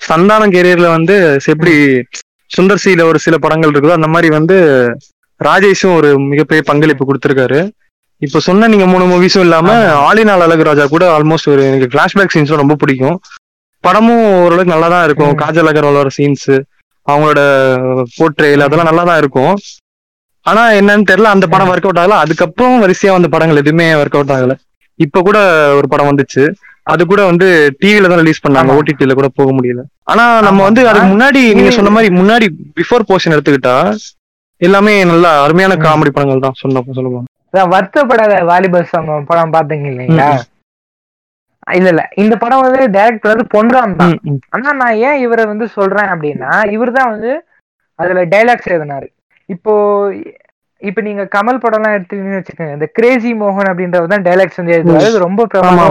சந்தானம் 0.00 0.54
கேரியர்ல 0.54 0.88
வந்து 0.90 1.16
எப்படி 1.48 1.74
சுந்தர் 2.50 2.82
சில 2.82 3.04
ஒரு 3.06 3.18
சில 3.18 3.36
படங்கள் 3.38 3.72
இருக்குதோ 3.72 3.98
அந்த 3.98 4.08
மாதிரி 4.08 4.28
வந்து 4.30 4.56
ராஜேஷும் 5.40 5.96
ஒரு 5.96 6.18
மிகப்பெரிய 6.24 6.62
பங்களிப்பு 6.66 7.04
கொடுத்திருக்காரு 7.04 7.60
இப்ப 8.22 8.40
சொன்ன 8.40 8.68
நீங்க 8.72 8.86
மூணு 8.86 9.04
மூவிஸும் 9.08 9.44
இல்லாம. 9.46 9.68
ஆலினால் 10.04 10.44
அழகு 10.44 10.66
ராஜா 10.68 10.84
கூட 10.88 11.04
ஆல்மோஸ்ட் 11.14 11.48
ஒரு 11.52 11.62
எனக்கு 11.68 11.88
பிளாஷ்பேக் 11.94 12.34
சீன்ஸும் 12.34 12.62
ரொம்ப 12.62 12.76
பிடிக்கும் 12.82 13.16
படமும் 13.84 14.22
ஓரளவுக்கு 14.38 14.74
நல்லா 14.74 14.88
தான் 14.92 15.04
இருக்கும். 15.06 15.32
காஜல் 15.40 15.70
அகர்வால் 15.70 15.98
வர 16.00 16.10
சீன்ஸ் 16.16 16.48
அவங்களோட 17.06 17.40
போர்ட்ரேல் 18.14 18.64
அதெல்லாம் 18.66 18.90
நல்லா 18.90 19.04
தான் 19.08 19.20
இருக்கும் 19.22 19.54
ஆனா 20.46 20.62
என்னன்னு 20.78 21.08
தெரியல 21.10 21.32
அந்த 21.34 21.46
படம் 21.52 21.70
ஒர்க் 21.72 21.88
அவுட் 21.88 22.00
ஆகல 22.02 22.16
அதுக்கப்புறம் 22.24 22.76
வரிசையா 22.84 23.12
வந்த 23.14 23.28
படங்கள் 23.34 23.60
எதுவுமே 23.62 23.86
ஒர்க் 24.00 24.16
அவுட் 24.18 24.32
ஆகல 24.36 24.54
இப்ப 25.00 25.22
கூட 25.22 25.38
ஒரு 25.78 25.86
படம் 25.92 26.10
வந்துச்சு 26.10 26.42
அது 26.86 27.02
கூட 27.10 27.20
வந்து 27.28 27.46
டிவில 27.80 28.08
தான் 28.08 28.20
ரிலீஸ் 28.22 28.42
பண்ணாங்க. 28.44 28.72
ஓடிடில 28.76 29.12
கூட 29.18 29.28
போக 29.38 29.50
முடியல 29.56 29.82
ஆனா 30.12 30.24
நம்ம. 30.46 30.60
வந்து 30.68 30.80
அதுக்கு 30.90 31.12
முன்னாடி 31.12 31.42
நீங்க 31.58 31.70
சொன்ன 31.76 31.92
மாதிரி 31.96 32.10
முன்னாடி 32.18 32.46
பிஃபோர் 32.78 33.06
போர்ஷன் 33.08 33.34
எடுத்துக்கிட்டா 33.36 33.76
எல்லாமே 34.60 34.92
நல்லா 35.12 35.30
அருமையான. 35.44 35.76
காமெடி 35.86 36.12
படங்கள் 36.12 36.44
தான் 36.44 36.58
சொன்ன 36.60 36.82
சொல்லுவாங்க 36.98 37.28
வருத்தப்படாத 37.72 38.34
வாலிபர் 38.50 38.92
சங்கம் 38.92 39.28
படம் 39.30 39.54
பாத்தீங்க 39.54 39.86
இல்லைங்களா? 39.92 40.28
இல்ல 41.76 41.88
இல்ல. 41.92 42.02
இந்த 42.22 42.34
படம் 42.42 42.62
வந்து 42.64 42.86
டைரக்டர் 42.96 43.32
வந்து 43.32 43.46
பொன்ராம் 43.54 43.98
தான். 44.00 44.14
ஆனா 44.54 44.72
நான் 44.80 45.00
ஏன் 45.08 45.20
இவரை 45.24 45.44
வந்து 45.52 45.66
சொல்றேன் 45.76 46.10
அப்படின்னா 46.14 46.52
இவர் 46.76 46.96
தான் 46.98 47.12
வந்து 47.12 47.32
அதுல 47.98 48.22
டைலாக்ஸ் 48.34 48.70
எழுதினாரு. 48.70 49.06
இப்போ 49.48 49.72
இப்ப 50.82 51.00
நீங்க 51.06 51.22
கமல் 51.34 51.62
படம் 51.62 51.80
எல்லாம் 51.80 51.94
எடுத்தீங்கன்னு 51.96 52.40
வச்சுக்கோங்க. 52.40 52.74
இந்த 52.78 52.88
கிரேசி 52.96 53.30
மோகன் 53.42 53.70
அப்படின்றவர் 53.70 54.12
தான் 54.14 54.26
டைலாக்ஸ் 54.26 54.60
வந்து 54.60 54.74
எழுதுவாரு. 54.76 55.24
ரொம்ப 55.26 55.46
பிரபலமா. 55.52 55.86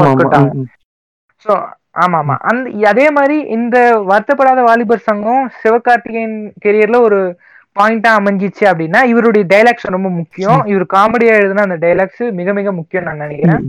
ஸோ 1.45 1.53
ஆமா 2.03 2.17
ஆமா 2.21 2.35
அந்த 2.49 2.87
அதே 2.91 3.07
மாதிரி 3.17 3.35
இந்த 3.55 3.77
வருத்தப்படாத 4.11 4.61
வாலிபர் 4.67 5.07
சங்கம் 5.07 5.43
சிவகார்த்திகேயன் 5.61 6.35
கெரியர்ல 6.63 6.99
ஒரு 7.07 7.19
பாயிண்டா 7.79 8.11
அமைஞ்சிச்சு 8.19 8.63
அப்படின்னா 8.71 9.01
இவருடைய 9.11 9.45
டைலாக்ஸ் 9.53 9.95
ரொம்ப 9.95 10.09
முக்கியம். 10.19 10.61
இவர் 10.71 10.85
காமெடியா 10.95 11.33
எழுதுனா 11.39 11.65
அந்த 11.67 11.77
டைலாக்ஸ் 11.85 12.23
மிக 12.39 12.53
மிக 12.59 12.71
முக்கியம் 12.79 13.07
நான் 13.09 13.23
நினைக்கிறேன். 13.25 13.65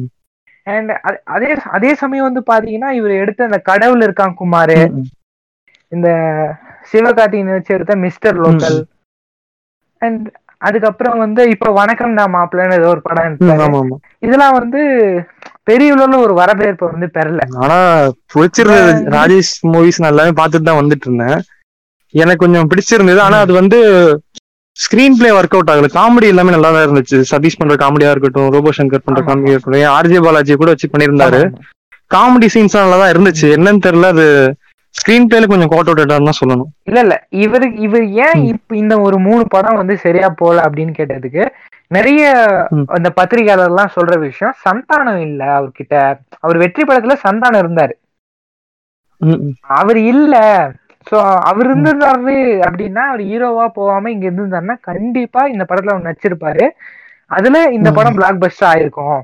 அண்ட் 0.74 0.90
அதே 1.34 1.50
அதே 1.76 1.90
சமயம் 2.02 2.28
வந்து 2.28 2.42
பாத்தீங்கன்னா 2.52 2.90
இவர் 3.00 3.20
எடுத்த 3.22 3.48
அந்த 3.48 3.61
கடவுள் 3.70 4.05
இருக்கான் 4.07 4.38
குமாரு. 4.40 4.78
இந்த 5.92 6.09
சிவகார்த்திகேயன் 6.92 7.57
வச்சு 7.57 7.76
எடுத்த 7.76 7.94
மிஸ்டர் 8.07 8.38
லோக்கல் 8.44 8.78
அண்ட் 10.02 10.24
அதுக்கப்புறம் 10.66 11.18
வந்து 11.22 11.42
இப்ப 11.55 11.70
வணக்கம் 11.78 12.18
நான் 12.18 12.34
மாப்பிள்ளைன்னு 12.34 12.78
ஏதோ 12.80 12.90
ஒரு 12.94 13.02
படம் 13.07 13.90
இதெல்லாம் 14.26 14.59
வந்து 14.61 14.82
பெரிய 15.68 15.90
ஒரு 16.24 16.34
வரவேற்பை 16.40 16.86
வந்து 16.92 17.09
பெறல. 17.16 17.42
ஆனா 17.64 17.78
பிடிச்சிருந்தது 18.34 18.94
ராஜேஷ் 19.16 19.52
மூவிஸ் 19.72 20.00
நான் 20.02 20.12
எல்லாமே 20.14 20.32
பார்த்துட்டு 20.40 20.68
தான் 20.68 20.80
வந்துட்டு 20.80 21.07
இருந்தேன். 21.09 21.38
எனக்கு 22.15 22.45
கொஞ்சம் 22.45 22.69
பிடிச்சிருந்தது. 22.71 23.21
ஆனா 23.27 23.37
அது 23.45 23.53
வந்து 23.61 23.79
ஸ்கிரீன் 24.77 25.17
பிளே 25.19 25.31
ஒர்க் 25.39 25.55
அவுட் 25.57 25.73
ஆகல. 25.73 25.89
காமெடி 25.97 26.27
எல்லாமே 26.33 26.55
நல்லா 26.55 26.71
தான் 26.77 26.87
இருந்துச்சு. 26.87 27.19
சதீஷ் 27.33 27.59
பண்ற 27.59 27.75
காமெடியா 27.83 28.12
இருக்கட்டும் 28.12 28.53
ரோபோ 28.55 28.71
சங்கர் 28.79 29.07
பண்ற. 29.07 29.21
காமெடியா 29.29 29.55
இருக்கட்டும் 29.55 29.97
ஆர்ஜே 29.97 30.21
பாலாஜி 30.27 30.57
கூட 30.62 30.71
வச்சு 30.73 30.93
பண்ணியிருந்தாரு. 30.93 31.41
காமெடி 32.15 32.49
சீன்ஸ் 32.55 32.79
நல்லா 32.81 32.99
தான் 33.03 33.12
இருந்துச்சு. 33.15 33.49
என்னன்னு 33.57 33.85
தெரியல 33.87 34.09
அது 34.15 34.27
ஸ்கிரீன் 34.95 35.29
பிளேல 35.29 35.47
கொஞ்சம் 35.53 35.71
கோட் 35.73 35.89
அவுட் 35.91 36.12
தான் 36.12 36.41
சொல்லணும். 36.41 36.69
இல்ல 36.89 36.99
இல்ல. 37.05 37.15
இவருக்கு 37.45 37.79
இவர் 37.87 38.05
ஏன். 38.27 38.43
இப்ப 38.53 38.77
இந்த 38.83 38.95
ஒரு 39.07 39.17
மூணு 39.29 39.45
படம் 39.55 39.81
வந்து 39.81 39.95
சரியா 40.05 40.29
போல 40.41 40.57
அப்படின்னு 40.67 40.93
கேட்டதுக்கு 40.99 41.45
நிறைய. 41.97 42.21
அந்த 42.97 43.09
பத்திரிகையாளர் 43.19 43.71
எல்லாம் 43.73 43.95
சொல்ற 43.97 44.15
விஷயம் 44.19 44.55
சந்தானம் 44.67 45.21
இல்ல 45.29 45.43
அவர்கிட்ட. 45.59 45.95
அவர் 46.41 46.62
வெற்றி 46.62 46.83
படத்துல 46.83 47.17
சந்தானம் 47.27 47.62
இருந்தாரு. 47.65 47.95
அவர் 49.81 50.01
இல்ல. 50.12 50.37
சோ 51.07 51.16
அவர் 51.42 51.66
இருந்திருந்தாரு 51.66 52.34
அப்படின்னா 52.66 53.02
அவர் 53.05 53.22
ஹீரோவா 53.22 53.66
போகாம 53.72 54.11
இங்க 54.11 54.30
இருந்திருந்தாருன்னா 54.30 54.76
கண்டிப்பா 54.82 55.46
இந்த 55.46 55.64
படத்துல 55.68 55.94
அவர் 55.94 56.09
நடிச்சிருப்பாரு. 56.09 56.66
அதுல 57.30 57.62
இந்த. 57.70 57.88
படம் 57.92 58.14
பிளாக் 58.14 58.42
பஸ்டர் 58.42 58.70
ஆயிருக்கும். 58.70 59.20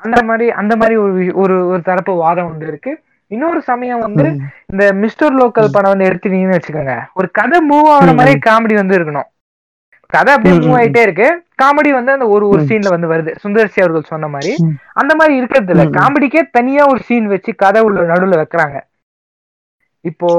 அந்த 0.00 0.22
மாதிரி 0.22 0.50
அந்த 0.60 0.76
மாதிரி 0.76 0.96
ஒரு 0.96 1.12
ஒரு 1.34 1.66
ஒரு 1.66 1.80
தரப்பு 1.82 2.12
வாதம் 2.14 2.50
வந்து 2.50 2.66
இருக்கு. 2.66 2.92
இன்னொரு 3.30 3.62
சமயம் 3.62 3.98
வந்து. 3.98 4.26
இந்த 4.66 4.92
மிஸ்டர் 4.94 5.36
லோக்கல் 5.36 5.72
படம் 5.72 5.92
வந்து 5.92 6.08
எடுத்துட்டீங்கன்னு 6.08 6.56
வச்சுக்கோங்க. 6.56 6.94
ஒரு 7.14 7.30
கதை 7.30 7.60
மூவ் 7.70 7.88
ஆகுற 7.92 8.12
மாதிரி 8.14 8.32
காமெடி 8.46 8.74
வந்து 8.74 8.96
இருக்கணும். 8.98 9.28
கதை 10.10 10.34
அப்படியே 10.34 10.56
மூவ் 10.60 10.76
ஆயிட்டே 10.78 11.02
இருக்கு. 11.02 11.28
காமெடி 11.62 11.90
வந்து 11.92 12.12
அந்த 12.12 12.26
ஒரு 12.28 12.48
ஒரு. 12.48 12.62
சீன்ல 12.68 12.88
வந்து 12.88 13.08
வருது. 13.08 13.32
சுந்தர்சி 13.44 13.80
அவர்கள் 13.80 14.02
சொன்ன 14.04 14.28
மாதிரி. 14.28 14.52
அந்த 14.92 15.14
மாதிரி 15.14 15.36
இருக்கிறது 15.36 15.72
இல்ல. 15.72 15.84
காமெடிக்கே 15.98 16.42
தனியா 16.50 16.86
ஒரு 16.86 17.00
சீன் 17.00 17.26
வச்சு 17.26 17.54
கதை 17.54 17.82
உள்ள 17.82 18.00
நடுவுல 18.04 18.40
வைக்கிறாங்க. 18.40 18.76
இப்போ. 20.02 20.38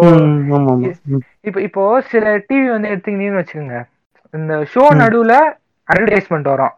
இப்போ 1.41 1.61
இப்போ 1.61 2.01
சில 2.01 2.37
டிவி 2.37 2.69
வந்து 2.69 2.89
எடுத்தீங்கன்னு 2.89 3.45
வச்சுக்கோங்க. 3.45 3.83
இந்த 4.31 4.57
ஷோ. 4.57 4.77
நடுவுல 4.77 5.53
அட்வர்டைஸ்மெண்ட் 5.93 6.41
வரும். 6.41 6.69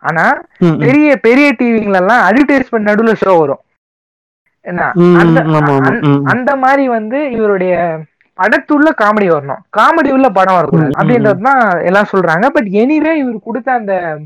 ஆனா. 0.00 0.40
பெரிய 0.78 1.16
பெரிய 1.16 1.54
டிவிங்கள 1.58 1.94
எல்லாம் 1.94 2.30
அட்வர்டைஸ்மெண்ட் 2.30 2.90
நடுவுல 2.90 3.14
ஷோ 3.26 3.38
வரும். 3.38 3.58
என்ன 4.60 4.92
அந்த 5.18 5.40
அந்த- 6.24 6.56
மாதிரி 6.56 6.88
வந்து 6.88 7.30
இவருடைய 7.30 8.00
படத்துள்ள 8.36 8.90
காமெடி 9.02 9.30
வரணும். 9.30 9.58
காமெடி 9.76 10.12
உள்ள 10.12 10.28
படம் 10.28 10.54
வரக்கூடாது. 10.54 10.90
அப்படின்றது 10.98 11.40
தான் 11.40 11.80
எல்லாம் 11.80 12.06
சொல்றாங்க. 12.12 12.46
பட் 12.46 12.66
எனிவே 12.66 13.12
இவர் 13.12 13.42
கொடுத்த 13.44 13.72
அந்த 13.72 14.18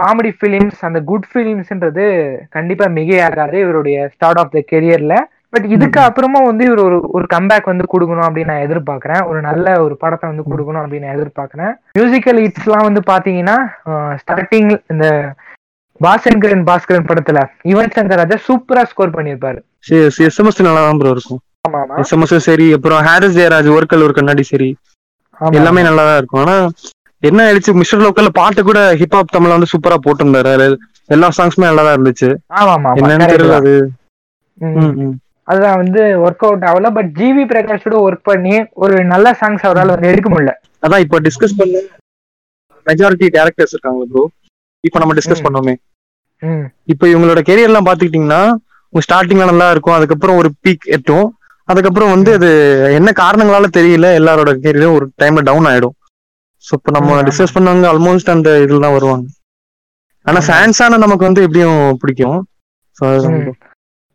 காமெடி 0.00 0.32
ஃபிலிம்ஸ் 0.40 0.80
அந்த 0.80 1.00
குட் 1.00 1.26
ஃபிலிம்ஸ்ன்றது 1.34 2.38
கண்டிப்பா 2.50 2.84
மிகையாகாது 2.84 3.52
இவருடைய 3.52 4.10
ஸ்டார்ட் 4.14 4.38
ஆஃப் 4.38 4.52
த 4.52 4.62
கெரியர்ல 4.72 5.18
பட் 5.52 5.66
இதுக்கு 5.74 5.98
அப்புறமா 6.06 6.40
வந்து 6.48 6.62
இவர் 6.68 6.80
ஒரு 6.86 6.96
ஒரு 7.16 7.26
கம்பேக் 7.34 7.70
வந்து 7.70 7.84
கொடுக்கணும் 7.92 8.26
அப்படின்னு 8.26 8.52
நான் 8.52 8.64
எதிர்பார்க்கறேன். 8.66 9.22
ஒரு 9.30 9.38
நல்ல 9.48 9.66
ஒரு 9.84 9.94
படத்தை 10.02 10.26
வந்து 10.30 10.44
கொடுக்கணும் 10.50 10.82
அப்படின்னு 10.82 11.06
நான் 11.06 11.16
எதிர்பார்க்கறேன். 11.18 11.72
மியூசிக்கல் 11.98 12.40
ஹிட்ஸ்லாம் 12.44 12.86
வந்து 12.88 13.02
பாத்தீங்கன்னா 13.12 13.56
ஸ்டார்டிங் 14.22 14.72
இந்த 14.94 15.06
பாசன்கரன் 16.00 16.64
பாஸ்கரன் 16.70 17.08
படத்துல 17.10 17.38
யுவன் 17.70 17.94
சங்கர் 17.96 18.20
ராஜா 18.22 18.36
சூப்பரா 18.48 18.82
ஸ்கோர் 18.90 19.14
பண்ணியிருப்பாரு. 19.16 19.58
எஸ்எம்எஸ் 20.28 20.66
நல்லா 20.66 20.82
தான் 20.88 21.00
ப்ரோ 21.00 21.14
இருக்கும். 21.16 21.40
எஸ்எம்எஸ் 22.02 22.36
சரி 22.48 22.66
அப்புறம் 22.76 23.00
ஹாரிஸ் 23.08 23.36
ஜெயராஜ் 23.38 23.70
ஒர்க்கல் 23.76 24.04
ஒரு 24.08 24.14
கண்ணாடி 24.18 24.44
சரி. 24.52 24.70
எல்லாமே 25.58 25.80
ஆமா. 25.82 25.88
நல்லா 25.88 26.04
தான் 26.08 26.18
இருக்கும். 26.20 26.42
ஆனா 26.44 26.56
என்ன 27.22 27.40
ஆயிடுச்சு 27.46 27.72
மிஸ்டர் 27.80 28.02
லோக்கல்ல 28.04 28.30
பாட்டு 28.40 28.62
கூட 28.68 28.80
ஹிப்ஹாப் 29.00 29.34
தமிழ்ல 29.36 29.56
வந்து 29.56 29.72
சூப்பரா 29.72 29.96
போட்டிருந்தாரு. 30.06 30.68
எல்லா 31.16 31.28
சாங்ஸுமே 31.38 31.68
நல்லா 31.70 31.84
தான் 31.86 31.96
இருந்துச்சு. 31.98 32.28
என்னன்னு 33.00 33.32
தெரியல. 33.34 33.56
அது. 33.62 33.74
அதுதான் 35.48 35.76
வந்து 35.76 36.00
ஒர்க் 36.24 36.44
அவுட் 36.46 36.64
ஆகல. 36.64 36.92
பட் 36.92 37.10
ஜிவி 37.18 37.44
பிரகாஷோட 37.52 37.96
ஒர்க் 38.06 38.22
பண்ணி 38.22 38.54
ஒரு 38.76 39.04
நல்ல 39.04 39.36
சாங்ஸ் 39.40 39.66
அவரால் 39.68 39.86
வந்து 39.86 40.08
எடுக்க 40.08 40.28
முடியல. 40.30 40.52
அதான் 40.82 40.98
இப்ப 40.98 41.20
டிஸ்கஸ் 41.20 41.56
பண்ண 41.56 41.82
மெஜாரிட்டி 42.86 43.26
டேரக்டர்ஸ் 43.36 43.74
இருக்காங்க 43.76 44.04
ப்ரோ 44.12 44.24
இப்ப 44.84 44.98
நம்ம 44.98 45.14
டிஸ்கஸ். 45.14 45.44
பண்ணோமே. 45.46 45.74
இப்ப 46.84 47.06
இவங்களோட 47.06 47.40
கெரியர் 47.48 47.70
எல்லாம் 47.70 47.86
பாத்துக்கிட்டீங்கன்னா 47.86 48.42
ஸ்டார்டிங்ல 48.92 49.44
நல்லா 49.44 49.70
இருக்கும். 49.70 49.94
அதுக்கப்புறம் 49.94 50.36
ஒரு 50.36 50.50
பீக் 50.62 50.86
எட்டும். 50.88 51.26
அதுக்கப்புறம் 51.68 52.10
வந்து 52.10 52.32
அது 52.32 52.48
என்ன 52.94 53.12
காரணங்களால 53.16 53.66
தெரியல 53.76 54.06
எல்லாரோட 54.20 54.50
கெரியரும் 54.64 54.94
ஒரு 54.94 55.10
டைம்ல 55.22 55.40
டவுன் 55.40 55.64
ஆயிடும். 55.64 55.94
சோ 56.64 56.72
இப்ப 56.72 56.90
நம்ம. 56.90 57.22
டிஸ்கஸ் 57.22 57.54
பண்ணவங்க 57.54 57.88
ஆல்மோஸ்ட் 57.92 58.30
அந்த 58.30 58.50
இதுல 58.58 58.80
தான் 58.80 58.92
வருவாங்க. 58.92 59.26
ஆனா. 60.26 60.40
ஃபேன்ஸான 60.46 60.98
நமக்கு 60.98 61.24
வந்து 61.24 61.42
எப்படியும் 61.42 61.96
பிடிக்கும். 61.96 62.38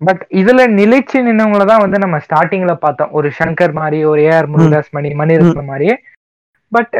பட் 0.07 0.23
இதுல 0.39 0.61
நிலைச்சு 0.79 1.17
நின்னவங்கள 1.27 1.65
தான் 1.71 1.83
வந்து 1.83 1.97
நம்ம 2.03 2.17
ஸ்டார்டிங்ல 2.25 2.73
பார்த்தோம். 2.85 3.11
ஒரு 3.17 3.27
சங்கர் 3.39 3.73
மாதிரி 3.81 3.99
ஒரு 4.11 4.21
ஏஆர் 4.29 4.49
முருகதாஸ் 4.53 4.95
மணி 4.97 5.09
மணிரத்னம் 5.21 5.71
மாதிரி. 5.73 5.89
பட் 6.75 6.93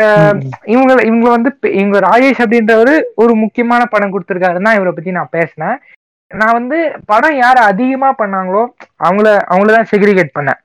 இவங்க 0.74 0.92
இவங்க 1.10 1.28
வந்து 1.36 1.50
இவங்க 1.82 2.00
ராஜேஷ் 2.10 2.42
அப்படின்றவரு 2.44 2.94
ஒரு 3.24 3.34
முக்கியமான 3.44 3.82
படம் 3.94 4.14
கொடுத்திருக்காருன்னா 4.14 4.74
இவரை 4.78 4.92
பத்தி 4.98 5.18
நான் 5.18 5.34
பேசினேன். 5.38 5.78
நான் 6.32 6.58
வந்து 6.60 6.78
படம் 7.12 7.36
யார் 7.44 7.60
அதிகமா 7.72 8.10
பண்ணாங்களோ 8.22 8.62
அவங்கள 9.08 9.28
அவங்கள 9.52 9.72
தான் 9.78 9.90
செக்ரிகேட் 9.94 10.36
பண்ணேன். 10.38 10.60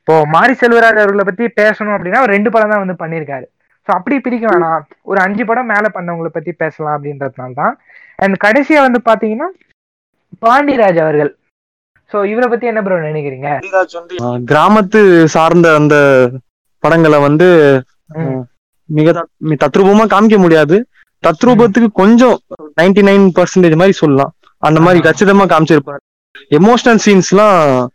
இப்போ 0.00 0.14
மாரி 0.34 0.54
செல்வராஜ் 0.60 1.02
அவர்களை 1.02 1.24
பத்தி 1.26 1.44
பேசணும் 1.60 1.96
அப்படின்னா 1.96 2.20
ரெண்டு 2.34 2.52
படம் 2.54 2.72
தான் 2.72 2.82
வந்து 2.84 2.96
பண்ணியிருக்காரு. 3.02 3.46
ஸோ 3.86 3.90
அப்படி 3.98 4.16
பிரிக்க 4.24 4.46
வேணாம். 4.52 4.82
ஒரு 5.10 5.18
அஞ்சு 5.26 5.44
படம் 5.50 5.70
மேல 5.72 5.86
பண்ணவங்கள 5.96 6.30
பத்தி 6.36 6.52
பேசலாம் 6.62 6.96
அப்படின்றதுனால 6.96 7.54
தான். 7.62 7.74
அண்ட் 8.22 8.36
கடைசியா 8.46 8.80
வந்து 8.86 9.00
பாத்தீங்கன்னா 9.10 9.48
பாண்டியராஜ் 10.44 11.00
அவர்கள். 11.04 11.32
சோ 12.12 12.24
இவரை 12.24 12.48
பத்தி 12.48 12.66
என்ன 12.66 12.82
ப்ரோ 12.82 13.00
நினைக்கிறீங்க? 13.00 13.60
கிராமத்து 14.44 15.24
சார்ந்த 15.24 15.74
அந்த 15.74 16.30
படங்களை 16.78 17.20
வந்து 17.20 17.82
மிக 18.84 19.12
தத்- 19.12 19.56
தத்ரூபமா 19.60 20.06
காமிக்க 20.06 20.36
முடியாது. 20.38 20.86
தத்ரூபத்துக்கு 21.26 21.86
கொஞ்சம் 21.92 22.40
நைன்டி 22.80 23.02
நைன் 23.02 23.30
பர்சன்டேஜ் 23.34 23.74
மாதிரி 23.74 23.92
சொல்லலாம். 23.92 24.32
அந்த 24.58 24.80
மாதிரி. 24.80 25.08
கச்சிதமா 25.08 25.46
காமிச்சிருப்பாரு. 25.46 26.00
எமோஷனல் 26.50 26.98
சீன்ஸ்லாம் 27.06 27.86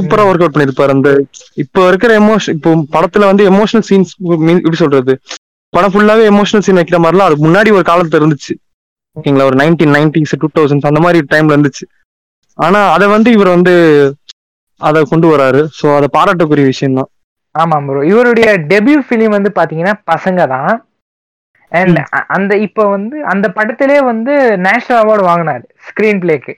சூப்பரா 0.00 0.16
ம். 0.16 0.28
ஒர்க் 0.28 0.42
அவுட் 0.42 0.56
பண்ணிருப்பாரு. 0.56 0.88
அந்த 0.88 1.24
இப்போ 1.54 1.88
இருக்கிற 1.88 2.18
எமோஷன் 2.18 2.50
இப்போ 2.50 2.74
படத்துல 2.74 3.18
வந்து 3.18 3.50
எமோஷனல் 3.50 3.82
சீன்ஸ் 3.88 4.56
எப்படி 4.56 4.76
சொல்றது? 4.76 5.18
படம் 5.68 5.92
ஃபுல்லாவே 5.92 6.26
எமோஷனல் 6.32 6.58
சீன் 6.58 6.76
வைக்கிற 6.76 6.98
மாதிரிலாம் 7.02 7.18
அதுக்கு 7.18 7.48
முன்னாடி 7.48 7.72
ஒரு 7.72 7.80
காலத்துல 7.80 8.20
இருந்துச்சு. 8.20 8.54
ஓகேங்களா? 9.20 9.42
ஒரு 9.42 9.56
நைன்டீன் 9.56 9.92
நைன்டிஸ் 9.92 10.38
டூ 10.38 10.48
தௌசண்ட்ஸ் 10.54 10.86
அந்த 10.86 11.00
மாதிரி 11.00 11.26
டைம்ல 11.30 11.58
இருந்துச்சு. 11.58 11.97
ஆனா 12.58 12.80
அதை 12.94 13.06
வந்து 13.16 13.30
இவர் 13.36 13.54
வந்து 13.56 13.74
அதை 14.80 15.00
கொண்டு 15.10 15.26
வராரு. 15.32 15.60
சோ 15.78 15.86
அதை 15.98 16.08
பாராட்டக்கூடிய 16.16 16.64
விஷயம் 16.72 16.98
தான் 16.98 17.10
ஆமா 17.54 17.76
ப்ரோ 17.86 18.02
இவருடைய 18.10 18.48
டெபியூ 18.72 18.98
ஃபிலிம் 19.06 19.36
வந்து 19.36 19.50
பாத்தீங்கன்னா 19.58 19.94
பசங்க 20.12 20.40
தான் 20.54 20.72
அண்ட் 21.72 21.98
அந்த 22.36 22.52
இப்ப 22.66 22.84
வந்து 22.96 23.16
அந்த 23.32 23.46
படத்திலே 23.56 23.96
வந்து 24.10 24.34
நேஷனல் 24.66 25.00
அவார்டு 25.02 25.24
வாங்கினாரு 25.30 25.64
ஸ்கிரீன் 25.88 26.20
பிளேக்கு 26.24 26.54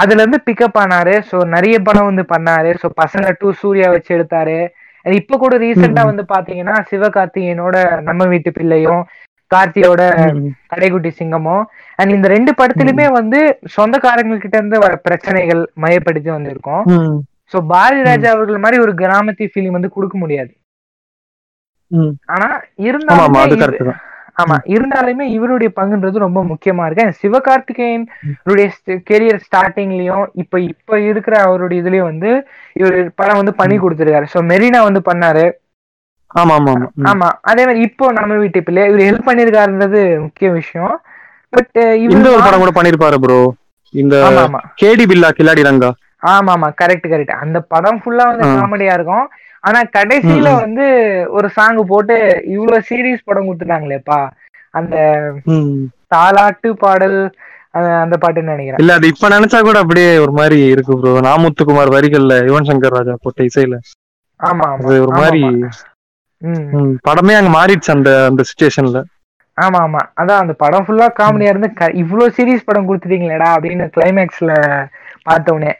அதுல 0.00 0.20
இருந்து 0.22 0.38
பிக்கப் 0.46 0.78
ஆனாரு. 0.82 1.14
சோ 1.30 1.36
நிறைய 1.54 1.76
படம் 1.86 2.08
வந்து 2.10 2.24
பண்ணாரு. 2.32 2.70
சோ 2.82 2.86
பசங்க 3.02 3.26
டூ 3.40 3.48
சூர்யா 3.62 3.88
வச்சு 3.94 4.10
எடுத்தாரு. 4.16 4.56
இப்ப 5.06 5.36
கூட 5.42 5.54
ரீசெண்டா. 5.64 6.02
வந்து 6.10 6.24
பாத்தீங்கன்னா 6.34 6.76
சிவகார்த்திகேயனோட 6.90 7.76
நம்ம 8.08 8.26
வீட்டு 8.32 8.50
பிள்ளையும் 8.58 9.02
கார்த்தியோட 9.54 10.02
கடைக்குட்டி 10.72 11.12
சிங்கமும் 11.20 11.64
அண்ட் 11.98 12.14
இந்த 12.16 12.28
ரெண்டு 12.36 12.52
படத்திலுமே 12.60 13.06
வந்து 13.18 13.40
சொந்தக்காரங்க 13.76 14.38
கிட்ட 14.44 14.56
இருந்து 14.60 14.78
வர 14.84 14.94
பிரச்சனைகள் 15.06 15.62
மையப்படுத்தி 15.84 16.30
வந்திருக்கும். 16.36 16.82
சோ 17.52 17.58
பாரதி 17.72 18.02
ராஜா 18.10 18.28
அவர்கள் 18.34 18.64
மாதிரி 18.64 18.82
ஒரு 18.86 18.94
கிராமத்தி 19.02 19.46
ஃபீலிங் 19.52 19.76
வந்து 19.78 19.94
கொடுக்க 19.96 20.16
முடியாது. 20.24 20.52
ஆனா 22.34 22.48
இருந்தாலுமே 22.88 23.94
ஆமா 24.42 24.56
இருந்தாலுமே 24.74 25.24
இவருடைய 25.34 25.70
பங்குன்றது 25.76 26.24
ரொம்ப 26.24 26.40
முக்கியமா 26.48 26.86
இருக்கு. 26.86 27.18
சிவகார்த்திகேயன் 27.20 28.06
கெரியர் 29.10 29.38
ஸ்டார்டிங்லயும் 29.44 30.24
இப்ப 30.42 30.60
இப்ப 30.70 30.98
இருக்கிற 31.10 31.34
அவருடைய 31.48 31.82
இதுலயும் 31.82 32.08
வந்து 32.10 32.30
இவர் 32.80 32.96
படம் 33.20 33.40
வந்து 33.40 33.54
பண்ணி 33.60 33.76
கொடுத்திருக்காரு. 33.78 34.28
சோ 34.34 34.40
மெரினா 34.52 34.80
வந்து 34.88 35.02
பண்ணாரு. 35.10 35.44
ஆமா 36.34 36.54
ஆமா 36.58 36.72
ஆமா. 37.10 37.28
அதே 37.50 37.62
மாதிரி 37.64 37.80
இப்போ 37.88 38.06
நம்ம 38.12 38.36
வீட்டு 38.36 38.60
பிள்ளை 38.62 38.84
இவர் 38.88 39.06
ஹெல்ப் 39.08 39.28
பண்ணிருக்காருன்றது 39.28 40.00
முக்கிய 40.24 40.48
விஷயம். 40.52 40.94
பட் 41.52 41.76
இந்த 42.06 42.26
ஒரு 42.30 42.42
படம் 42.44 42.62
கூட 42.62 42.72
பண்ணிருப்பாரு 42.74 43.18
ப்ரோ 43.24 43.38
இந்த 43.94 44.14
கேடி 44.80 45.04
பில்லா 45.06 45.28
கில்லாடி 45.32 45.62
ரங்கா. 45.62 45.90
ஆமா 46.26 46.52
ஆமா 46.54 46.68
கரெக்ட் 46.80 47.08
கரெக்ட் 47.12 47.40
அந்த 47.42 47.58
படம் 47.72 48.00
ஃபுல்லா 48.02 48.24
வந்து. 48.30 48.46
காமெடியா 48.54 48.94
இருக்கும். 48.94 49.26
ஆனா 49.64 49.80
கடைசியில. 49.96 50.48
வந்து 50.62 50.86
ஒரு 51.30 51.48
சாங் 51.50 51.80
போட்டு 51.86 52.16
இவ்வளவு 52.54 52.86
சீரியஸ் 52.88 53.26
படம் 53.26 53.46
கொடுத்துட்டாங்களேப்பா. 53.48 54.18
அந்த. 54.74 54.94
தாலாட்டு 56.14 56.68
பாடல் 56.80 57.18
அந்த- 58.00 58.18
பாட்டுன்னு 58.22 58.52
நினைக்கிறேன். 58.52 58.80
இல்ல 58.80 58.92
அது 58.94 59.06
இப்ப 59.06 59.28
நினைச்சா 59.28 59.60
கூட 59.60 59.78
அப்படியே 59.78 60.10
ஒரு 60.18 60.32
மாதிரி 60.32 60.58
இருக்கு 60.72 60.98
ப்ரோ 60.98 61.12
நாமுத்துக்குமார் 61.24 61.94
வரிகள்ல 61.94 62.34
யுவன் 62.48 62.68
சங்கர் 62.68 62.96
ராஜா 62.96 63.14
போட்ட 63.22 63.48
இசையில. 63.48 63.78
ஆமா 64.40 64.66
ஒரு 64.98 65.14
மாதிரி 65.18 65.40
படமே 67.06 67.34
அங்க 67.36 67.50
மாறிடுச்சு 67.54 67.90
அந்த 67.94 68.10
அந்த 68.28 68.42
சுச்சுவேஷன்ல 68.48 69.00
ஆமா 69.58 69.78
ஆமா 69.82 70.00
அதான் 70.20 70.42
அந்த 70.42 70.54
படம் 70.62 70.86
ஃபுல்லா 70.86 71.06
காமெடியா 71.18 71.50
இருந்து 71.50 71.68
இவ்வளவு 72.02 72.34
சீரியஸ் 72.36 72.66
படம் 72.66 72.88
கொடுத்துட்டீங்களேடா 72.88 73.48
அப்படின்னு 73.56 73.84
கிளைமேக்ஸ்ல 73.96 74.52
பார்த்தோன்னே 75.26 75.72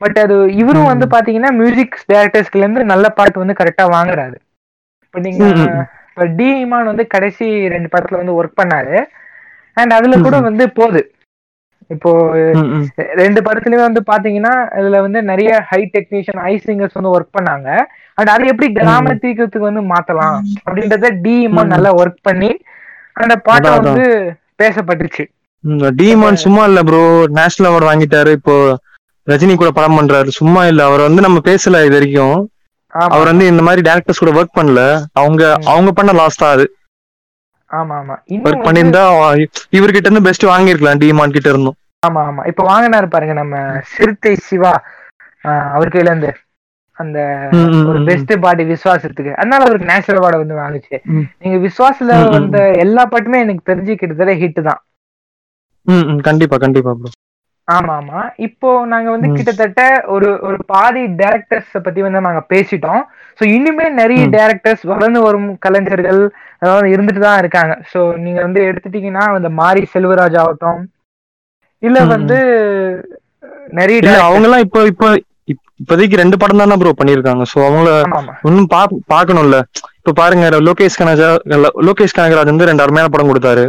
பட் 0.00 0.18
அது 0.18 0.36
இவரும். 0.60 0.90
வந்து 0.90 1.06
பாத்தீங்கன்னா 1.14 1.50
மியூசிக் 1.56 1.96
டைரக்டர்ஸ்ல 2.08 2.62
இருந்து 2.62 2.82
நல்ல 2.92 3.06
பாட்டு 3.16 3.42
வந்து 3.42 3.58
கரெக்டா 3.58 3.84
வாங்குறாரு. 3.90 4.36
இப்ப 5.02 5.20
நீங்க. 5.20 5.42
இப்ப 6.10 6.26
டி 6.38 6.48
இமான் 6.62 6.90
வந்து 6.90 7.04
கடைசி 7.06 7.44
ரெண்டு 7.74 7.88
படத்துல 7.88 8.20
வந்து 8.20 8.36
ஒர்க் 8.38 8.60
பண்ணாரு. 8.60 8.96
அண்ட் 9.76 9.92
அதுல 9.92 10.16
கூட. 10.18 10.36
வந்து 10.48 10.64
போகுது. 10.72 11.02
இப்போ 11.90 12.10
ரெண்டு 13.20 13.40
படத்துலயும் 13.46 13.86
வந்து 13.88 14.02
பாத்தீங்கன்னா 14.10 14.52
இதுல 14.80 15.00
வந்து 15.00 15.22
நிறைய 15.22 15.50
ஹை 15.70 15.80
டெக்னீஷியன் 15.96 16.42
ஹை 16.44 16.54
சிங்கர்ஸ் 16.66 16.98
வந்து 16.98 17.14
ஒர்க் 17.16 17.36
பண்ணாங்க. 17.38 17.68
அண்ட் 18.18 18.30
அது 18.30 18.50
எப்படி 18.52 18.68
கிராமத்தீக்கத்துக்கு 18.78 19.70
வந்து 19.70 19.84
மாத்தலாம் 19.92 20.36
அப்படின்றத 20.66 21.10
டி 21.24 21.34
இமான் 21.48 21.68
ம். 21.68 21.74
நல்லா 21.74 21.92
ஒர்க் 21.92 22.20
பண்ணி 22.22 22.50
அந்த 23.16 23.36
பாட்டை 23.48 23.70
வந்து 23.78 24.04
பேசப்பட்டுச்சு. 24.58 25.24
டீமான் 26.00 26.42
சும்மா 26.44 26.62
இல்ல 26.64 26.82
ப்ரோ 26.82 27.02
நேஷனல் 27.38 27.68
அவார்டு 27.70 27.90
வாங்கிட்டாரு. 27.90 28.30
இப்போ 28.30 28.54
ரஜினி 29.26 29.54
கூட 29.54 29.70
படம் 29.70 29.98
பண்றாரு. 29.98 30.28
சும்மா 30.40 30.66
இல்ல. 30.66 30.84
அவர் 30.84 31.00
வந்து 31.00 31.22
நம்ம 31.22 31.38
பேசல 31.44 31.84
இது 31.86 31.96
வரைக்கும். 31.98 32.38
அவர் 33.10 33.30
வந்து 33.32 33.46
இந்த 33.46 33.62
மாதிரி 33.62 33.82
டேரக்டர்ஸ் 33.88 34.18
கூட 34.18 34.32
ஒர்க் 34.32 34.58
பண்ணல. 34.58 34.82
அவங்க. 35.12 35.42
அவங்க 35.72 35.90
பண்ண 35.92 36.12
லாஸ்ட் 36.12 36.42
தான் 36.44 36.54
அது. 36.56 36.64
ஆமா 37.70 37.94
ஆமா 38.00 38.14
ஒர்க் 38.46 38.66
பண்ணியிருந்தா 38.66 39.02
இவர்கிட்ட 39.78 40.08
இருந்து 40.08 40.26
பெஸ்ட் 40.28 40.50
வாங்கியிருக்கலாம் 40.50 41.02
டிமான் 41.02 41.34
கிட்ட 41.36 41.48
இருந்தும். 41.50 41.76
ஆமா 42.02 42.20
ஆமா 42.28 42.42
இப்ப 42.50 42.62
வாங்கினாரு 42.68 43.06
பாருங்க 43.08 43.34
நம்ம 43.34 43.56
சிறுத்தை 43.92 44.32
சிவா. 44.46 44.72
அவர் 45.74 45.92
கையில 45.92 46.12
இருந்து 46.12 46.30
அந்த 46.98 47.18
ஒரு 47.90 47.98
பெஸ்ட் 48.08 48.32
பாடி 48.42 48.62
விசுவாசத்துக்கு. 48.70 49.32
அதனால 49.38 49.64
அவருக்கு 49.66 49.90
நேஷனல் 49.92 50.20
அவார்டு 50.20 50.42
வந்து 50.42 50.60
வாங்குச்சு. 50.60 50.96
நீங்க 51.40 51.56
விசுவாசல 51.66 52.16
வந்த 52.34 52.56
எல்லா 52.84 53.04
பாட்டுமே 53.06 53.40
எனக்கு 53.40 53.68
தெரிஞ்சு 53.70 53.94
கிட்டத்தட்ட 53.94 54.34
ஹிட் 54.42 54.60
தான் 54.62 54.80
கண்டிப்பா 56.28 56.56
கண்டிப்பா 56.58 56.92
ப்ரோ 56.96 57.10
ஆமா 57.70 57.94
ஆமா 57.96 58.20
இப்போ 58.38 58.68
நாங்க 58.86 59.08
வந்து. 59.10 59.28
கிட்டத்தட்ட 59.36 59.82
ஒரு 60.06 60.28
ஒரு 60.40 60.58
பாதி 60.66 61.02
டேரக்டர்ஸ் 61.18 61.72
பத்தி 61.82 62.00
வந்து 62.02 62.20
நாங்க 62.20 62.42
பேசிட்டோம். 62.48 63.02
சோ 63.38 63.44
இனிமே 63.50 63.86
நிறைய. 63.92 64.20
டேரக்டர்ஸ் 64.32 64.82
வளர்ந்து 64.84 65.20
வரும் 65.22 65.58
கலைஞர்கள் 65.58 66.20
அதாவது 66.58 66.88
இருந்துட்டு 66.88 67.18
தான் 67.18 67.38
இருக்காங்க. 67.38 67.74
சோ 67.92 68.16
நீங்க 68.18 68.40
வந்து 68.40 68.60
எடுத்துட்டீங்கன்னா 68.62 69.24
அந்த 69.34 69.48
மாரி 69.60 69.88
செல்வராஜ் 69.94 70.38
ஆகட்டும் 70.38 70.80
இல்ல 71.82 71.98
வந்து 72.08 72.38
நிறைய 73.72 73.98
அவங்க 74.20 74.44
எல்லாம் 74.44 74.60
இப்போ 74.60 74.80
இப்போ 74.84 75.06
இப்- 75.48 75.66
இப்போதைக்கு 75.78 76.16
ரெண்டு 76.16 76.36
படம் 76.36 76.56
தானே 76.56 76.76
ப்ரோ 76.76 76.92
பண்ணிருக்காங்க 76.98 77.44
சோ 77.52 77.58
அவங்கள 77.66 77.90
இன்னும் 78.42 78.66
பா 78.66 78.80
பாக்கணும்ல. 79.12 79.58
இப்ப 79.98 80.12
பாருங்க 80.12 80.50
லோகேஷ் 80.60 80.98
கனகரா 80.98 81.30
லோகேஷ் 81.88 82.16
கனகராஜ் 82.16 82.44
வந்து 82.44 82.64
ரெண்டு 82.64 82.82
அருமையான 82.82 83.08
படம் 83.08 83.30
கொடுத்தாரு. 83.30 83.64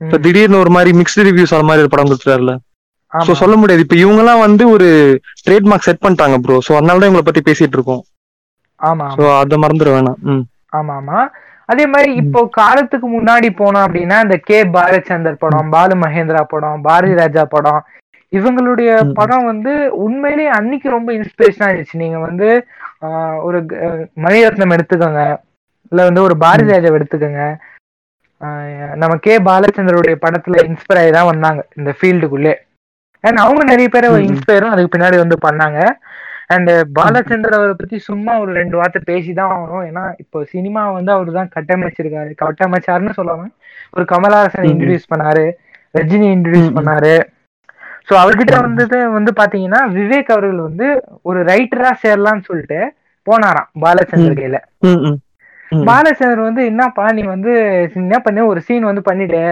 இப்ப. 0.00 0.18
திடீர்னு 0.18 0.58
ஒரு 0.58 0.70
மாதிரி 0.70 0.98
மிக்ஸ்டு 0.98 1.26
ரிவ்யூஸ் 1.26 1.54
அந்த 1.54 1.62
மாதிரி 1.62 1.82
ஒரு 1.82 1.88
படம் 1.88 2.08
கொடுத்துட்டாருல. 2.08 2.52
சோ 3.12 3.32
சொல்ல 3.40 3.54
முடியாது. 3.60 3.84
இப்ப 3.84 3.96
இவங்க 4.02 4.20
எல்லாம் 4.24 4.44
வந்து 4.46 4.64
ஒரு 4.74 4.88
ட்ரேட்மார்க் 5.46 5.86
செட் 5.88 6.02
பண்ணிட்டாங்க 6.04 6.36
ப்ரோ 6.44 6.56
சோ 6.66 6.72
அதனால 6.78 7.00
தான் 7.00 7.08
இவங்களை 7.08 7.26
பத்தி 7.28 7.42
பேசிட்டு 7.48 7.76
இருக்கோம். 7.78 8.02
ஆமா 8.80 9.06
சோ 9.16 9.24
அத 9.38 9.56
மறந்துட 9.62 9.90
வேணாம். 9.96 10.42
ஆமா 10.78 10.92
ஆமா. 11.00 11.20
அதே 11.72 11.84
மாதிரி 11.92 12.10
இப்போ 12.22 12.40
காலத்துக்கு 12.60 13.08
முன்னாடி 13.16 13.48
போனோம் 13.60 13.84
அப்படின்னா 13.86 14.16
இந்த 14.26 14.36
கே. 14.48 14.58
பாலச்சந்தர் 14.76 15.42
படம் 15.42 15.72
பாலு 15.74 15.96
மகேந்திரா 16.04 16.42
படம் 16.52 16.84
பாரதி 16.86 17.16
ராஜா 17.20 17.42
படம் 17.54 17.80
இவங்களுடைய. 18.32 18.90
படம் 19.18 19.44
வந்து 19.50 19.72
உண்மையிலேயே 20.04 20.50
அன்னைக்கு 20.58 20.88
ரொம்ப 20.96 21.10
இன்ஸ்பிரேஷனா 21.18 21.68
இருந்துச்சு. 21.70 22.02
நீங்க 22.04 22.18
வந்து 22.28 22.48
ஒரு 23.48 23.58
மணிரத்னம் 24.24 24.74
எடுத்துக்கோங்க. 24.76 25.22
இல்ல 25.92 26.00
வந்து 26.08 26.22
ஒரு 26.28 26.34
பாரதி 26.44 26.72
ராஜா 26.74 26.90
எடுத்துக்கோங்க. 26.98 27.44
நம்ம 29.02 29.14
கே. 29.24 29.34
பாலச்சந்தருடைய 29.48 30.16
படத்துல 30.24 30.62
இன்ஸ்பயர் 30.68 31.00
ஆகி 31.02 31.12
தான் 31.18 31.30
வந்தாங்க 31.32 31.62
இந்த 31.78 31.90
ஃபீல்டுக்குள்ளே 31.98 32.54
அண்ட் 33.24 33.38
அவங்க 33.44 33.62
நிறைய 33.70 33.88
பேரை. 33.94 34.08
இன்ஸ்பயரும் 34.28 34.72
அதுக்கு 34.74 34.92
பின்னாடி 34.94 35.16
வந்து 35.22 35.36
பண்ணாங்க 35.46 35.78
அண்ட் 36.54 36.70
பாலச்சந்தர் 36.98 37.56
அவரை 37.56 37.74
பத்தி 37.74 37.96
சும்மா 38.06 38.32
ஒரு 38.42 38.52
ரெண்டு 38.60 38.76
வார்த்தை 38.78 39.00
பேசிதான் 39.10 39.52
ஆகணும் 39.56 39.84
ஏன்னா 39.88 40.04
இப்போ 40.22 40.38
சினிமா 40.52 40.82
வந்து 40.96 41.10
அவர் 41.16 41.36
தான் 41.38 41.50
கட்டமைச்சிருக்காரு 41.56 42.32
கட்டமைச்சாருன்னு 42.42 43.18
சொல்லாம 43.18 43.44
ஒரு 43.96 44.04
கமலஹாசன். 44.12 44.66
இன்ட்ரடியூஸ் 44.72 45.10
பண்ணாரு 45.12 45.44
ரஜினி 45.98 46.28
இன்ட்ரடியூஸ். 46.36 46.74
பண்ணாரு 46.78 47.14
சோ 48.08 48.14
அவர்கிட்ட. 48.22 48.54
வந்தது 48.66 48.98
வந்து 49.16 49.30
பாத்தீங்கன்னா 49.40 49.80
விவேக் 49.96 50.32
அவர்கள் 50.34 50.60
வந்து 50.68 50.86
ஒரு 51.28 51.40
ரைட்டரா 51.50 51.90
சேரலாம்னு 52.04 52.46
சொல்லிட்டு 52.48 52.80
போனாராம் 53.26 53.70
பாலச்சந்தர் 53.84 54.40
கையில. 54.40 54.58
பாலச்சந்தர் 55.88 56.46
வந்து 56.48 56.62
என்னப்பா 56.70 57.04
நீ 57.16 57.22
வந்து 57.34 57.52
என்ன 58.00 58.18
பண்ண 58.24 58.46
ஒரு 58.52 58.60
சீன் 58.68 58.88
வந்து 58.90 59.02
பண்ணிட்டு 59.08 59.42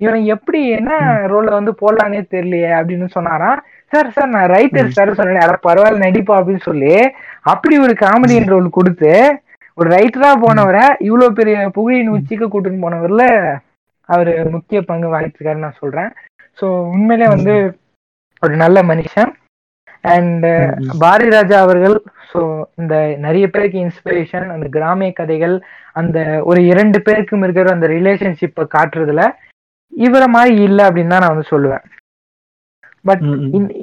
இவனை 0.00 0.20
எப்படி 0.34 0.60
என்ன 0.78 0.92
ரோல்ல 1.32 1.50
வந்து 1.50 1.72
போடலானே 1.80 2.20
தெரியலையே 2.34 2.70
அப்படின்னு 2.78 3.06
சொன்னாராம் 3.16 3.60
சார் 3.92 4.12
சார் 4.16 4.34
நான் 4.34 4.50
ரைட்டர் 4.52 4.94
சார் 4.96 5.18
சொன்னேன். 5.18 5.44
அட 5.44 5.54
பரவாயில்ல 5.66 6.04
நடிப்பா 6.04 6.34
அப்படின்னு 6.38 6.62
சொல்லி 6.68 6.92
அப்படி 7.52 7.74
ஒரு 7.78 7.94
காமெடியன் 8.02 8.52
ரோல் 8.52 8.68
கொடுத்து 8.70 9.12
ஒரு 9.78 9.88
ரைட்டரா 9.96 10.30
போனவரை 10.44 10.84
இவ்வளவு 11.08 11.36
பெரிய 11.38 11.56
புகையின் 11.76 12.14
உச்சிக்கு 12.16 12.46
கூட்டின்னு 12.48 12.84
போனவர்ல 12.84 13.24
அவரு 14.08 14.32
முக்கிய 14.54 14.78
பங்கு 14.82 15.08
வகிச்சிருக்காருன்னு 15.12 15.66
நான் 15.66 15.80
சொல்றேன். 15.82 16.10
சோ 16.58 16.66
உண்மையிலே 16.94 17.26
வந்து 17.34 17.54
ஒரு 18.42 18.54
நல்ல 18.56 18.78
மனுஷன். 18.90 19.30
அண்ட். 20.14 20.46
பாரதி 21.00 21.30
ராஜா 21.30 21.56
அவர்கள் 21.64 21.96
ஸோ 22.30 22.40
இந்த 22.80 22.94
நிறைய 23.24 23.44
பேருக்கு 23.48 23.78
இன்ஸ்பிரேஷன் 23.80 24.48
அந்த 24.54 24.66
கிராமிய 24.76 25.10
கதைகள் 25.12 25.54
அந்த 25.96 26.18
ஒரு 26.50 26.60
இரண்டு 26.72 26.98
பேருக்கும் 27.06 27.44
இருக்கிற 27.44 27.72
அந்த 27.72 27.86
ரிலேஷன்ஷிப்பை 27.88 28.64
காட்டுறதுல 28.76 29.22
இவரை 29.90 30.26
மாதிரி 30.26 30.62
இல்லை 30.62 30.84
அப்படின்னு 30.84 31.06
தான் 31.06 31.20
நான் 31.20 31.36
வந்து 31.36 31.50
சொல்லுவேன். 31.50 31.84
பட். 33.02 33.20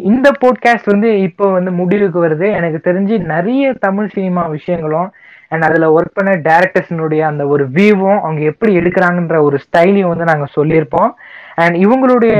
இந்த 0.03 0.31
போட்காஸ்ட் 0.41 0.85
வந்து 0.85 1.21
இப்போ 1.21 1.51
வந்து 1.51 1.71
முடிவுக்கு 1.71 2.27
வருது. 2.27 2.53
எனக்கு 2.53 2.91
தெரிஞ்சு 2.91 3.25
நிறைய 3.25 3.73
தமிழ் 3.73 4.09
சினிமா 4.09 4.45
விஷயங்களும் 4.47 5.13
அண்ட் 5.47 5.63
அதுல 5.63 5.99
ஒர்க் 5.99 6.13
பண்ண 6.13 6.31
டேரக்டர்ஸினுடைய 6.35 7.19
அந்த 7.19 7.47
ஒரு 7.47 7.69
வியூவும் 7.69 8.19
அவங்க 8.19 8.41
எப்படி 8.41 8.77
எடுக்கிறாங்கன்ற 8.77 9.41
ஒரு 9.41 9.59
ஸ்டைலையும் 9.65 10.07
வந்து 10.07 10.23
நாங்க 10.23 10.45
சொல்லியிருப்போம். 10.55 11.11
அண்ட் 11.55 11.75
இவங்களுடைய 11.75 12.35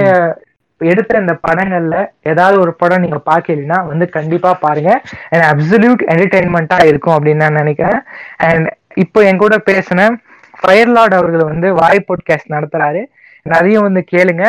எடுத்த 0.77 1.19
இந்த 1.19 1.39
படங்கள்ல 1.47 2.07
ஏதாவது 2.23 2.59
ஒரு 2.59 2.73
படம் 2.73 3.01
நீங்க 3.01 3.21
பார்க்கலைன்னா 3.25 3.87
வந்து 3.87 4.09
கண்டிப்பா 4.09 4.53
பாருங்க. 4.53 5.01
அண்ட் 5.29 5.45
அப்சல்யூட் 5.51 6.03
என்டர்டைன்மெண்ட்டா 6.07 6.85
இருக்கும் 6.85 7.13
அப்படின்னு 7.13 7.35
நான் 7.35 7.53
நினைக்கிறேன். 7.53 8.01
அண்ட் 8.37 8.77
இப்போ 8.95 9.23
என் 9.23 9.37
கூட 9.37 9.57
பேசின 9.57 10.15
ஃபயர்லார்ட் 10.59 11.13
அவர்கள் 11.13 11.43
வந்து 11.43 11.73
வாய் 11.73 12.05
பாட்காஸ்ட் 12.07 12.53
நடத்துறாரு. 12.53 13.05
அதையும் 13.53 13.83
வந்து 13.83 14.05
கேளுங்க. 14.11 14.45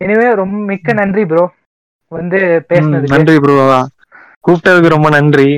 எனவே 0.00 0.34
ரொம்ப 0.34 0.56
மிக்க 0.64 0.92
நன்றி 0.92 1.24
ப்ரோ 1.24 1.44
வந்து 2.12 2.38
ம், 2.50 2.62
பேசினதுக்கு. 2.68 3.14
நன்றி 3.16 3.40
ப்ரோ 3.40 3.56
கூப்பிட்டதுக்கு 4.44 4.88
ரொம்ப 4.88 5.08
நன்றி. 5.08 5.50